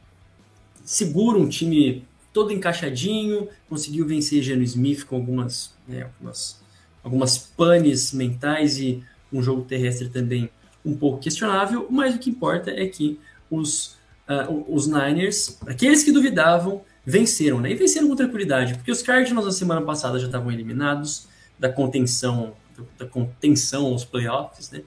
seguro, 0.84 1.40
um 1.40 1.48
time 1.48 2.04
todo 2.34 2.52
encaixadinho, 2.52 3.48
conseguiu 3.66 4.06
vencer 4.06 4.42
Geno 4.42 4.62
Smith 4.62 5.04
com 5.06 5.16
algumas, 5.16 5.74
né, 5.88 6.02
algumas, 6.02 6.62
algumas 7.02 7.38
panes 7.38 8.12
mentais 8.12 8.78
e 8.78 9.02
um 9.32 9.42
jogo 9.42 9.62
terrestre 9.62 10.10
também 10.10 10.50
um 10.84 10.94
pouco 10.94 11.18
questionável, 11.18 11.86
mas 11.90 12.14
o 12.14 12.18
que 12.18 12.28
importa 12.28 12.70
é 12.70 12.86
que 12.86 13.18
os, 13.50 13.96
uh, 14.28 14.64
os 14.68 14.86
Niners, 14.86 15.58
aqueles 15.66 16.04
que 16.04 16.12
duvidavam, 16.12 16.82
venceram, 17.06 17.60
né? 17.60 17.70
E 17.70 17.74
venceram 17.76 18.08
com 18.08 18.16
tranquilidade, 18.16 18.74
porque 18.74 18.90
os 18.90 19.00
Cardinals 19.00 19.46
na 19.46 19.52
semana 19.52 19.80
passada 19.82 20.18
já 20.18 20.26
estavam 20.26 20.50
eliminados 20.50 21.28
da 21.56 21.72
contenção 21.72 22.54
da 22.98 23.06
contenção 23.06 23.86
aos 23.86 24.04
playoffs, 24.04 24.70
né? 24.70 24.82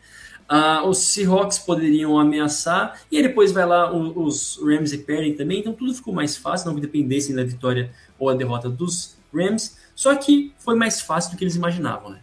Ah, 0.48 0.84
os 0.84 0.98
Seahawks 1.00 1.60
poderiam 1.60 2.20
ameaçar, 2.20 3.02
e 3.12 3.18
aí 3.18 3.24
depois 3.24 3.52
vai 3.52 3.66
lá 3.66 3.92
os, 3.92 4.58
os 4.58 4.64
Rams 4.64 4.94
e 4.94 5.00
perdem 5.00 5.34
também, 5.36 5.60
então 5.60 5.74
tudo 5.74 5.94
ficou 5.94 6.14
mais 6.14 6.38
fácil, 6.38 6.72
não 6.72 6.80
dependessem 6.80 7.36
da 7.36 7.44
vitória 7.44 7.92
ou 8.18 8.30
a 8.30 8.36
derrota 8.36 8.70
dos 8.70 9.18
Rams, 9.34 9.78
só 9.96 10.16
que 10.16 10.54
foi 10.60 10.76
mais 10.76 11.02
fácil 11.02 11.32
do 11.32 11.38
que 11.38 11.44
eles 11.44 11.56
imaginavam, 11.56 12.12
né? 12.12 12.22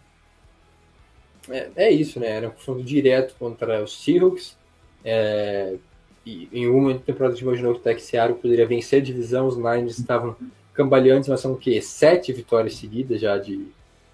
É, 1.49 1.69
é 1.75 1.91
isso, 1.91 2.19
né? 2.19 2.27
Era 2.27 2.47
um 2.47 2.51
confronto 2.51 2.83
direto 2.83 3.35
contra 3.39 3.83
os 3.83 4.03
Seahawks, 4.03 4.57
é, 5.03 5.75
e 6.27 6.49
em 6.51 6.67
uma 6.67 6.93
temporada 6.99 7.33
gente 7.33 7.43
imaginou 7.43 7.73
que 7.73 7.79
o 7.79 7.83
Tech 7.83 8.01
Seattle 8.01 8.37
poderia 8.37 8.67
vencer 8.67 9.01
a 9.01 9.03
divisão, 9.03 9.47
os 9.47 9.55
Niners 9.55 9.97
estavam 9.97 10.35
cambaleantes, 10.73 11.29
mas 11.29 11.39
são 11.39 11.53
o 11.53 11.57
quê? 11.57 11.81
Sete 11.81 12.33
vitórias 12.33 12.75
seguidas 12.75 13.21
já 13.21 13.37
de 13.37 13.65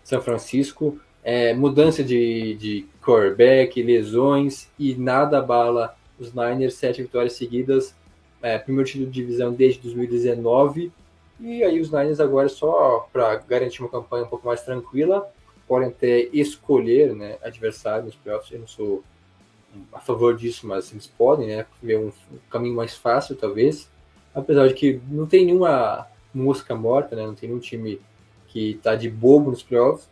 São 0.04 0.22
Francisco, 0.22 1.00
é, 1.24 1.56
mudança 1.56 2.04
de, 2.04 2.54
de 2.54 2.86
quarterback, 3.02 3.82
lesões 3.82 4.70
e 4.78 4.94
nada 4.94 5.40
abala 5.40 5.96
os 6.20 6.34
Niners, 6.34 6.76
sete 6.76 7.02
vitórias 7.02 7.34
seguidas, 7.34 7.96
é, 8.44 8.60
primeiro 8.60 8.88
título 8.88 9.10
de 9.10 9.12
divisão 9.12 9.52
desde 9.52 9.82
2019. 9.82 10.92
E 11.40 11.64
aí 11.64 11.82
os 11.82 11.92
Niners 11.92 12.20
agora 12.20 12.48
só 12.48 13.10
para 13.12 13.38
garantir 13.38 13.82
uma 13.82 13.90
campanha 13.90 14.26
um 14.26 14.28
pouco 14.28 14.46
mais 14.46 14.62
tranquila, 14.62 15.28
podem 15.68 15.90
até 15.90 16.30
escolher 16.32 17.16
né, 17.16 17.38
adversário 17.44 18.06
nos 18.06 18.16
playoffs. 18.16 18.52
Eu 18.52 18.60
não 18.60 18.68
sou 18.68 19.04
a 19.92 20.00
favor 20.00 20.36
disso, 20.36 20.68
mas 20.68 20.92
eles 20.92 21.08
podem, 21.08 21.48
né? 21.48 21.66
Ver 21.82 22.00
um, 22.00 22.08
um 22.08 22.38
caminho 22.50 22.76
mais 22.76 22.96
fácil, 22.96 23.36
talvez. 23.36 23.90
Apesar 24.34 24.68
de 24.68 24.74
que 24.74 25.02
não 25.10 25.26
tem 25.26 25.46
nenhuma 25.46 26.08
mosca 26.34 26.76
morta, 26.76 27.16
né? 27.16 27.26
Não 27.26 27.36
tem 27.36 27.50
nenhum 27.50 27.62
time 27.62 28.02
que 28.48 28.72
está 28.72 28.96
de 28.96 29.10
bobo 29.10 29.52
nos 29.52 29.64
playoffs 29.64 30.08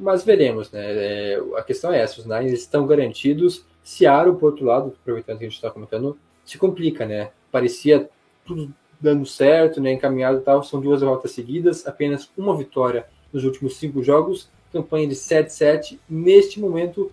mas 0.00 0.24
veremos, 0.24 0.70
né? 0.72 0.80
É, 0.82 1.40
a 1.56 1.62
questão 1.62 1.92
é 1.92 2.00
essa: 2.00 2.20
os 2.20 2.26
Niners 2.26 2.60
estão 2.60 2.86
garantidos. 2.86 3.64
Seattle, 3.84 4.36
por 4.36 4.46
outro 4.52 4.64
lado, 4.64 4.94
aproveitando 5.00 5.38
que 5.38 5.44
a 5.44 5.48
gente 5.48 5.56
está 5.56 5.70
comentando, 5.70 6.18
se 6.44 6.56
complica, 6.56 7.06
né? 7.06 7.30
Parecia 7.52 8.08
tudo 8.44 8.72
dando 8.98 9.26
certo, 9.26 9.80
né? 9.80 9.92
Encaminhado 9.92 10.38
e 10.38 10.40
tal. 10.40 10.62
São 10.62 10.80
duas 10.80 11.00
derrotas 11.00 11.32
seguidas, 11.32 11.86
apenas 11.86 12.30
uma 12.36 12.56
vitória 12.56 13.06
nos 13.32 13.44
últimos 13.44 13.76
cinco 13.76 14.02
jogos. 14.02 14.50
Campanha 14.72 15.08
de 15.08 15.16
7-7, 15.16 15.98
neste 16.08 16.60
momento, 16.60 17.12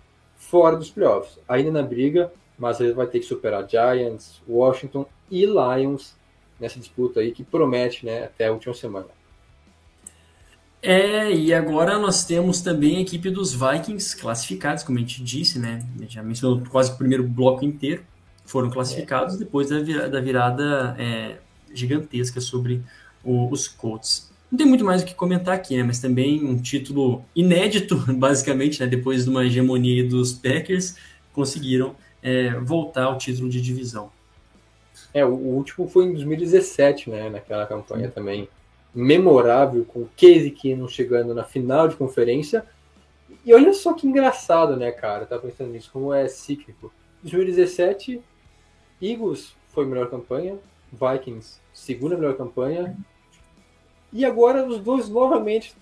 fora 0.50 0.76
dos 0.76 0.90
playoffs. 0.90 1.38
Ainda 1.48 1.70
na 1.70 1.82
briga, 1.82 2.32
mas 2.58 2.80
ele 2.80 2.92
vai 2.92 3.06
ter 3.06 3.20
que 3.20 3.26
superar 3.26 3.68
Giants, 3.68 4.42
Washington 4.48 5.06
e 5.30 5.44
Lions 5.46 6.16
nessa 6.58 6.78
disputa 6.78 7.20
aí 7.20 7.32
que 7.32 7.44
promete, 7.44 8.04
né? 8.04 8.24
Até 8.24 8.46
a 8.46 8.52
última 8.52 8.74
semana. 8.74 9.06
É, 10.80 11.32
e 11.32 11.52
agora 11.52 11.98
nós 11.98 12.24
temos 12.24 12.60
também 12.60 12.98
a 12.98 13.00
equipe 13.00 13.30
dos 13.30 13.52
Vikings 13.52 14.16
classificados, 14.16 14.84
como 14.84 14.98
a 14.98 15.00
gente 15.00 15.22
disse, 15.22 15.58
né? 15.58 15.84
A 15.96 16.02
gente 16.02 16.14
já 16.14 16.22
mencionou 16.22 16.62
quase 16.70 16.92
o 16.92 16.96
primeiro 16.96 17.24
bloco 17.24 17.64
inteiro, 17.64 18.04
foram 18.44 18.70
classificados 18.70 19.34
é. 19.34 19.38
depois 19.38 19.68
da 19.68 19.80
virada, 19.80 20.08
da 20.08 20.20
virada 20.20 20.96
é, 20.98 21.38
gigantesca 21.74 22.40
sobre 22.40 22.82
o, 23.24 23.50
os 23.50 23.66
Colts. 23.68 24.30
Não 24.50 24.56
tem 24.56 24.66
muito 24.66 24.84
mais 24.84 25.02
o 25.02 25.04
que 25.04 25.14
comentar 25.14 25.54
aqui, 25.54 25.76
né? 25.76 25.82
Mas 25.82 26.00
também 26.00 26.42
um 26.44 26.56
título 26.56 27.24
inédito, 27.34 27.96
basicamente, 28.16 28.80
né? 28.80 28.86
Depois 28.86 29.24
de 29.24 29.30
uma 29.30 29.44
hegemonia 29.44 30.06
dos 30.08 30.32
Packers, 30.32 30.96
conseguiram 31.32 31.94
é, 32.22 32.50
voltar 32.60 33.04
ao 33.04 33.18
título 33.18 33.48
de 33.48 33.60
divisão. 33.60 34.10
É, 35.12 35.24
o 35.24 35.30
último 35.30 35.88
foi 35.88 36.04
em 36.04 36.12
2017, 36.12 37.10
né? 37.10 37.28
Naquela 37.28 37.66
campanha 37.66 38.10
também 38.10 38.48
memorável 38.94 39.84
com 39.84 40.00
o 40.00 40.10
Casey 40.16 40.50
Keenum 40.50 40.88
chegando 40.88 41.34
na 41.34 41.44
final 41.44 41.88
de 41.88 41.96
conferência. 41.96 42.64
E 43.44 43.52
olha 43.52 43.72
só 43.72 43.92
que 43.92 44.06
engraçado, 44.06 44.76
né, 44.76 44.90
cara? 44.90 45.26
Tá 45.26 45.38
pensando 45.38 45.70
nisso, 45.70 45.90
como 45.92 46.12
é 46.12 46.26
cíclico. 46.26 46.92
2017, 47.22 48.20
Eagles 49.00 49.54
foi 49.68 49.84
a 49.84 49.86
melhor 49.88 50.10
campanha, 50.10 50.58
Vikings, 50.92 51.60
segunda 51.72 52.16
melhor 52.16 52.36
campanha. 52.36 52.96
E 54.12 54.24
agora 54.24 54.66
os 54.66 54.78
dois 54.78 55.08
novamente 55.08 55.74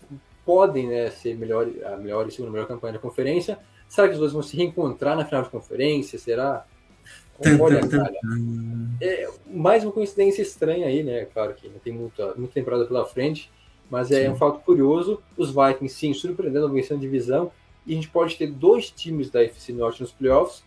podem 0.44 0.88
né, 0.88 1.10
ser 1.10 1.36
melhor, 1.36 1.68
a 1.84 1.96
melhor 1.96 2.26
e 2.28 2.30
segunda 2.30 2.52
melhor 2.52 2.68
campanha 2.68 2.94
da 2.94 2.98
conferência. 2.98 3.58
Será 3.88 4.08
que 4.08 4.14
os 4.14 4.20
dois 4.20 4.32
vão 4.32 4.42
se 4.42 4.56
reencontrar 4.56 5.16
na 5.16 5.24
final 5.24 5.42
de 5.42 5.50
conferência? 5.50 6.18
Será? 6.18 6.66
Olha, 7.60 7.86
cara, 7.86 8.12
é 9.00 9.28
mais 9.46 9.84
uma 9.84 9.92
coincidência 9.92 10.42
estranha 10.42 10.86
aí, 10.86 11.02
né? 11.02 11.26
Claro 11.26 11.54
que 11.54 11.68
não 11.68 11.78
tem 11.78 11.92
muita, 11.92 12.34
muita 12.34 12.54
temporada 12.54 12.86
pela 12.86 13.04
frente, 13.04 13.50
mas 13.90 14.10
é 14.10 14.24
sim. 14.24 14.30
um 14.30 14.36
fato 14.36 14.60
curioso. 14.60 15.22
Os 15.36 15.50
Vikings, 15.50 15.94
sim, 15.94 16.14
surpreendendo, 16.14 16.72
vencendo 16.72 16.98
a 16.98 17.00
divisão. 17.00 17.52
E 17.86 17.92
a 17.92 17.94
gente 17.94 18.08
pode 18.08 18.36
ter 18.36 18.48
dois 18.48 18.90
times 18.90 19.30
da 19.30 19.44
FC 19.44 19.72
Norte 19.72 20.00
nos 20.00 20.10
playoffs, 20.10 20.64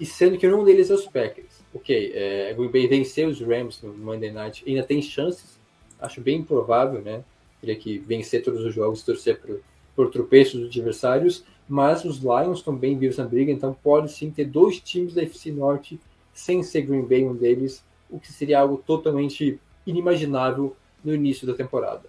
e 0.00 0.06
sendo 0.06 0.38
que 0.38 0.46
um 0.46 0.64
deles 0.64 0.90
é 0.90 0.94
os 0.94 1.06
Packers. 1.06 1.60
Ok, 1.74 2.12
é, 2.14 2.54
Green 2.54 2.70
Bay 2.70 2.86
venceu 2.86 3.28
os 3.28 3.40
Rams 3.40 3.82
no 3.82 3.92
Monday 3.94 4.30
Night, 4.30 4.64
ainda 4.66 4.82
tem 4.82 5.02
chances, 5.02 5.57
acho 6.00 6.20
bem 6.20 6.38
improvável, 6.38 7.00
né? 7.02 7.22
Teria 7.60 7.76
que 7.76 7.98
vencer 7.98 8.42
todos 8.42 8.64
os 8.64 8.74
jogos, 8.74 9.02
torcer 9.02 9.40
por, 9.40 9.60
por 9.96 10.10
tropeços 10.10 10.60
dos 10.60 10.68
adversários, 10.68 11.44
mas 11.68 12.04
os 12.04 12.18
Lions 12.18 12.58
estão 12.58 12.74
bem 12.74 12.96
vivos 12.96 13.18
na 13.18 13.24
briga, 13.24 13.52
então 13.52 13.76
pode 13.82 14.12
sim 14.12 14.30
ter 14.30 14.44
dois 14.44 14.80
times 14.80 15.14
da 15.14 15.22
FC 15.22 15.50
Norte 15.52 16.00
sem 16.32 16.62
ser 16.62 16.82
Green 16.82 17.02
Bay 17.02 17.24
um 17.24 17.34
deles, 17.34 17.84
o 18.08 18.18
que 18.18 18.32
seria 18.32 18.60
algo 18.60 18.82
totalmente 18.86 19.58
inimaginável 19.86 20.76
no 21.04 21.14
início 21.14 21.46
da 21.46 21.54
temporada. 21.54 22.02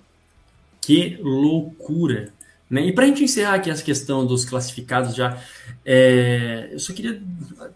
Que 0.79 1.17
loucura! 1.21 2.31
Né? 2.69 2.85
E 2.85 2.93
para 2.93 3.05
a 3.05 3.07
gente 3.07 3.23
encerrar 3.23 3.55
aqui 3.55 3.69
essa 3.69 3.83
questão 3.83 4.25
dos 4.25 4.45
classificados 4.45 5.15
já, 5.15 5.41
é, 5.83 6.69
eu 6.71 6.79
só 6.79 6.93
queria 6.93 7.19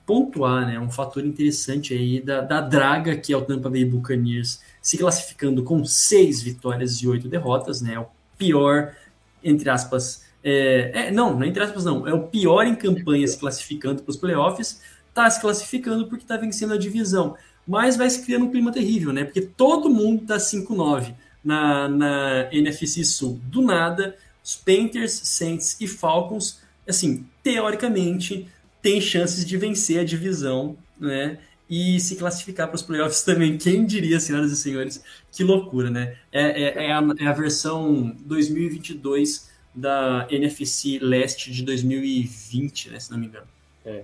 pontuar 0.05 0.67
né, 0.67 0.79
um 0.79 0.91
fator 0.91 1.25
interessante 1.25 1.95
aí 1.95 2.21
da, 2.21 2.41
da 2.41 2.61
draga 2.61 3.15
que 3.17 3.33
é 3.33 3.37
o 3.37 3.41
Tampa 3.41 3.69
Bay 3.69 3.83
Buccaneers 3.83 4.61
se 4.83 4.97
classificando 4.97 5.63
com 5.63 5.83
seis 5.85 6.41
vitórias 6.41 6.97
e 6.97 7.07
oito 7.07 7.29
derrotas, 7.29 7.81
né? 7.81 7.97
O 7.97 8.05
pior, 8.37 8.93
entre 9.41 9.69
aspas, 9.69 10.25
é, 10.43 10.91
é, 10.93 11.11
não, 11.11 11.39
não 11.39 11.45
entre 11.45 11.63
aspas 11.63 11.85
não, 11.85 12.05
é 12.05 12.13
o 12.13 12.27
pior 12.27 12.67
em 12.67 12.75
campanha 12.75 13.25
se 13.25 13.37
classificando 13.37 14.03
para 14.03 14.11
os 14.11 14.17
playoffs, 14.17 14.81
está 15.07 15.29
se 15.29 15.39
classificando 15.39 16.07
porque 16.07 16.25
está 16.25 16.35
vencendo 16.35 16.73
a 16.73 16.77
divisão, 16.77 17.37
mas 17.65 17.95
vai 17.95 18.09
se 18.09 18.23
criando 18.25 18.45
um 18.45 18.51
clima 18.51 18.73
terrível, 18.73 19.13
né? 19.13 19.23
Porque 19.23 19.39
todo 19.39 19.89
mundo 19.89 20.23
está 20.23 20.35
5-9 20.35 21.13
na, 21.41 21.87
na 21.87 22.49
NFC 22.51 23.05
Sul. 23.05 23.39
Do 23.45 23.61
nada, 23.61 24.17
os 24.43 24.57
Panthers, 24.57 25.13
Saints 25.23 25.77
e 25.79 25.87
Falcons, 25.87 26.59
assim, 26.85 27.25
teoricamente, 27.41 28.49
têm 28.81 28.99
chances 28.99 29.45
de 29.45 29.55
vencer 29.55 30.01
a 30.01 30.03
divisão, 30.03 30.75
né? 30.99 31.39
E 31.75 31.99
se 31.99 32.17
classificar 32.17 32.67
para 32.67 32.75
os 32.75 32.83
playoffs 32.83 33.23
também. 33.23 33.57
Quem 33.57 33.83
diria, 33.83 34.19
senhoras 34.19 34.51
e 34.51 34.55
senhores? 34.55 35.03
Que 35.31 35.43
loucura, 35.43 35.89
né? 35.89 36.15
É, 36.31 36.43
é, 36.43 36.85
é, 36.85 36.91
a, 36.91 37.03
é 37.19 37.25
a 37.25 37.33
versão 37.33 38.15
2022 38.19 39.49
da 39.73 40.27
NFC 40.29 40.99
Leste 41.01 41.51
de 41.51 41.63
2020, 41.63 42.91
né? 42.91 42.99
Se 42.99 43.09
não 43.09 43.17
me 43.17 43.25
engano. 43.25 43.47
É. 43.83 44.03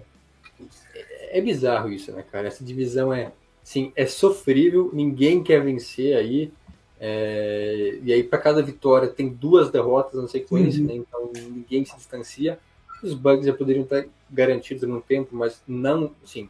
É 1.30 1.40
bizarro 1.40 1.92
isso, 1.92 2.12
né, 2.12 2.24
cara? 2.32 2.48
Essa 2.48 2.64
divisão 2.64 3.14
é, 3.14 3.32
sim, 3.64 3.94
é 3.96 4.08
sofrível, 4.08 4.90
ninguém 4.92 5.44
quer 5.44 5.64
vencer 5.64 6.18
aí. 6.18 6.52
É, 7.00 8.00
e 8.02 8.12
aí, 8.12 8.24
para 8.24 8.40
cada 8.40 8.64
vitória, 8.64 9.10
tem 9.10 9.30
duas 9.30 9.70
derrotas 9.70 10.20
na 10.20 10.28
sequência, 10.28 10.82
uhum. 10.82 10.88
né? 10.88 10.96
então 10.96 11.32
ninguém 11.36 11.86
se 11.86 11.96
distancia. 11.96 12.58
Os 13.04 13.14
bugs 13.14 13.46
já 13.46 13.54
poderiam 13.54 13.84
estar 13.84 14.06
garantidos 14.28 14.90
no 14.90 15.00
tempo, 15.00 15.36
mas 15.36 15.62
não, 15.68 16.16
é 16.24 16.48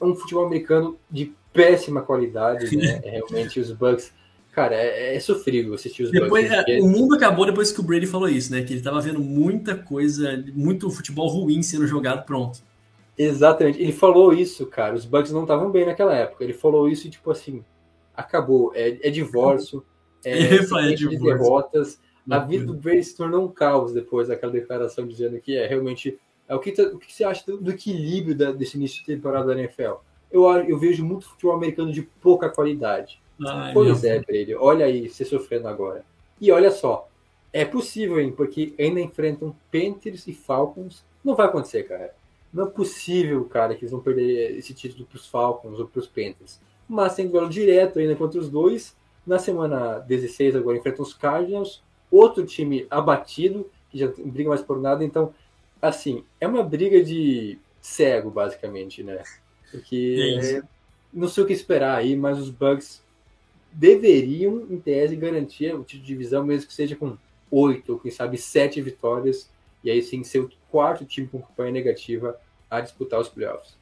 um 0.00 0.14
futebol 0.14 0.46
americano 0.46 0.98
de 1.10 1.32
péssima 1.52 2.02
qualidade, 2.02 2.76
né? 2.76 3.00
É, 3.02 3.10
realmente, 3.10 3.58
os 3.58 3.72
bugs, 3.72 4.12
cara, 4.52 4.74
é, 4.74 5.16
é 5.16 5.20
sofrível 5.20 5.74
assistir 5.74 6.04
os 6.04 6.10
depois, 6.10 6.48
bugs. 6.48 6.64
É, 6.68 6.80
o 6.80 6.86
mundo 6.86 7.14
acabou 7.14 7.46
depois 7.46 7.72
que 7.72 7.80
o 7.80 7.82
Brady 7.82 8.06
falou 8.06 8.28
isso, 8.28 8.52
né? 8.52 8.62
Que 8.62 8.72
ele 8.72 8.80
estava 8.80 9.00
vendo 9.00 9.20
muita 9.20 9.74
coisa, 9.74 10.44
muito 10.54 10.90
futebol 10.90 11.28
ruim 11.28 11.62
sendo 11.62 11.86
jogado 11.86 12.24
pronto. 12.24 12.60
Exatamente. 13.18 13.82
Ele 13.82 13.92
falou 13.92 14.32
isso, 14.32 14.64
cara. 14.66 14.94
Os 14.94 15.04
bugs 15.04 15.32
não 15.32 15.42
estavam 15.42 15.70
bem 15.70 15.84
naquela 15.84 16.14
época. 16.14 16.44
Ele 16.44 16.52
falou 16.52 16.88
isso 16.88 17.08
e, 17.08 17.10
tipo 17.10 17.30
assim, 17.30 17.64
acabou. 18.14 18.72
É, 18.74 19.08
é 19.08 19.10
divórcio, 19.10 19.84
é, 20.24 20.54
é 20.54 20.92
de 20.94 21.18
derrotas. 21.18 21.98
A 22.30 22.38
vida 22.38 22.66
do 22.66 22.74
Brady 22.74 23.02
se 23.04 23.16
tornou 23.16 23.44
um 23.44 23.48
caos 23.48 23.92
depois 23.92 24.28
daquela 24.28 24.52
declaração 24.52 25.06
dizendo 25.06 25.40
que 25.40 25.56
é 25.56 25.66
realmente. 25.66 26.18
É, 26.48 26.54
o, 26.54 26.58
que, 26.58 26.72
tá, 26.72 26.82
o 26.82 26.98
que 26.98 27.12
você 27.12 27.24
acha 27.24 27.44
do, 27.46 27.70
equilíbrio 27.70 28.34
da, 28.34 28.52
desse 28.52 28.76
início 28.76 29.00
de 29.00 29.06
temporada 29.06 29.46
da 29.46 29.60
NFL? 29.60 29.94
Eu, 30.30 30.44
eu 30.46 30.78
vejo 30.78 31.04
muito 31.04 31.28
futebol 31.28 31.54
americano 31.54 31.92
de 31.92 32.02
pouca 32.02 32.48
qualidade. 32.48 33.20
Ai, 33.46 33.72
pois 33.72 34.02
é, 34.02 34.18
Brady. 34.20 34.54
Olha 34.54 34.86
aí, 34.86 35.08
você 35.08 35.24
sofrendo 35.24 35.68
agora. 35.68 36.04
E 36.40 36.50
olha 36.50 36.70
só, 36.70 37.08
é 37.52 37.64
possível, 37.64 38.18
hein? 38.20 38.32
Porque 38.32 38.74
ainda 38.78 39.00
enfrentam 39.00 39.54
Panthers 39.70 40.26
e 40.26 40.32
Falcons. 40.32 41.04
Não 41.24 41.34
vai 41.34 41.46
acontecer, 41.46 41.84
cara. 41.84 42.14
Não 42.52 42.66
é 42.66 42.70
possível, 42.70 43.44
cara, 43.44 43.74
que 43.74 43.82
eles 43.82 43.92
vão 43.92 44.00
perder 44.00 44.56
esse 44.56 44.72
título 44.72 45.06
para 45.06 45.16
os 45.16 45.26
Falcons 45.26 45.78
ou 45.78 45.86
para 45.86 46.00
os 46.00 46.06
Panthers 46.06 46.60
mas 46.88 47.14
tem 47.14 47.28
duelo 47.28 47.48
direto 47.48 47.98
ainda 47.98 48.16
contra 48.16 48.40
os 48.40 48.48
dois. 48.48 48.96
Na 49.26 49.38
semana 49.38 49.98
16 49.98 50.56
agora 50.56 50.78
enfrentam 50.78 51.04
os 51.04 51.12
Cardinals, 51.12 51.82
outro 52.10 52.46
time 52.46 52.86
abatido, 52.88 53.68
que 53.90 53.98
já 53.98 54.06
não 54.16 54.30
briga 54.30 54.48
mais 54.48 54.62
por 54.62 54.80
nada, 54.80 55.04
então, 55.04 55.34
assim, 55.80 56.24
é 56.40 56.46
uma 56.46 56.62
briga 56.62 57.02
de 57.02 57.58
cego, 57.80 58.30
basicamente, 58.30 59.02
né? 59.02 59.22
Porque 59.70 60.40
é 60.42 60.78
não 61.12 61.28
sei 61.28 61.42
o 61.42 61.46
que 61.46 61.52
esperar 61.52 61.96
aí, 61.96 62.16
mas 62.16 62.38
os 62.38 62.50
Bugs 62.50 63.02
deveriam, 63.72 64.66
em 64.70 64.78
tese, 64.78 65.16
garantir 65.16 65.74
o 65.74 65.82
título 65.82 66.02
de 66.02 66.06
divisão, 66.06 66.44
mesmo 66.44 66.68
que 66.68 66.74
seja 66.74 66.96
com 66.96 67.16
oito, 67.50 67.92
ou 67.92 67.98
quem 67.98 68.10
sabe 68.10 68.36
sete 68.36 68.80
vitórias, 68.80 69.50
e 69.82 69.90
aí 69.90 70.02
sim 70.02 70.22
ser 70.22 70.40
o 70.40 70.50
quarto 70.70 71.04
time 71.04 71.26
com 71.26 71.40
campanha 71.40 71.72
negativa 71.72 72.38
a 72.70 72.80
disputar 72.80 73.20
os 73.20 73.28
playoffs. 73.28 73.76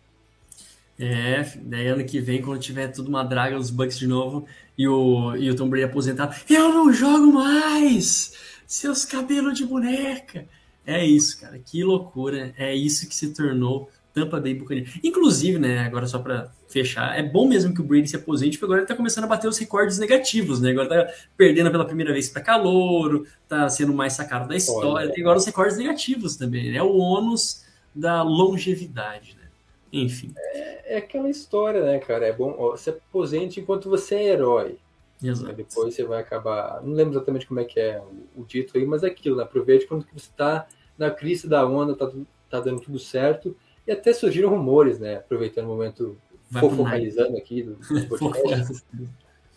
É, 0.98 1.42
daí 1.56 1.88
ano 1.88 2.04
que 2.04 2.20
vem, 2.20 2.40
quando 2.40 2.60
tiver 2.60 2.88
tudo 2.88 3.08
uma 3.08 3.22
draga, 3.22 3.58
os 3.58 3.70
Bucks 3.70 3.98
de 3.98 4.06
novo 4.06 4.46
e 4.78 4.88
o, 4.88 5.36
e 5.36 5.50
o 5.50 5.56
Tom 5.56 5.68
Brady 5.68 5.84
aposentado, 5.84 6.34
eu 6.48 6.70
não 6.70 6.92
jogo 6.92 7.32
mais! 7.32 8.32
Seus 8.66 9.04
cabelos 9.04 9.58
de 9.58 9.66
boneca! 9.66 10.48
É 10.86 11.04
isso, 11.04 11.40
cara, 11.40 11.58
que 11.58 11.82
loucura. 11.82 12.54
É 12.56 12.74
isso 12.74 13.08
que 13.08 13.14
se 13.14 13.34
tornou 13.34 13.90
Tampa 14.14 14.40
Bay 14.40 14.54
Buccaneers. 14.54 14.98
Inclusive, 15.02 15.58
né, 15.58 15.80
agora 15.80 16.06
só 16.06 16.18
para 16.18 16.50
fechar, 16.68 17.18
é 17.18 17.22
bom 17.22 17.46
mesmo 17.46 17.74
que 17.74 17.80
o 17.80 17.84
Brady 17.84 18.08
se 18.08 18.16
aposente, 18.16 18.56
porque 18.56 18.64
agora 18.64 18.80
ele 18.80 18.88
tá 18.88 18.94
começando 18.94 19.24
a 19.24 19.28
bater 19.28 19.48
os 19.48 19.58
recordes 19.58 19.98
negativos, 19.98 20.60
né? 20.60 20.70
Agora 20.70 20.88
tá 20.88 21.12
perdendo 21.36 21.70
pela 21.70 21.84
primeira 21.84 22.12
vez 22.12 22.28
para 22.28 22.42
calouro, 22.42 23.26
tá 23.48 23.68
sendo 23.68 23.92
mais 23.92 24.14
sacado 24.14 24.48
da 24.48 24.56
história, 24.56 25.12
tem 25.12 25.22
agora 25.22 25.38
os 25.38 25.44
recordes 25.44 25.76
negativos 25.76 26.36
também, 26.36 26.72
né? 26.72 26.78
É 26.78 26.82
o 26.82 26.96
ônus 26.96 27.64
da 27.94 28.22
longevidade, 28.22 29.36
né? 29.40 29.48
Enfim. 29.92 30.32
É, 30.36 30.94
é, 30.94 30.98
aquela 30.98 31.28
história, 31.28 31.84
né, 31.84 31.98
cara? 31.98 32.26
É 32.26 32.32
bom. 32.32 32.54
Ó, 32.58 32.76
se 32.76 32.90
aposente 32.90 33.60
enquanto 33.60 33.88
você 33.88 34.14
é 34.14 34.28
herói. 34.28 34.78
Exato. 35.22 35.52
depois 35.52 35.94
você 35.94 36.04
vai 36.04 36.20
acabar. 36.20 36.82
Não 36.82 36.92
lembro 36.92 37.14
exatamente 37.14 37.46
como 37.46 37.60
é 37.60 37.64
que 37.64 37.80
é 37.80 38.00
o, 38.00 38.42
o 38.42 38.44
título 38.44 38.78
aí, 38.78 38.86
mas 38.86 39.02
é 39.02 39.06
aquilo, 39.06 39.36
né? 39.36 39.42
Aproveite 39.44 39.86
quando 39.86 40.04
você 40.04 40.28
está 40.28 40.66
na 40.98 41.10
crise 41.10 41.48
da 41.48 41.66
onda, 41.66 41.94
tá, 41.94 42.10
tá 42.50 42.60
dando 42.60 42.80
tudo 42.80 42.98
certo. 42.98 43.56
E 43.86 43.92
até 43.92 44.12
surgiram 44.12 44.50
rumores, 44.50 44.98
né? 44.98 45.16
Aproveitando 45.16 45.66
o 45.66 45.68
momento, 45.68 46.16
focalizando 46.50 47.36
aqui 47.36 47.62
do, 47.62 47.76
do 47.76 48.06
podcast, 48.18 48.84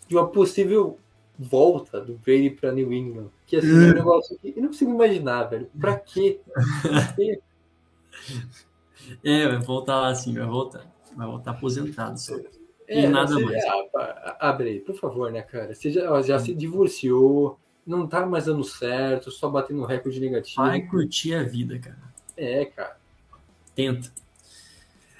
de 0.08 0.16
uma 0.16 0.28
possível 0.28 0.98
volta 1.38 2.00
do 2.00 2.14
Brady 2.14 2.50
para 2.50 2.72
New 2.72 2.92
England. 2.92 3.28
Que 3.46 3.56
assim, 3.56 3.68
é 3.68 3.90
um 3.90 3.94
negócio 3.94 4.38
que 4.38 4.54
eu 4.56 4.62
não 4.62 4.68
consigo 4.68 4.90
imaginar, 4.92 5.44
velho. 5.44 5.68
Pra 5.78 5.96
quê? 5.96 6.40
Pra 6.82 7.12
quê? 7.12 7.40
É, 9.24 9.48
vai 9.48 9.58
voltar 9.58 10.06
assim, 10.06 10.34
vai 10.34 10.46
voltar. 10.46 10.86
Vai 11.16 11.26
voltar 11.26 11.50
aposentado 11.50 12.20
só. 12.20 12.36
É, 12.90 13.04
e 13.04 13.06
nada 13.06 13.32
você, 13.32 13.44
mais. 13.44 13.64
É, 13.64 14.36
abre, 14.40 14.80
por 14.80 14.96
favor, 14.96 15.30
né, 15.30 15.42
cara? 15.42 15.72
Você 15.72 15.90
já, 15.90 16.20
já 16.22 16.38
se 16.40 16.52
divorciou, 16.52 17.56
não 17.86 18.06
tá 18.06 18.26
mais 18.26 18.46
dando 18.46 18.64
certo, 18.64 19.30
só 19.30 19.48
batendo 19.48 19.84
recorde 19.84 20.18
negativo. 20.18 20.62
Vai 20.62 20.82
curtir 20.82 21.34
a 21.34 21.44
vida, 21.44 21.78
cara. 21.78 21.98
É, 22.36 22.64
cara. 22.64 22.96
Tenta. 23.76 24.10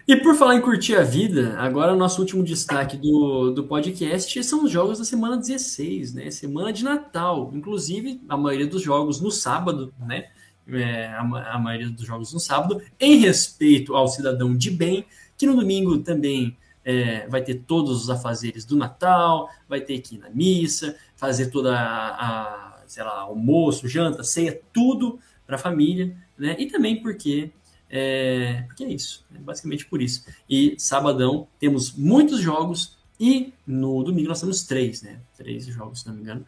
E 0.09 0.17
por 0.17 0.35
falar 0.35 0.57
em 0.57 0.61
curtir 0.61 0.97
a 0.97 1.03
vida, 1.03 1.55
agora 1.59 1.93
o 1.93 1.97
nosso 1.97 2.21
último 2.21 2.43
destaque 2.43 2.97
do, 2.97 3.53
do 3.53 3.63
podcast 3.63 4.43
são 4.43 4.65
os 4.65 4.71
jogos 4.71 4.99
da 4.99 5.05
semana 5.05 5.37
16, 5.37 6.15
né? 6.15 6.31
Semana 6.33 6.73
de 6.73 6.83
Natal. 6.83 7.53
Inclusive, 7.55 8.21
a 8.29 8.37
maioria 8.37 8.67
dos 8.67 8.83
jogos 8.83 9.21
no 9.21 9.31
sábado, 9.31 9.95
né? 10.01 10.29
é, 10.69 11.07
a, 11.07 11.55
a, 11.55 11.59
maioria 11.59 11.89
dos 11.89 12.05
jogos 12.05 12.33
no 12.33 12.41
sábado, 12.41 12.83
em 12.99 13.17
respeito 13.19 13.95
ao 13.95 14.09
cidadão 14.09 14.57
de 14.57 14.71
bem, 14.71 15.05
que 15.37 15.47
no 15.47 15.57
domingo 15.57 15.99
também 15.99 16.57
é, 16.85 17.27
vai 17.29 17.43
ter 17.43 17.57
todos 17.67 18.03
os 18.03 18.11
afazeres 18.11 18.65
do 18.65 18.77
Natal, 18.77 19.51
vai 19.69 19.81
ter 19.81 20.01
que 20.01 20.17
ir 20.17 20.19
na 20.19 20.31
missa, 20.31 20.97
fazer 21.17 21.51
toda 21.51 21.79
a, 21.79 22.79
a 22.79 22.83
sei 22.87 23.05
lá, 23.05 23.21
almoço, 23.21 23.89
janta, 23.89 24.25
ceia, 24.25 24.61
tudo 24.73 25.19
para 25.47 25.57
a 25.57 25.59
família, 25.59 26.17
né? 26.39 26.57
E 26.59 26.67
também 26.67 27.01
porque 27.01 27.51
é, 27.89 28.63
porque 28.69 28.85
é 28.85 28.89
isso, 28.89 29.25
é 29.35 29.39
basicamente 29.39 29.85
por 29.87 30.01
isso. 30.01 30.25
E 30.49 30.77
sabadão 30.79 31.49
temos 31.59 31.93
muitos 31.93 32.41
jogos 32.41 32.97
e 33.19 33.53
no 33.67 34.03
domingo 34.03 34.29
nós 34.29 34.41
temos 34.41 34.63
três, 34.63 35.03
né? 35.03 35.21
Três 35.37 35.67
jogos, 35.67 36.01
se 36.01 36.09
não 36.09 36.15
me 36.15 36.23
engano. 36.23 36.47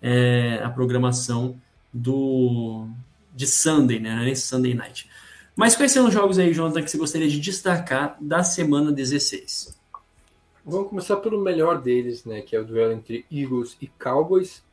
É, 0.00 0.60
a 0.62 0.70
programação 0.70 1.60
do 1.92 2.88
de 3.34 3.46
Sunday, 3.46 3.98
né? 3.98 4.30
É 4.30 4.34
Sunday 4.34 4.74
Night. 4.74 5.08
Mas 5.56 5.76
quais 5.76 5.92
são 5.92 6.08
os 6.08 6.12
jogos 6.12 6.38
aí, 6.38 6.52
Jonathan, 6.52 6.82
que 6.82 6.90
você 6.90 6.98
gostaria 6.98 7.28
de 7.28 7.40
destacar 7.40 8.16
da 8.20 8.42
semana 8.42 8.90
16? 8.90 9.78
Vamos 10.64 10.88
começar 10.88 11.16
pelo 11.18 11.40
melhor 11.40 11.80
deles, 11.80 12.24
né? 12.24 12.40
Que 12.40 12.56
é 12.56 12.60
o 12.60 12.64
duelo 12.64 12.92
entre 12.92 13.24
Eagles 13.30 13.76
e 13.80 13.86
Cowboys. 13.86 14.64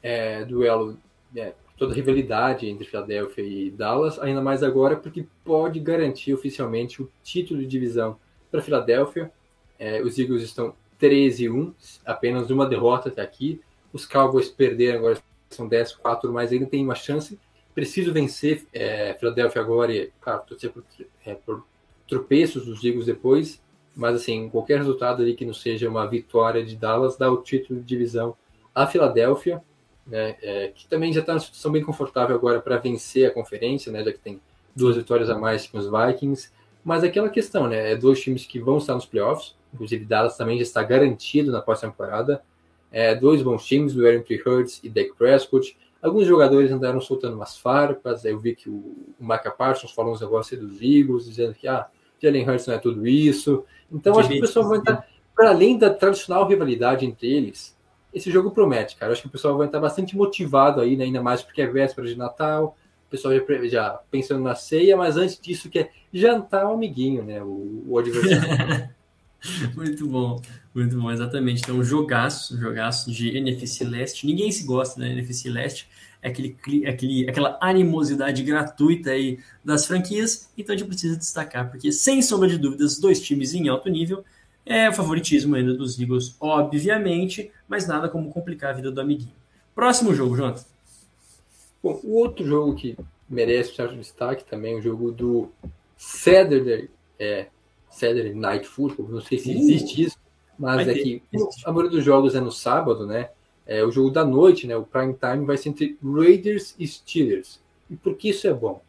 É, 0.00 0.44
duelo, 0.44 0.96
é, 1.34 1.54
toda 1.76 1.94
rivalidade 1.94 2.68
entre 2.68 2.86
Philadelphia 2.86 3.42
e 3.42 3.70
Dallas, 3.70 4.18
ainda 4.18 4.40
mais 4.40 4.62
agora 4.62 4.94
porque 4.94 5.26
pode 5.44 5.80
garantir 5.80 6.34
oficialmente 6.34 7.02
o 7.02 7.10
título 7.22 7.60
de 7.60 7.66
divisão 7.66 8.16
para 8.50 8.62
Philadelphia. 8.62 9.32
É, 9.76 10.00
os 10.02 10.18
Eagles 10.18 10.42
estão 10.42 10.74
13-1, 11.00 11.72
apenas 12.04 12.50
uma 12.50 12.66
derrota 12.66 13.08
até 13.08 13.22
aqui. 13.22 13.60
Os 13.92 14.06
Cowboys 14.06 14.48
perderam 14.48 14.98
agora, 14.98 15.18
são 15.50 15.68
10-4, 15.68 16.30
mas 16.30 16.52
ainda 16.52 16.66
tem 16.66 16.84
uma 16.84 16.94
chance 16.94 17.38
preciso 17.78 18.12
vencer 18.12 18.66
é, 18.72 19.14
Philadelphia 19.14 19.62
agora 19.62 19.92
e, 19.92 20.10
claro, 20.20 20.42
torcer 20.44 20.68
por, 20.72 20.82
é, 21.24 21.34
por 21.34 21.64
tropeços 22.08 22.66
dos 22.66 22.82
Eagles 22.82 23.06
depois, 23.06 23.62
mas 23.94 24.16
assim, 24.16 24.48
qualquer 24.48 24.78
resultado 24.78 25.22
ali 25.22 25.32
que 25.32 25.44
não 25.44 25.54
seja 25.54 25.88
uma 25.88 26.04
vitória 26.04 26.64
de 26.64 26.74
Dallas 26.74 27.16
dá 27.16 27.30
o 27.30 27.36
título 27.36 27.78
de 27.78 27.86
divisão 27.86 28.36
a 28.74 28.84
Filadélfia, 28.84 29.62
né, 30.04 30.34
é, 30.42 30.72
que 30.74 30.88
também 30.88 31.12
já 31.12 31.20
está 31.20 31.34
numa 31.34 31.40
situação 31.40 31.70
bem 31.70 31.84
confortável 31.84 32.34
agora 32.34 32.60
para 32.60 32.78
vencer 32.78 33.28
a 33.28 33.30
conferência, 33.30 33.92
né, 33.92 34.02
já 34.02 34.12
que 34.12 34.18
tem 34.18 34.40
duas 34.74 34.96
vitórias 34.96 35.30
a 35.30 35.38
mais 35.38 35.68
que 35.68 35.76
os 35.76 35.88
Vikings, 35.88 36.50
mas 36.84 37.04
aquela 37.04 37.28
questão, 37.28 37.68
né, 37.68 37.92
é 37.92 37.96
dois 37.96 38.20
times 38.20 38.44
que 38.44 38.58
vão 38.58 38.78
estar 38.78 38.94
nos 38.94 39.06
playoffs, 39.06 39.54
inclusive 39.72 40.04
Dallas 40.04 40.36
também 40.36 40.56
já 40.56 40.64
está 40.64 40.82
garantido 40.82 41.52
na 41.52 41.62
pós-temporada, 41.62 42.42
é, 42.90 43.14
dois 43.14 43.40
bons 43.40 43.64
times, 43.64 43.94
o 43.94 44.04
Aaron 44.04 44.24
Hurts 44.44 44.80
e 44.82 44.88
Dak 44.88 45.12
Prescott, 45.16 45.76
Alguns 46.00 46.26
jogadores 46.26 46.70
andaram 46.70 47.00
soltando 47.00 47.34
umas 47.34 47.56
farpas, 47.56 48.24
eu 48.24 48.38
vi 48.38 48.54
que 48.54 48.70
o, 48.70 48.74
o 49.18 49.20
Micah 49.20 49.50
Parsons 49.50 49.90
falou 49.90 50.12
uns 50.12 50.20
negócios 50.20 50.60
dos 50.60 50.80
Eagles, 50.80 51.24
dizendo 51.24 51.54
que 51.54 51.66
ah, 51.66 51.88
Jalen 52.22 52.48
Hurts 52.48 52.66
não 52.66 52.74
é 52.74 52.78
tudo 52.78 53.06
isso. 53.06 53.64
Então 53.90 54.18
acho 54.18 54.28
que 54.28 54.38
o 54.38 54.40
pessoal 54.40 54.68
vai 54.68 54.78
estar, 54.78 55.06
para 55.34 55.50
além 55.50 55.76
da 55.76 55.90
tradicional 55.90 56.46
rivalidade 56.46 57.04
entre 57.04 57.26
eles, 57.26 57.76
esse 58.12 58.30
jogo 58.30 58.50
promete, 58.50 58.96
cara. 58.96 59.12
Acho 59.12 59.22
que 59.22 59.28
o 59.28 59.32
pessoal 59.32 59.56
vai 59.56 59.66
estar 59.66 59.80
bastante 59.80 60.16
motivado 60.16 60.80
aí, 60.80 60.96
né? 60.96 61.04
ainda 61.04 61.22
mais 61.22 61.42
porque 61.42 61.62
é 61.62 61.66
véspera 61.66 62.06
de 62.06 62.16
Natal, 62.16 62.76
o 63.06 63.10
pessoal 63.10 63.34
já, 63.34 63.42
já 63.66 64.00
pensando 64.10 64.42
na 64.42 64.54
ceia, 64.54 64.96
mas 64.96 65.16
antes 65.16 65.40
disso 65.40 65.68
que 65.68 65.78
é 65.80 65.90
jantar 66.12 66.66
o 66.66 66.74
amiguinho, 66.74 67.24
né? 67.24 67.42
O, 67.42 67.84
o 67.88 67.98
adversário. 67.98 68.90
muito 69.74 70.06
bom, 70.06 70.40
muito 70.74 71.00
bom, 71.00 71.10
exatamente. 71.10 71.62
Então, 71.62 71.82
jogaço, 71.82 72.58
jogaço 72.58 73.10
de 73.12 73.36
NFC 73.36 73.84
Leste. 73.84 74.26
Ninguém 74.26 74.50
se 74.50 74.64
gosta 74.64 75.00
da 75.00 75.08
NFC 75.08 75.48
Leste. 75.48 75.88
É 76.20 76.28
aquele, 76.28 76.56
aquele, 76.86 77.30
aquela 77.30 77.58
animosidade 77.60 78.42
gratuita 78.42 79.10
aí 79.10 79.38
das 79.64 79.86
franquias. 79.86 80.50
Então, 80.58 80.74
a 80.74 80.78
gente 80.78 80.88
precisa 80.88 81.16
destacar, 81.16 81.70
porque, 81.70 81.92
sem 81.92 82.20
sombra 82.20 82.48
de 82.48 82.58
dúvidas, 82.58 82.98
dois 82.98 83.20
times 83.20 83.54
em 83.54 83.68
alto 83.68 83.88
nível. 83.88 84.24
É 84.66 84.88
o 84.90 84.92
favoritismo 84.92 85.54
ainda 85.54 85.72
dos 85.72 85.98
Eagles, 85.98 86.36
obviamente, 86.38 87.50
mas 87.66 87.86
nada 87.86 88.08
como 88.08 88.30
complicar 88.30 88.70
a 88.70 88.74
vida 88.74 88.90
do 88.90 89.00
amiguinho. 89.00 89.32
Próximo 89.74 90.14
jogo, 90.14 90.36
Jonathan. 90.36 90.64
Bom, 91.82 92.00
o 92.04 92.16
outro 92.16 92.44
jogo 92.44 92.74
que 92.74 92.94
merece 93.30 93.74
certo 93.74 93.94
destaque 93.94 94.44
também, 94.44 94.76
o 94.76 94.82
jogo 94.82 95.10
do 95.10 95.50
Saturday, 95.96 96.90
é, 97.18 97.46
Saturday 97.98 98.34
Night 98.34 98.66
Football, 98.66 99.08
não 99.08 99.20
sei 99.20 99.38
se 99.38 99.50
existe 99.50 100.02
uh, 100.02 100.06
isso, 100.06 100.16
mas 100.58 100.88
é 100.88 100.94
que 100.94 101.22
a 101.64 101.70
maioria 101.70 101.90
dos 101.90 102.04
jogos 102.04 102.34
é 102.34 102.40
no 102.40 102.50
sábado, 102.50 103.06
né? 103.06 103.30
É 103.66 103.84
o 103.84 103.90
jogo 103.90 104.10
da 104.10 104.24
noite, 104.24 104.66
né? 104.66 104.76
O 104.76 104.82
prime 104.82 105.14
time 105.14 105.44
vai 105.44 105.56
ser 105.56 105.68
entre 105.68 105.98
Raiders 106.02 106.74
e 106.78 106.86
Steelers. 106.86 107.60
E 107.90 107.96
por 107.96 108.14
que 108.16 108.30
isso 108.30 108.46
é 108.46 108.52
bom? 108.52 108.82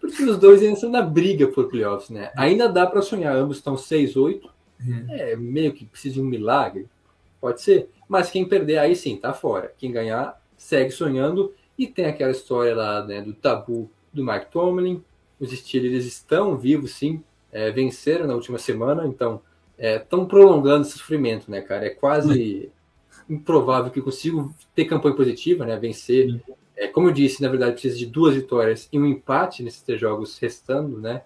Porque 0.00 0.22
os 0.22 0.38
dois 0.38 0.62
ainda 0.62 0.74
estão 0.74 0.90
na 0.90 1.02
briga 1.02 1.48
por 1.48 1.68
playoffs, 1.68 2.10
né? 2.10 2.30
Ainda 2.36 2.68
dá 2.68 2.86
para 2.86 3.02
sonhar, 3.02 3.34
ambos 3.34 3.56
estão 3.56 3.74
6-8. 3.74 4.42
Uhum. 4.80 5.06
É 5.08 5.34
meio 5.34 5.72
que 5.72 5.84
precisa 5.84 6.14
de 6.14 6.20
um 6.20 6.24
milagre, 6.24 6.86
pode 7.40 7.60
ser. 7.62 7.90
Mas 8.08 8.30
quem 8.30 8.46
perder 8.46 8.78
aí 8.78 8.94
sim, 8.94 9.16
tá 9.16 9.32
fora. 9.32 9.72
Quem 9.76 9.90
ganhar 9.90 10.40
segue 10.56 10.90
sonhando 10.90 11.52
e 11.76 11.86
tem 11.86 12.06
aquela 12.06 12.30
história 12.30 12.74
lá, 12.74 13.04
né, 13.04 13.20
do 13.20 13.32
tabu 13.32 13.90
do 14.12 14.24
Mike 14.24 14.50
Tomlin. 14.50 15.02
Os 15.40 15.50
Steelers 15.50 16.04
estão 16.04 16.56
vivos, 16.56 16.92
sim, 16.92 17.22
é, 17.52 17.70
venceram 17.70 18.26
na 18.26 18.34
última 18.34 18.58
semana, 18.58 19.06
então 19.06 19.40
estão 19.78 20.22
é, 20.22 20.26
prolongando 20.26 20.82
esse 20.82 20.98
sofrimento, 20.98 21.50
né, 21.50 21.60
cara? 21.60 21.86
É 21.86 21.90
quase 21.90 22.70
improvável 23.28 23.90
que 23.90 24.00
consigam 24.00 24.52
ter 24.74 24.86
campanha 24.86 25.14
positiva, 25.14 25.64
né? 25.64 25.76
Vencer. 25.76 26.40
É, 26.76 26.88
como 26.88 27.08
eu 27.08 27.12
disse, 27.12 27.42
na 27.42 27.48
verdade, 27.48 27.72
precisa 27.72 27.96
de 27.96 28.06
duas 28.06 28.34
vitórias 28.34 28.88
e 28.92 28.98
um 28.98 29.06
empate 29.06 29.62
nesses 29.62 29.82
três 29.82 30.00
jogos 30.00 30.38
restando, 30.38 30.98
né? 30.98 31.22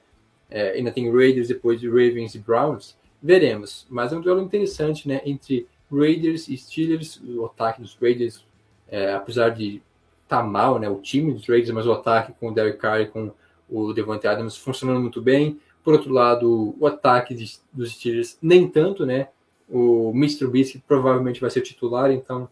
É, 0.50 0.72
ainda 0.72 0.90
tem 0.90 1.10
Raiders 1.10 1.48
depois 1.48 1.80
de 1.80 1.88
Ravens 1.88 2.34
e 2.34 2.38
Browns. 2.38 2.96
Veremos. 3.22 3.86
Mas 3.88 4.12
é 4.12 4.16
um 4.16 4.20
duelo 4.20 4.42
interessante, 4.42 5.08
né? 5.08 5.22
Entre 5.24 5.66
Raiders 5.90 6.48
e 6.48 6.56
Steelers. 6.56 7.20
O 7.24 7.46
ataque 7.46 7.80
dos 7.80 7.96
Raiders, 8.00 8.44
é, 8.88 9.12
apesar 9.14 9.50
de 9.50 9.80
estar 10.24 10.38
tá 10.38 10.42
mal, 10.42 10.78
né? 10.78 10.88
O 10.88 11.00
time 11.00 11.32
dos 11.32 11.48
Raiders, 11.48 11.70
mas 11.70 11.86
o 11.86 11.92
ataque 11.92 12.32
com 12.38 12.48
o 12.48 12.54
Derek 12.54 12.78
Carr 12.78 13.00
e 13.02 13.06
com 13.06 13.30
o 13.68 13.92
Devante 13.92 14.26
Adams 14.26 14.56
funcionando 14.56 15.00
muito 15.00 15.22
bem. 15.22 15.58
Por 15.84 15.94
outro 15.94 16.12
lado, 16.12 16.76
o 16.78 16.86
ataque 16.86 17.34
de, 17.34 17.58
dos 17.72 17.92
Steelers 17.92 18.38
nem 18.40 18.68
tanto, 18.68 19.04
né? 19.04 19.28
O 19.68 20.12
Mr. 20.14 20.46
Beast 20.46 20.78
provavelmente 20.86 21.40
vai 21.40 21.50
ser 21.50 21.62
titular, 21.62 22.10
então 22.12 22.48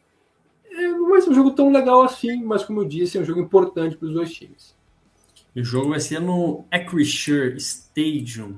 é, 0.71 0.89
não 0.89 1.11
vai 1.11 1.21
ser 1.21 1.31
um 1.31 1.35
jogo 1.35 1.51
tão 1.53 1.71
legal 1.71 2.03
assim, 2.03 2.43
mas 2.43 2.65
como 2.65 2.81
eu 2.81 2.85
disse, 2.85 3.19
é 3.19 3.21
um 3.21 3.25
jogo 3.25 3.41
importante 3.41 3.97
para 3.97 4.09
os 4.09 4.15
dois 4.15 4.33
times. 4.33 4.75
o 5.55 5.63
jogo 5.63 5.91
vai 5.91 6.01
ser 6.01 6.21
no 6.21 6.65
Acrisure 6.71 7.57
Stadium. 7.57 8.57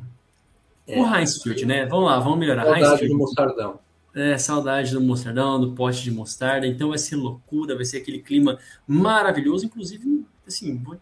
É, 0.87 1.01
o 1.01 1.14
Heinz 1.14 1.43
Field, 1.43 1.66
né? 1.66 1.87
Vamos 1.87 2.07
lá, 2.07 2.18
vamos 2.18 2.39
melhorar. 2.39 2.64
Saudade 2.64 3.09
do 3.09 3.16
Mostardão. 3.16 3.81
É, 4.14 4.37
saudade 4.37 4.93
do 4.93 5.01
Mostardão, 5.01 5.61
do 5.61 5.73
pote 5.73 6.03
de 6.03 6.11
mostarda. 6.11 6.66
Então 6.66 6.91
vai 6.91 6.99
ser 6.99 7.16
loucura, 7.16 7.75
vai 7.75 7.85
ser 7.85 7.99
aquele 7.99 8.18
clima 8.18 8.59
maravilhoso. 8.87 9.64
Inclusive, 9.64 10.25
assim, 10.47 10.77
vou 10.77 10.99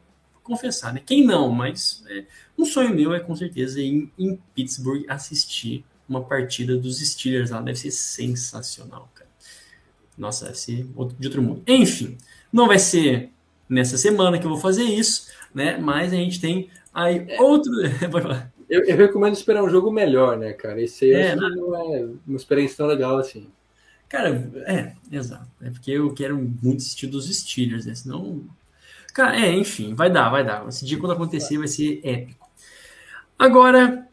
confessar, 0.51 0.93
né? 0.93 1.01
Quem 1.07 1.25
não, 1.25 1.49
mas 1.49 2.03
é, 2.09 2.25
um 2.59 2.65
sonho 2.65 2.93
meu 2.93 3.15
é 3.15 3.21
com 3.21 3.37
certeza 3.37 3.81
ir 3.81 4.11
em 4.19 4.37
Pittsburgh 4.53 5.05
assistir 5.09 5.85
uma 6.09 6.21
partida 6.21 6.77
dos 6.77 6.99
Steelers 6.99 7.51
lá. 7.51 7.61
Deve 7.61 7.79
ser 7.79 7.93
sensacional, 7.93 9.09
cara. 9.15 9.31
Nossa, 10.19 10.47
deve 10.47 10.59
ser 10.59 10.87
de 11.19 11.27
outro 11.29 11.41
mundo. 11.41 11.63
Enfim, 11.69 12.19
não 12.53 12.67
vai 12.67 12.81
ser 12.81 13.31
nessa 13.69 13.97
semana 13.97 14.41
que 14.41 14.45
eu 14.45 14.51
vou 14.51 14.59
fazer 14.59 14.83
isso, 14.83 15.29
né? 15.55 15.79
Mas 15.79 16.13
a 16.13 16.17
gente 16.17 16.41
tem 16.41 16.69
aí 16.93 17.27
é. 17.29 17.41
outro. 17.41 17.73
eu, 18.69 18.85
eu, 18.85 18.97
recomendo 18.97 19.35
esperar 19.35 19.63
um 19.63 19.71
jogo 19.71 19.93
melhor, 19.93 20.37
né, 20.37 20.53
cara? 20.53 20.83
Esse 20.83 21.05
aí 21.05 21.13
é, 21.13 21.37
não... 21.37 21.49
não 21.49 21.95
é 21.95 22.09
uma 22.27 22.37
experiência 22.37 22.79
tão 22.79 22.87
legal 22.87 23.17
assim. 23.17 23.47
Cara, 24.09 24.51
é, 24.67 24.95
exato. 25.13 25.49
É 25.63 25.71
porque 25.71 25.93
eu 25.93 26.13
quero 26.13 26.37
muito 26.37 26.79
assistir 26.79 27.07
dos 27.07 27.33
Steelers, 27.33 27.87
né? 27.87 27.95
Senão 27.95 28.45
Cara, 29.13 29.39
é, 29.39 29.53
enfim, 29.53 29.95
vai 29.95 30.11
dar, 30.11 30.31
vai 30.31 30.45
dar. 30.45 30.67
Esse 30.69 30.85
dia 30.85 30.99
quando 30.99 31.13
acontecer 31.13 31.59
vai 31.59 31.69
ser 31.69 32.01
épico. 32.03 32.49
Agora, 33.39 34.07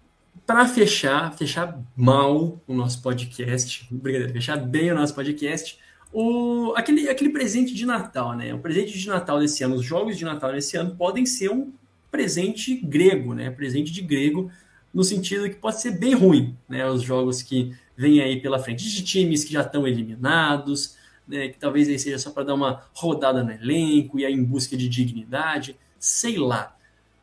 para 0.45 0.65
fechar, 0.65 1.35
fechar 1.35 1.77
mal 1.95 2.61
o 2.65 2.73
nosso 2.73 3.01
podcast, 3.01 3.85
brincadeira, 3.91 4.31
fechar 4.31 4.57
bem 4.57 4.91
o 4.91 4.95
nosso 4.95 5.13
podcast, 5.13 5.77
o, 6.13 6.73
aquele, 6.75 7.09
aquele 7.09 7.29
presente 7.29 7.73
de 7.73 7.85
Natal, 7.85 8.33
né? 8.33 8.53
O 8.53 8.59
presente 8.59 8.97
de 8.97 9.07
Natal 9.07 9.39
desse 9.39 9.63
ano, 9.63 9.75
os 9.75 9.85
jogos 9.85 10.17
de 10.17 10.23
Natal 10.23 10.53
desse 10.53 10.77
ano 10.77 10.95
podem 10.95 11.25
ser 11.25 11.51
um 11.51 11.73
presente 12.09 12.75
grego, 12.75 13.33
né? 13.33 13.51
Presente 13.51 13.91
de 13.91 14.01
grego, 14.01 14.49
no 14.93 15.03
sentido 15.03 15.49
que 15.49 15.55
pode 15.55 15.81
ser 15.81 15.91
bem 15.91 16.13
ruim, 16.13 16.55
né? 16.67 16.89
Os 16.89 17.01
jogos 17.01 17.43
que 17.43 17.75
vêm 17.95 18.21
aí 18.21 18.41
pela 18.41 18.59
frente, 18.59 18.89
de 18.89 19.03
times 19.03 19.43
que 19.43 19.51
já 19.51 19.61
estão 19.61 19.85
eliminados, 19.85 20.95
né, 21.27 21.49
que 21.49 21.59
talvez 21.59 21.87
aí 21.87 21.99
seja 21.99 22.17
só 22.17 22.31
para 22.31 22.43
dar 22.43 22.53
uma 22.53 22.83
rodada 22.93 23.43
no 23.43 23.51
elenco 23.51 24.19
e 24.19 24.25
aí 24.25 24.33
em 24.33 24.43
busca 24.43 24.77
de 24.77 24.87
dignidade, 24.87 25.77
sei 25.99 26.37
lá. 26.37 26.75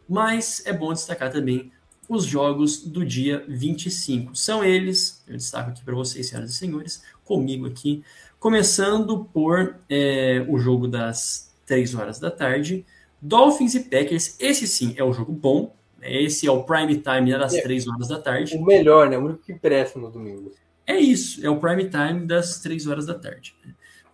Mas 0.08 0.62
é 0.66 0.72
bom 0.72 0.92
destacar 0.92 1.32
também 1.32 1.72
os 2.08 2.24
jogos 2.24 2.84
do 2.84 3.04
dia 3.04 3.44
25. 3.48 4.36
São 4.36 4.64
eles, 4.64 5.22
eu 5.26 5.36
destaco 5.36 5.70
aqui 5.70 5.82
para 5.82 5.94
vocês, 5.94 6.28
senhoras 6.28 6.50
e 6.50 6.54
senhores, 6.54 7.02
comigo 7.24 7.66
aqui, 7.66 8.04
começando 8.38 9.24
por 9.32 9.76
é, 9.88 10.44
o 10.48 10.58
jogo 10.58 10.86
das 10.86 11.50
3 11.66 11.94
horas 11.94 12.18
da 12.18 12.30
tarde, 12.30 12.84
Dolphins 13.20 13.74
e 13.74 13.80
Packers, 13.80 14.36
esse 14.38 14.66
sim 14.66 14.92
é 14.98 15.04
um 15.04 15.12
jogo 15.12 15.32
bom, 15.32 15.74
né, 15.98 16.22
esse 16.22 16.46
é 16.46 16.50
o 16.50 16.62
prime 16.62 16.98
time 16.98 17.30
das 17.30 17.54
é, 17.54 17.62
3 17.62 17.88
horas 17.88 18.08
da 18.08 18.20
tarde. 18.20 18.54
O 18.56 18.64
melhor, 18.64 19.08
né? 19.08 19.16
O 19.16 19.24
único 19.24 19.42
que 19.42 19.54
presta 19.54 19.98
no 19.98 20.10
domingo. 20.10 20.52
É 20.86 20.98
isso, 20.98 21.44
é 21.44 21.48
o 21.48 21.58
prime 21.58 21.88
time 21.88 22.26
das 22.26 22.58
3 22.60 22.86
horas 22.86 23.06
da 23.06 23.14
tarde. 23.14 23.56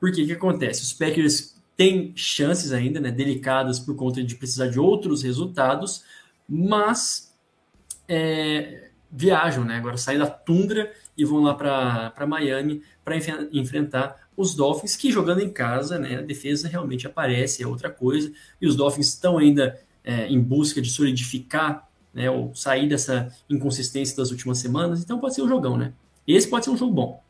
Porque 0.00 0.22
o 0.22 0.26
que 0.26 0.32
acontece? 0.32 0.82
Os 0.82 0.92
Packers 0.92 1.54
têm 1.76 2.12
chances 2.16 2.72
ainda, 2.72 2.98
né, 2.98 3.10
delicadas 3.10 3.78
por 3.78 3.94
conta 3.94 4.22
de 4.22 4.34
precisar 4.34 4.68
de 4.68 4.80
outros 4.80 5.22
resultados, 5.22 6.02
mas 6.48 7.32
é, 8.08 8.90
viajam, 9.10 9.64
né? 9.64 9.76
Agora 9.76 9.96
saem 9.96 10.18
da 10.18 10.26
tundra 10.26 10.92
e 11.16 11.24
vão 11.24 11.40
lá 11.40 11.54
para 11.54 12.26
Miami 12.26 12.82
para 13.04 13.16
enfrentar 13.52 14.28
os 14.36 14.54
Dolphins, 14.54 14.96
que 14.96 15.10
jogando 15.10 15.40
em 15.40 15.50
casa, 15.50 15.98
né, 15.98 16.18
a 16.18 16.22
defesa 16.22 16.66
realmente 16.66 17.06
aparece, 17.06 17.62
é 17.62 17.66
outra 17.66 17.90
coisa, 17.90 18.32
e 18.60 18.66
os 18.66 18.74
Dolphins 18.74 19.08
estão 19.08 19.36
ainda 19.36 19.78
é, 20.02 20.26
em 20.28 20.40
busca 20.40 20.80
de 20.80 20.88
solidificar, 20.90 21.88
né, 22.14 22.30
ou 22.30 22.54
sair 22.54 22.88
dessa 22.88 23.28
inconsistência 23.50 24.16
das 24.16 24.30
últimas 24.30 24.58
semanas, 24.58 25.02
então 25.02 25.18
pode 25.18 25.34
ser 25.34 25.42
um 25.42 25.48
jogão, 25.48 25.76
né? 25.76 25.92
Esse 26.26 26.48
pode 26.48 26.64
ser 26.64 26.70
um 26.70 26.76
jogo 26.76 26.92
bom. 26.92 27.22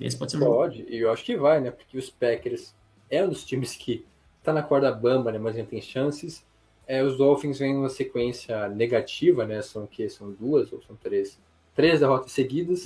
Esse 0.00 0.16
pode 0.16 0.32
ser 0.32 0.38
Pode, 0.38 0.86
e 0.88 0.98
eu 0.98 1.10
acho 1.10 1.24
que 1.24 1.36
vai, 1.36 1.60
né? 1.60 1.70
Porque 1.70 1.98
os 1.98 2.08
Packers 2.08 2.74
é 3.10 3.24
um 3.24 3.28
dos 3.28 3.44
times 3.44 3.74
que 3.74 4.06
tá 4.42 4.52
na 4.52 4.62
corda 4.62 4.92
bamba, 4.92 5.32
né? 5.32 5.38
Mas 5.38 5.56
ainda 5.56 5.68
tem 5.68 5.80
chances. 5.80 6.46
É, 6.86 7.02
os 7.02 7.18
Dolphins 7.18 7.58
vêm 7.58 7.74
numa 7.74 7.88
sequência 7.88 8.68
negativa, 8.68 9.44
né? 9.44 9.60
São 9.60 9.86
que 9.86 10.08
são 10.08 10.30
duas 10.30 10.72
ou 10.72 10.80
são 10.82 10.96
três? 10.96 11.38
Três 11.74 12.00
derrotas 12.00 12.32
seguidas. 12.32 12.84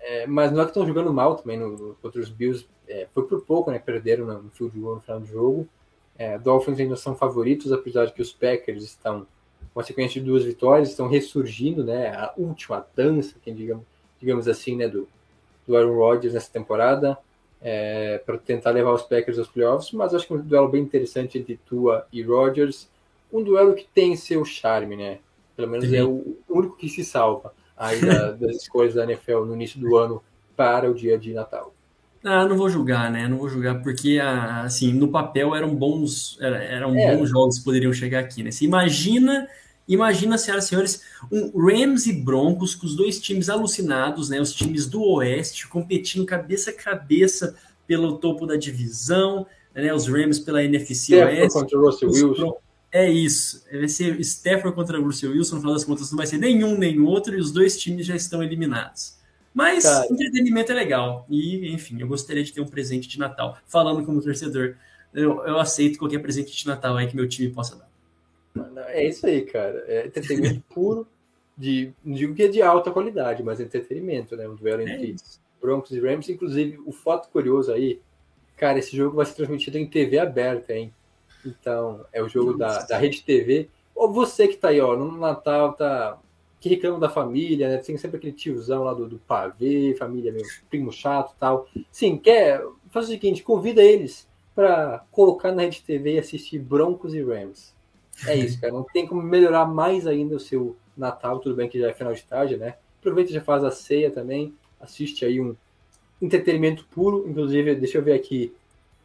É, 0.00 0.26
mas 0.26 0.52
não 0.52 0.60
é 0.60 0.64
que 0.64 0.70
estão 0.70 0.86
jogando 0.86 1.12
mal 1.12 1.36
também 1.36 1.58
no, 1.58 1.96
contra 2.00 2.20
os 2.20 2.30
Bills. 2.30 2.66
É, 2.88 3.06
foi 3.12 3.26
por 3.26 3.42
pouco, 3.42 3.70
né? 3.70 3.78
Perderam 3.78 4.26
no 4.26 4.50
field 4.50 4.78
goal 4.78 4.96
no 4.96 5.00
final 5.00 5.20
do 5.20 5.26
jogo. 5.26 5.68
É, 6.16 6.38
Dolphins 6.38 6.78
ainda 6.78 6.96
são 6.96 7.16
favoritos, 7.16 7.72
apesar 7.72 8.06
de 8.06 8.12
que 8.12 8.22
os 8.22 8.32
Packers 8.32 8.82
estão 8.84 9.26
uma 9.74 9.82
sequência 9.82 10.20
de 10.20 10.26
duas 10.26 10.44
vitórias, 10.44 10.90
estão 10.90 11.08
ressurgindo, 11.08 11.82
né? 11.82 12.14
A 12.14 12.32
última 12.36 12.86
dança, 12.94 13.34
quem 13.42 13.54
digamos, 13.54 13.84
digamos 14.20 14.46
assim, 14.46 14.76
né? 14.76 14.88
Do, 14.88 15.08
do 15.66 15.76
Aaron 15.76 15.94
Rodgers 15.94 16.34
nessa 16.34 16.50
temporada. 16.52 17.16
É, 17.66 18.18
para 18.18 18.36
tentar 18.36 18.72
levar 18.72 18.92
os 18.92 19.02
Packers 19.02 19.38
aos 19.38 19.48
playoffs, 19.48 19.90
mas 19.92 20.14
acho 20.14 20.26
que 20.26 20.34
é 20.34 20.36
um 20.36 20.40
duelo 20.40 20.68
bem 20.68 20.82
interessante 20.82 21.38
entre 21.38 21.58
Tua 21.64 22.06
e 22.12 22.22
Rodgers. 22.22 22.90
Um 23.32 23.42
duelo 23.42 23.74
que 23.74 23.86
tem 23.94 24.14
seu 24.16 24.44
charme, 24.44 24.96
né? 24.96 25.18
Pelo 25.56 25.70
menos 25.70 25.88
Sim. 25.88 25.96
é 25.96 26.04
o 26.04 26.36
único 26.48 26.76
que 26.76 26.90
se 26.90 27.02
salva 27.02 27.54
aí 27.76 28.00
da, 28.04 28.32
das 28.36 28.56
escolhas 28.56 28.94
da 28.94 29.04
NFL 29.04 29.44
no 29.46 29.54
início 29.54 29.80
do 29.80 29.96
ano 29.96 30.22
para 30.54 30.90
o 30.90 30.94
dia 30.94 31.18
de 31.18 31.32
Natal. 31.32 31.72
Ah, 32.22 32.46
não 32.46 32.56
vou 32.56 32.70
julgar, 32.70 33.10
né? 33.10 33.28
Não 33.28 33.36
vou 33.36 33.50
julgar, 33.50 33.82
porque, 33.82 34.18
ah, 34.22 34.62
assim, 34.62 34.94
no 34.94 35.08
papel 35.08 35.54
eram 35.54 35.74
bons, 35.74 36.38
eram 36.40 36.98
é. 36.98 37.14
bons 37.14 37.28
jogos 37.28 37.58
que 37.58 37.64
poderiam 37.64 37.92
chegar 37.92 38.20
aqui, 38.20 38.42
né? 38.42 38.50
Você 38.50 38.64
imagina, 38.64 39.46
imagina, 39.86 40.38
senhoras 40.38 40.64
e 40.64 40.68
senhores, 40.68 41.02
um 41.30 41.50
Rams 41.58 42.06
e 42.06 42.12
Broncos 42.12 42.74
com 42.74 42.86
os 42.86 42.96
dois 42.96 43.20
times 43.20 43.48
alucinados, 43.48 44.28
né? 44.28 44.40
Os 44.40 44.52
times 44.52 44.86
do 44.86 45.02
Oeste 45.02 45.68
competindo 45.68 46.24
cabeça 46.24 46.70
a 46.70 46.74
cabeça 46.74 47.56
pelo 47.86 48.18
topo 48.18 48.46
da 48.46 48.56
divisão, 48.56 49.46
né? 49.74 49.92
Os 49.92 50.06
Rams 50.06 50.38
pela 50.38 50.62
NFC 50.62 50.94
Stafford 50.94 51.40
Oeste. 51.40 51.58
contra 51.58 51.78
Russell 51.78 52.10
Wilson. 52.10 52.56
É 52.90 53.10
isso. 53.10 53.64
Vai 53.72 53.88
ser 53.88 54.20
Stafford 54.20 54.74
contra 54.74 55.00
Russell 55.00 55.32
Wilson, 55.32 55.56
no 55.56 55.60
final 55.60 55.74
das 55.74 55.84
contas 55.84 56.10
não 56.12 56.16
vai 56.16 56.26
ser 56.26 56.38
nenhum 56.38 56.78
nem 56.78 57.00
outro, 57.00 57.34
e 57.34 57.40
os 57.40 57.50
dois 57.50 57.76
times 57.76 58.06
já 58.06 58.14
estão 58.14 58.42
eliminados. 58.42 59.16
Mas 59.52 59.84
Cara. 59.84 60.06
entretenimento 60.10 60.72
é 60.72 60.74
legal. 60.74 61.26
E, 61.28 61.72
enfim, 61.72 62.00
eu 62.00 62.08
gostaria 62.08 62.42
de 62.42 62.52
ter 62.52 62.60
um 62.60 62.66
presente 62.66 63.08
de 63.08 63.18
Natal. 63.18 63.58
Falando 63.66 64.04
como 64.04 64.20
torcedor, 64.20 64.76
eu, 65.12 65.44
eu 65.44 65.58
aceito 65.58 65.98
qualquer 65.98 66.18
presente 66.18 66.54
de 66.56 66.66
Natal 66.66 66.96
aí 66.96 67.06
que 67.06 67.14
meu 67.14 67.28
time 67.28 67.48
possa 67.50 67.76
dar. 67.76 67.88
É 68.88 69.06
isso 69.06 69.26
aí, 69.26 69.42
cara. 69.42 69.84
É 69.86 70.06
entretenimento 70.06 70.62
puro, 70.72 71.06
de, 71.56 71.92
não 72.04 72.14
digo 72.14 72.34
que 72.34 72.44
é 72.44 72.48
de 72.48 72.62
alta 72.62 72.90
qualidade, 72.90 73.42
mas 73.42 73.60
entretenimento, 73.60 74.36
né? 74.36 74.48
Um 74.48 74.54
duelo 74.54 74.82
é 74.82 74.84
entre 74.84 75.12
é 75.12 75.14
Broncos 75.60 75.92
e 75.92 76.00
Rams. 76.00 76.28
Inclusive, 76.28 76.78
o 76.84 76.92
fato 76.92 77.28
curioso 77.30 77.72
aí, 77.72 78.00
cara, 78.56 78.78
esse 78.78 78.96
jogo 78.96 79.16
vai 79.16 79.26
ser 79.26 79.34
transmitido 79.34 79.78
em 79.78 79.86
TV 79.86 80.18
aberta, 80.18 80.72
hein? 80.72 80.92
Então, 81.44 82.04
é 82.12 82.22
o 82.22 82.28
jogo 82.28 82.56
da, 82.56 82.82
da 82.82 82.98
Rede 82.98 83.22
TV. 83.22 83.68
Ou 83.94 84.12
você 84.12 84.48
que 84.48 84.56
tá 84.56 84.68
aí, 84.68 84.80
ó, 84.80 84.96
no 84.96 85.16
Natal, 85.16 85.74
tá 85.74 86.18
que 86.64 86.70
reclamam 86.70 86.98
da 86.98 87.10
família, 87.10 87.68
né? 87.68 87.76
Tem 87.76 87.94
sempre 87.98 88.16
aquele 88.16 88.32
tiozão 88.32 88.84
lá 88.84 88.94
do, 88.94 89.06
do 89.06 89.18
pavê, 89.18 89.94
família 89.98 90.32
meu 90.32 90.42
primo 90.70 90.90
chato 90.90 91.36
tal. 91.38 91.68
Sim, 91.92 92.16
quer. 92.16 92.64
Faz 92.88 93.04
o 93.04 93.08
seguinte, 93.10 93.42
convida 93.42 93.82
eles 93.82 94.26
para 94.54 95.04
colocar 95.12 95.52
na 95.52 95.60
Rede 95.60 95.82
TV 95.82 96.14
e 96.14 96.18
assistir 96.18 96.58
Broncos 96.58 97.12
e 97.12 97.22
Rams. 97.22 97.74
É 98.26 98.36
isso, 98.36 98.60
cara. 98.60 98.72
Não 98.72 98.84
tem 98.84 99.06
como 99.06 99.22
melhorar 99.22 99.66
mais 99.66 100.06
ainda 100.06 100.36
o 100.36 100.40
seu 100.40 100.76
Natal. 100.96 101.38
Tudo 101.40 101.56
bem 101.56 101.68
que 101.68 101.78
já 101.78 101.88
é 101.88 101.94
final 101.94 102.12
de 102.12 102.22
tarde, 102.22 102.56
né? 102.56 102.76
Aproveita 103.00 103.30
e 103.30 103.34
já 103.34 103.40
faz 103.40 103.64
a 103.64 103.70
ceia 103.70 104.10
também. 104.10 104.54
Assiste 104.80 105.24
aí 105.24 105.40
um 105.40 105.56
entretenimento 106.20 106.86
puro. 106.90 107.28
Inclusive, 107.28 107.74
deixa 107.74 107.98
eu 107.98 108.02
ver 108.02 108.14
aqui. 108.14 108.54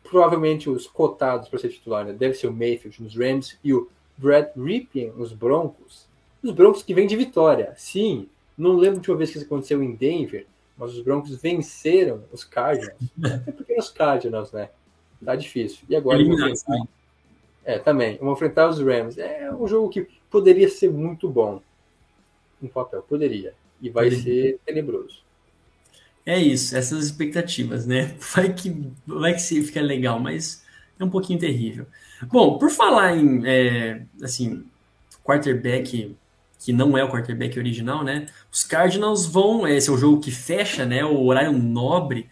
Provavelmente 0.04 0.70
os 0.70 0.88
cotados 0.88 1.50
para 1.50 1.60
ser 1.60 1.70
titular, 1.70 2.06
né? 2.06 2.14
Deve 2.14 2.36
ser 2.36 2.48
o 2.48 2.54
Mayfield 2.54 3.02
nos 3.04 3.16
Rams 3.16 3.58
e 3.64 3.74
o 3.74 3.90
Brad 4.18 4.48
Ripien 4.56 5.12
nos 5.16 5.34
Broncos. 5.34 6.08
Os 6.42 6.52
Broncos 6.52 6.84
que 6.84 6.94
vêm 6.94 7.08
de 7.08 7.16
vitória. 7.16 7.74
Sim, 7.78 8.28
não 8.58 8.76
lembro 8.76 9.00
de 9.00 9.10
uma 9.10 9.18
vez 9.18 9.32
que 9.32 9.38
isso 9.38 9.46
aconteceu 9.46 9.84
em 9.84 9.94
Denver, 9.94 10.46
mas 10.78 10.94
os 10.94 11.02
Broncos 11.02 11.36
venceram 11.36 12.24
os 12.32 12.44
Cardinals. 12.44 12.98
É 13.48 13.52
porque 13.52 13.78
os 13.78 13.90
Cardinals, 13.90 14.52
né? 14.52 14.70
Tá 15.24 15.36
difícil. 15.36 15.80
E 15.90 15.96
agora. 15.96 16.18
É, 17.70 17.78
também. 17.78 18.18
Vão 18.18 18.34
enfrentar 18.34 18.68
os 18.68 18.80
Rams. 18.80 19.16
É 19.20 19.54
um 19.54 19.68
jogo 19.68 19.90
que 19.90 20.08
poderia 20.28 20.68
ser 20.68 20.90
muito 20.90 21.30
bom. 21.30 21.62
No 22.60 22.68
papel, 22.68 23.04
poderia. 23.04 23.54
E 23.80 23.92
vai 23.92 24.06
poderia. 24.10 24.24
ser 24.24 24.60
tenebroso. 24.66 25.20
É 26.26 26.40
isso, 26.40 26.76
essas 26.76 27.06
expectativas, 27.06 27.86
né? 27.86 28.16
Vai 28.34 28.52
que, 28.54 28.92
vai 29.06 29.34
que 29.34 29.42
fica 29.42 29.82
legal, 29.82 30.20
mas 30.20 30.64
é 31.00 31.04
um 31.04 31.10
pouquinho 31.10 31.40
terrível. 31.40 31.86
Bom, 32.24 32.58
por 32.58 32.72
falar 32.72 33.16
em, 33.16 33.44
é, 33.46 34.02
assim, 34.22 34.66
quarterback 35.24 36.16
que 36.60 36.74
não 36.74 36.98
é 36.98 37.04
o 37.04 37.10
quarterback 37.10 37.58
original, 37.58 38.04
né? 38.04 38.26
Os 38.52 38.64
Cardinals 38.64 39.28
vão, 39.28 39.68
esse 39.68 39.90
é 39.90 39.94
o 39.94 39.98
jogo 39.98 40.20
que 40.20 40.32
fecha, 40.32 40.86
né? 40.86 41.06
O 41.06 41.24
horário 41.26 41.54
nobre 41.54 42.28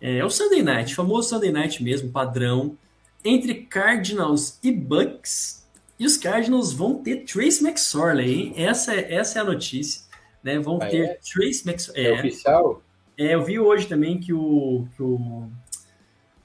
é, 0.00 0.18
é 0.18 0.24
o 0.24 0.30
Sunday 0.30 0.62
Night, 0.62 0.94
famoso 0.94 1.30
Sunday 1.30 1.50
Night 1.50 1.82
mesmo, 1.82 2.10
padrão, 2.10 2.76
entre 3.24 3.54
Cardinals 3.66 4.58
e 4.62 4.72
Bucks. 4.72 5.66
E 5.98 6.06
os 6.06 6.16
Cardinals 6.16 6.72
vão 6.72 7.02
ter 7.02 7.24
Trace 7.24 7.64
McSorley, 7.64 8.32
hein? 8.32 8.54
Essa 8.56 8.94
é, 8.94 9.14
essa 9.14 9.38
é 9.38 9.42
a 9.42 9.44
notícia, 9.44 10.02
né? 10.42 10.58
Vão 10.58 10.78
ah, 10.82 10.86
ter 10.86 11.04
é? 11.04 11.18
Trace 11.32 11.68
McSorley. 11.68 12.06
É, 12.06 12.10
é, 12.10 12.18
oficial? 12.18 12.82
É, 13.16 13.34
eu 13.34 13.44
vi 13.44 13.58
hoje 13.58 13.86
também 13.86 14.18
que 14.18 14.32
o 14.32 14.86
que 14.96 15.02
o, 15.02 15.48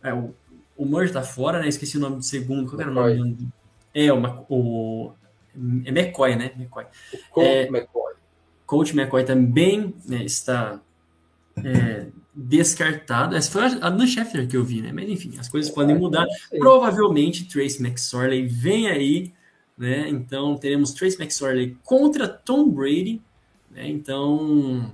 é, 0.04 0.14
o, 0.14 0.34
o 0.76 0.86
Murray 0.86 1.12
tá 1.12 1.24
fora, 1.24 1.60
né? 1.60 1.68
Esqueci 1.68 1.98
o 1.98 2.00
nome 2.00 2.18
do 2.18 2.24
segundo. 2.24 2.70
Qual 2.70 2.80
era 2.80 2.92
o 2.92 2.94
nome? 2.94 3.50
É, 3.94 4.12
o, 4.14 4.46
o 4.50 5.12
é 5.86 5.90
McCoy, 5.90 6.36
né? 6.36 6.52
McCoy. 6.56 6.86
Coach 7.32 7.48
é, 7.48 7.68
McCoy. 7.68 8.14
Coach 8.66 8.96
McCoy 8.96 9.24
também 9.24 9.96
né, 10.06 10.24
está 10.24 10.80
é, 11.64 12.08
descartado. 12.40 13.36
Essa 13.36 13.52
foi 13.52 13.64
a 13.64 14.08
Schefter 14.08 14.48
que 14.48 14.56
eu 14.56 14.64
vi, 14.64 14.84
né? 14.84 14.92
Mas 14.94 15.10
enfim, 15.10 15.34
as 15.40 15.50
coisas 15.50 15.72
podem 15.72 15.96
é, 15.96 16.00
mudar. 16.00 16.28
Provavelmente 16.60 17.46
Trace 17.46 17.82
McSorley 17.84 18.46
vem 18.46 18.88
aí, 18.88 19.34
né? 19.76 20.08
Então 20.08 20.56
teremos 20.56 20.94
Trace 20.94 21.20
McSorley 21.20 21.76
contra 21.84 22.28
Tom 22.28 22.70
Brady, 22.70 23.20
né? 23.72 23.90
Então 23.90 24.94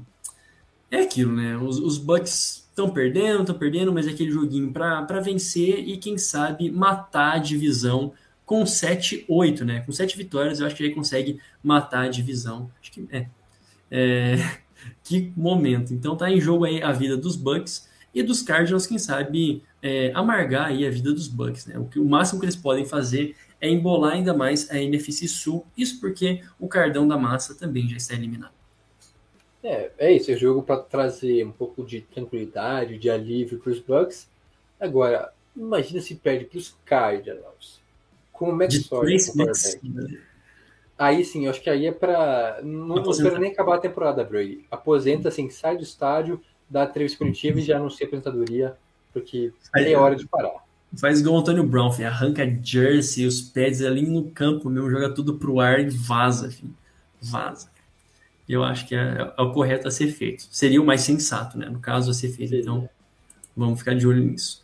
é 0.89 1.01
aquilo, 1.01 1.33
né? 1.33 1.57
Os, 1.57 1.79
os 1.79 1.97
Bucks 1.97 2.65
estão 2.69 2.89
perdendo, 2.89 3.41
estão 3.41 3.57
perdendo, 3.57 3.91
mas 3.91 4.07
é 4.07 4.11
aquele 4.11 4.31
joguinho 4.31 4.71
para 4.71 5.19
vencer 5.19 5.79
e 5.79 5.97
quem 5.97 6.17
sabe 6.17 6.71
matar 6.71 7.33
a 7.33 7.39
divisão 7.39 8.13
com 8.45 8.63
7-8, 8.63 9.61
né? 9.61 9.81
Com 9.81 9.91
7 9.91 10.15
vitórias, 10.17 10.61
eu 10.61 10.65
acho 10.67 10.75
que 10.75 10.83
ele 10.83 10.95
consegue 10.95 11.41
matar 11.61 12.05
a 12.05 12.09
divisão. 12.09 12.71
Acho 12.81 12.91
que 12.91 13.05
é. 13.11 13.27
é. 13.91 14.35
Que 15.03 15.31
momento. 15.35 15.93
Então 15.93 16.15
tá 16.15 16.29
em 16.29 16.39
jogo 16.39 16.65
aí 16.65 16.81
a 16.81 16.91
vida 16.91 17.17
dos 17.17 17.35
Bucks 17.35 17.87
e 18.13 18.21
dos 18.21 18.41
Cardinals, 18.41 18.85
quem 18.85 18.99
sabe 18.99 19.63
é, 19.81 20.11
amargar 20.13 20.67
aí 20.67 20.85
a 20.85 20.89
vida 20.89 21.11
dos 21.11 21.27
Bucks, 21.27 21.65
né? 21.65 21.77
O, 21.77 21.85
que, 21.85 21.99
o 21.99 22.05
máximo 22.05 22.39
que 22.39 22.45
eles 22.45 22.55
podem 22.55 22.85
fazer 22.85 23.35
é 23.59 23.69
embolar 23.69 24.13
ainda 24.13 24.33
mais 24.33 24.69
a 24.69 24.77
NFC 24.77 25.27
Sul, 25.27 25.65
isso 25.77 25.99
porque 25.99 26.41
o 26.59 26.67
cardão 26.67 27.07
da 27.07 27.17
massa 27.17 27.55
também 27.55 27.87
já 27.89 27.97
está 27.97 28.13
eliminado. 28.13 28.53
É, 29.63 29.91
é 29.97 30.11
isso, 30.11 30.29
é 30.29 30.35
jogo 30.35 30.61
para 30.61 30.77
trazer 30.77 31.45
um 31.45 31.51
pouco 31.51 31.83
de 31.83 32.01
tranquilidade, 32.01 32.97
de 32.97 33.09
alívio 33.09 33.59
para 33.59 33.71
os 33.71 33.79
Bucks. 33.79 34.27
Agora, 34.79 35.31
imagina 35.55 36.01
se 36.01 36.15
perde 36.15 36.45
para 36.45 36.57
os 36.57 36.75
Cardinals 36.85 37.81
com 38.31 38.49
o 38.49 38.61
McSoy. 38.61 39.17
Aí 41.03 41.25
sim, 41.25 41.43
eu 41.43 41.51
acho 41.51 41.61
que 41.61 41.69
aí 41.69 41.85
é 41.85 41.91
para. 41.91 42.61
Não 42.63 43.11
espero 43.11 43.37
nem 43.37 43.51
acabar 43.51 43.75
a 43.75 43.79
temporada, 43.79 44.23
Brady. 44.23 44.65
Aposenta, 44.71 45.27
assim, 45.27 45.49
sai 45.49 45.75
do 45.75 45.83
estádio, 45.83 46.39
dá 46.69 46.83
a 46.83 46.85
entrevista 46.85 47.17
coletiva 47.17 47.59
e 47.59 47.61
já 47.61 47.75
anuncia 47.75 48.05
a 48.05 48.07
aposentadoria, 48.07 48.77
porque 49.11 49.51
é 49.75 49.97
hora 49.97 50.15
de 50.15 50.25
parar. 50.25 50.63
Faz 50.95 51.19
igual 51.19 51.35
o 51.35 51.39
Antônio 51.39 51.65
Brown, 51.65 51.91
filho. 51.91 52.07
arranca 52.07 52.45
jersey, 52.63 53.25
os 53.25 53.41
pads 53.41 53.81
ali 53.81 54.07
no 54.07 54.31
campo 54.31 54.69
mesmo, 54.69 54.89
joga 54.89 55.13
tudo 55.13 55.37
pro 55.37 55.59
ar 55.59 55.81
e 55.81 55.89
vaza, 55.89 56.49
filho. 56.49 56.73
vaza. 57.21 57.67
Eu 58.47 58.63
acho 58.63 58.87
que 58.87 58.95
é, 58.95 59.33
é, 59.37 59.41
o 59.41 59.51
correto 59.51 59.89
a 59.89 59.91
ser 59.91 60.07
feito. 60.07 60.47
Seria 60.51 60.81
o 60.81 60.85
mais 60.85 61.01
sensato, 61.01 61.57
né? 61.57 61.67
No 61.67 61.79
caso, 61.81 62.11
a 62.11 62.13
ser 62.13 62.29
feito. 62.29 62.55
Então, 62.55 62.89
vamos 63.57 63.77
ficar 63.77 63.93
de 63.93 64.07
olho 64.07 64.23
nisso. 64.23 64.62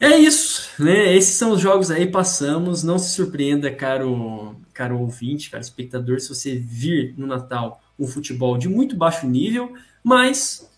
É 0.00 0.16
isso, 0.16 0.70
né? 0.82 1.16
Esses 1.16 1.34
são 1.34 1.52
os 1.52 1.60
jogos 1.60 1.90
aí, 1.90 2.08
passamos. 2.08 2.84
Não 2.84 2.98
se 2.98 3.10
surpreenda, 3.10 3.70
caro, 3.70 4.56
caro 4.72 5.00
ouvinte, 5.00 5.50
caro 5.50 5.62
espectador, 5.62 6.20
se 6.20 6.28
você 6.28 6.54
vir 6.54 7.14
no 7.16 7.26
Natal 7.26 7.80
um 7.98 8.06
futebol 8.06 8.56
de 8.56 8.68
muito 8.68 8.96
baixo 8.96 9.26
nível, 9.26 9.74
mas 10.04 10.70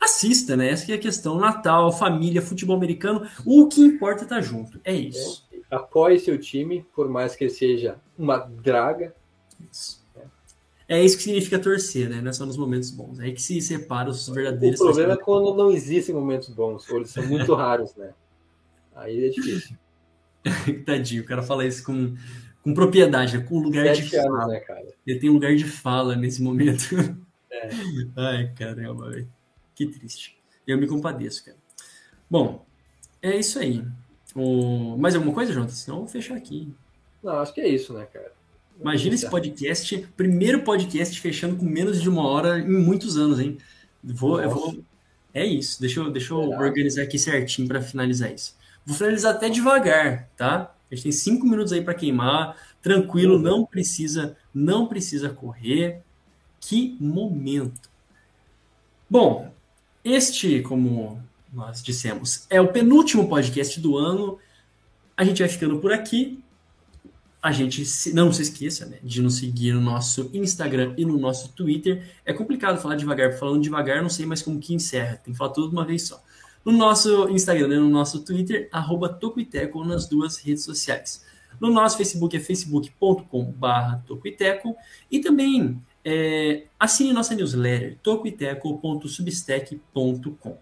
assista, 0.00 0.56
né? 0.56 0.70
Essa 0.70 0.90
é 0.90 0.96
a 0.96 0.98
questão. 0.98 1.38
Natal, 1.38 1.92
família, 1.92 2.42
futebol 2.42 2.76
americano, 2.76 3.28
o 3.46 3.68
que 3.68 3.80
importa 3.80 4.22
é 4.22 4.24
estar 4.24 4.36
tá 4.36 4.42
junto. 4.42 4.80
É 4.82 4.92
isso. 4.92 5.46
É, 5.70 5.76
apoie 5.76 6.18
seu 6.18 6.36
time, 6.36 6.84
por 6.94 7.08
mais 7.08 7.36
que 7.36 7.44
ele 7.44 7.52
seja 7.52 7.96
uma 8.18 8.38
draga. 8.38 9.14
Isso. 9.70 10.02
É 10.86 11.02
isso 11.02 11.16
que 11.16 11.22
significa 11.22 11.58
torcer, 11.58 12.10
né? 12.10 12.20
Não 12.20 12.28
é 12.28 12.32
só 12.32 12.44
nos 12.44 12.58
momentos 12.58 12.90
bons. 12.90 13.18
É 13.18 13.24
aí 13.24 13.32
que 13.32 13.40
se 13.40 13.58
separa 13.60 14.10
os 14.10 14.28
verdadeiros. 14.28 14.80
O 14.80 14.84
problema 14.84 15.14
é 15.14 15.16
quando 15.16 15.54
não 15.54 15.70
existem 15.70 16.14
momentos 16.14 16.48
bons, 16.50 16.90
ou 16.90 16.98
eles 16.98 17.10
são 17.10 17.24
muito 17.24 17.54
raros, 17.54 17.94
né? 17.94 18.12
Aí 18.94 19.26
é 19.26 19.28
difícil. 19.28 19.76
Tadinho, 20.84 21.22
o 21.22 21.26
cara 21.26 21.42
fala 21.42 21.66
isso 21.66 21.84
com, 21.84 22.14
com 22.62 22.74
propriedade, 22.74 23.38
né? 23.38 23.44
com 23.44 23.58
lugar 23.58 23.86
Sete 23.86 24.10
de 24.10 24.16
anos, 24.16 24.38
fala. 24.38 24.52
Né? 24.52 24.92
Ele 25.06 25.18
tem 25.18 25.30
um 25.30 25.34
lugar 25.34 25.54
de 25.54 25.64
fala 25.64 26.16
nesse 26.16 26.42
momento. 26.42 26.88
É. 27.54 27.68
Ai, 28.16 28.52
caramba, 28.56 29.10
velho. 29.10 29.28
Que 29.76 29.86
triste. 29.86 30.36
Eu 30.66 30.76
me 30.76 30.88
compadeço, 30.88 31.44
cara. 31.44 31.56
Bom, 32.28 32.66
é 33.22 33.36
isso 33.36 33.60
aí. 33.60 33.84
O... 34.34 34.96
Mais 34.96 35.14
alguma 35.14 35.32
coisa, 35.32 35.52
Jonathan? 35.52 35.72
Senão 35.72 35.98
eu 35.98 36.02
vou 36.02 36.10
fechar 36.10 36.34
aqui. 36.34 36.74
Não, 37.22 37.38
acho 37.38 37.54
que 37.54 37.60
é 37.60 37.68
isso, 37.68 37.94
né, 37.94 38.06
cara? 38.12 38.32
Imagina 38.80 39.14
esse 39.14 39.30
podcast, 39.30 39.96
primeiro 40.16 40.62
podcast 40.62 41.20
fechando 41.20 41.56
com 41.56 41.64
menos 41.64 42.02
de 42.02 42.08
uma 42.08 42.26
hora 42.26 42.58
em 42.58 42.68
muitos 42.68 43.16
anos, 43.16 43.38
hein? 43.38 43.56
Vou, 44.02 44.42
eu 44.42 44.50
vou... 44.50 44.84
É 45.32 45.44
isso, 45.44 45.80
deixa 45.80 46.00
eu, 46.00 46.10
deixa 46.10 46.34
eu 46.34 46.38
organizar 46.38 47.02
aqui 47.02 47.18
certinho 47.18 47.68
para 47.68 47.80
finalizar 47.80 48.32
isso. 48.32 48.56
Vou 48.86 48.96
finalizar 48.96 49.34
até 49.34 49.48
devagar, 49.48 50.28
tá? 50.36 50.74
A 50.90 50.94
gente 50.94 51.04
tem 51.04 51.12
cinco 51.12 51.46
minutos 51.46 51.72
aí 51.72 51.82
para 51.82 51.94
queimar, 51.94 52.56
tranquilo, 52.82 53.38
não 53.38 53.64
precisa, 53.64 54.36
não 54.52 54.86
precisa 54.86 55.30
correr. 55.30 56.02
Que 56.60 56.96
momento! 57.00 57.90
Bom, 59.08 59.52
este, 60.04 60.60
como 60.62 61.22
nós 61.52 61.82
dissemos, 61.82 62.46
é 62.50 62.60
o 62.60 62.68
penúltimo 62.68 63.28
podcast 63.28 63.80
do 63.80 63.96
ano. 63.96 64.38
A 65.16 65.24
gente 65.24 65.40
vai 65.40 65.48
ficando 65.48 65.78
por 65.78 65.92
aqui. 65.92 66.42
A 67.40 67.52
gente 67.52 67.84
se, 67.84 68.12
não 68.14 68.32
se 68.32 68.42
esqueça 68.42 68.86
né, 68.86 68.98
de 69.02 69.20
nos 69.20 69.36
seguir 69.36 69.72
no 69.74 69.80
nosso 69.80 70.30
Instagram 70.32 70.94
e 70.96 71.04
no 71.04 71.18
nosso 71.18 71.52
Twitter. 71.52 72.02
É 72.24 72.32
complicado 72.32 72.80
falar 72.80 72.96
devagar, 72.96 73.34
falando 73.38 73.62
devagar, 73.62 74.02
não 74.02 74.08
sei 74.08 74.26
mais 74.26 74.42
como 74.42 74.58
que 74.58 74.74
encerra. 74.74 75.16
Tem 75.16 75.32
que 75.32 75.38
falar 75.38 75.50
tudo 75.50 75.68
de 75.68 75.74
uma 75.74 75.84
vez 75.84 76.02
só. 76.02 76.22
No 76.64 76.72
nosso 76.72 77.28
Instagram 77.28 77.74
e 77.74 77.78
no 77.78 77.90
nosso 77.90 78.24
Twitter, 78.24 78.68
arroba 78.72 79.08
Tocuiteco 79.08 79.84
nas 79.84 80.08
duas 80.08 80.38
redes 80.38 80.64
sociais. 80.64 81.24
No 81.60 81.70
nosso 81.70 81.96
Facebook 81.96 82.36
é 82.36 82.40
facebook.com.br 82.40 83.96
Tocuiteco 84.06 84.76
e 85.10 85.18
também 85.20 85.80
é, 86.04 86.64
assine 86.78 87.12
nossa 87.12 87.34
newsletter, 87.34 87.98
tocoiteco.substack.com. 88.02 90.58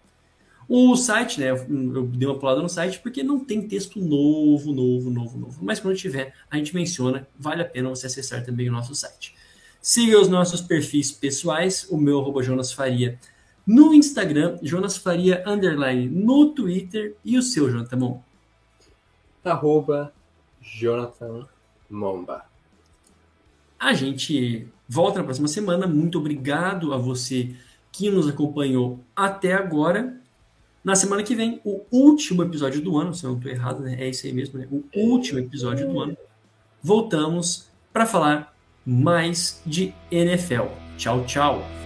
O 0.68 0.96
site, 0.96 1.40
né, 1.40 1.50
eu 1.50 2.06
dei 2.06 2.26
uma 2.26 2.38
pulada 2.38 2.62
no 2.62 2.68
site 2.68 3.00
porque 3.00 3.22
não 3.22 3.44
tem 3.44 3.66
texto 3.66 4.00
novo, 4.00 4.72
novo, 4.72 5.10
novo, 5.10 5.38
novo. 5.38 5.58
Mas 5.62 5.80
quando 5.80 5.96
tiver, 5.96 6.34
a 6.50 6.56
gente 6.56 6.74
menciona, 6.74 7.28
vale 7.38 7.62
a 7.62 7.64
pena 7.64 7.88
você 7.88 8.06
acessar 8.06 8.44
também 8.44 8.68
o 8.68 8.72
nosso 8.72 8.94
site. 8.94 9.34
Siga 9.80 10.20
os 10.20 10.28
nossos 10.28 10.60
perfis 10.60 11.10
pessoais, 11.10 11.86
o 11.90 11.96
meu 11.96 12.20
arroba 12.20 12.42
Jonas 12.42 12.72
Faria 12.72 13.18
no 13.66 13.94
Instagram, 13.94 14.58
Jonas 14.62 14.96
Faria 14.96 15.42
underline 15.46 16.08
no 16.08 16.50
Twitter 16.50 17.16
e 17.24 17.38
o 17.38 17.42
seu, 17.42 17.70
Jonathan 17.70 17.96
Mon? 17.96 18.20
Arroba 19.44 20.12
Jonathan 20.60 21.46
Momba. 21.88 22.44
A 23.78 23.92
gente 23.94 24.66
volta 24.88 25.18
na 25.18 25.24
próxima 25.24 25.48
semana. 25.48 25.86
Muito 25.86 26.18
obrigado 26.18 26.92
a 26.92 26.96
você 26.96 27.54
que 27.90 28.10
nos 28.10 28.28
acompanhou 28.28 29.00
até 29.14 29.52
agora. 29.52 30.16
Na 30.84 30.94
semana 30.94 31.22
que 31.22 31.34
vem, 31.34 31.60
o 31.64 31.82
último 31.90 32.42
episódio 32.42 32.80
do 32.80 32.98
ano, 32.98 33.14
se 33.14 33.24
eu 33.24 33.30
não 33.30 33.36
estou 33.36 33.52
errado, 33.52 33.80
né? 33.82 33.96
É 33.98 34.08
isso 34.08 34.26
aí 34.26 34.32
mesmo, 34.32 34.58
né? 34.58 34.66
O 34.70 34.84
último 34.94 35.38
episódio 35.38 35.88
do 35.88 36.00
ano. 36.00 36.16
Voltamos 36.82 37.68
para 37.92 38.06
falar 38.06 38.56
mais 38.84 39.60
de 39.64 39.94
NFL. 40.10 40.66
Tchau, 40.96 41.24
tchau. 41.24 41.81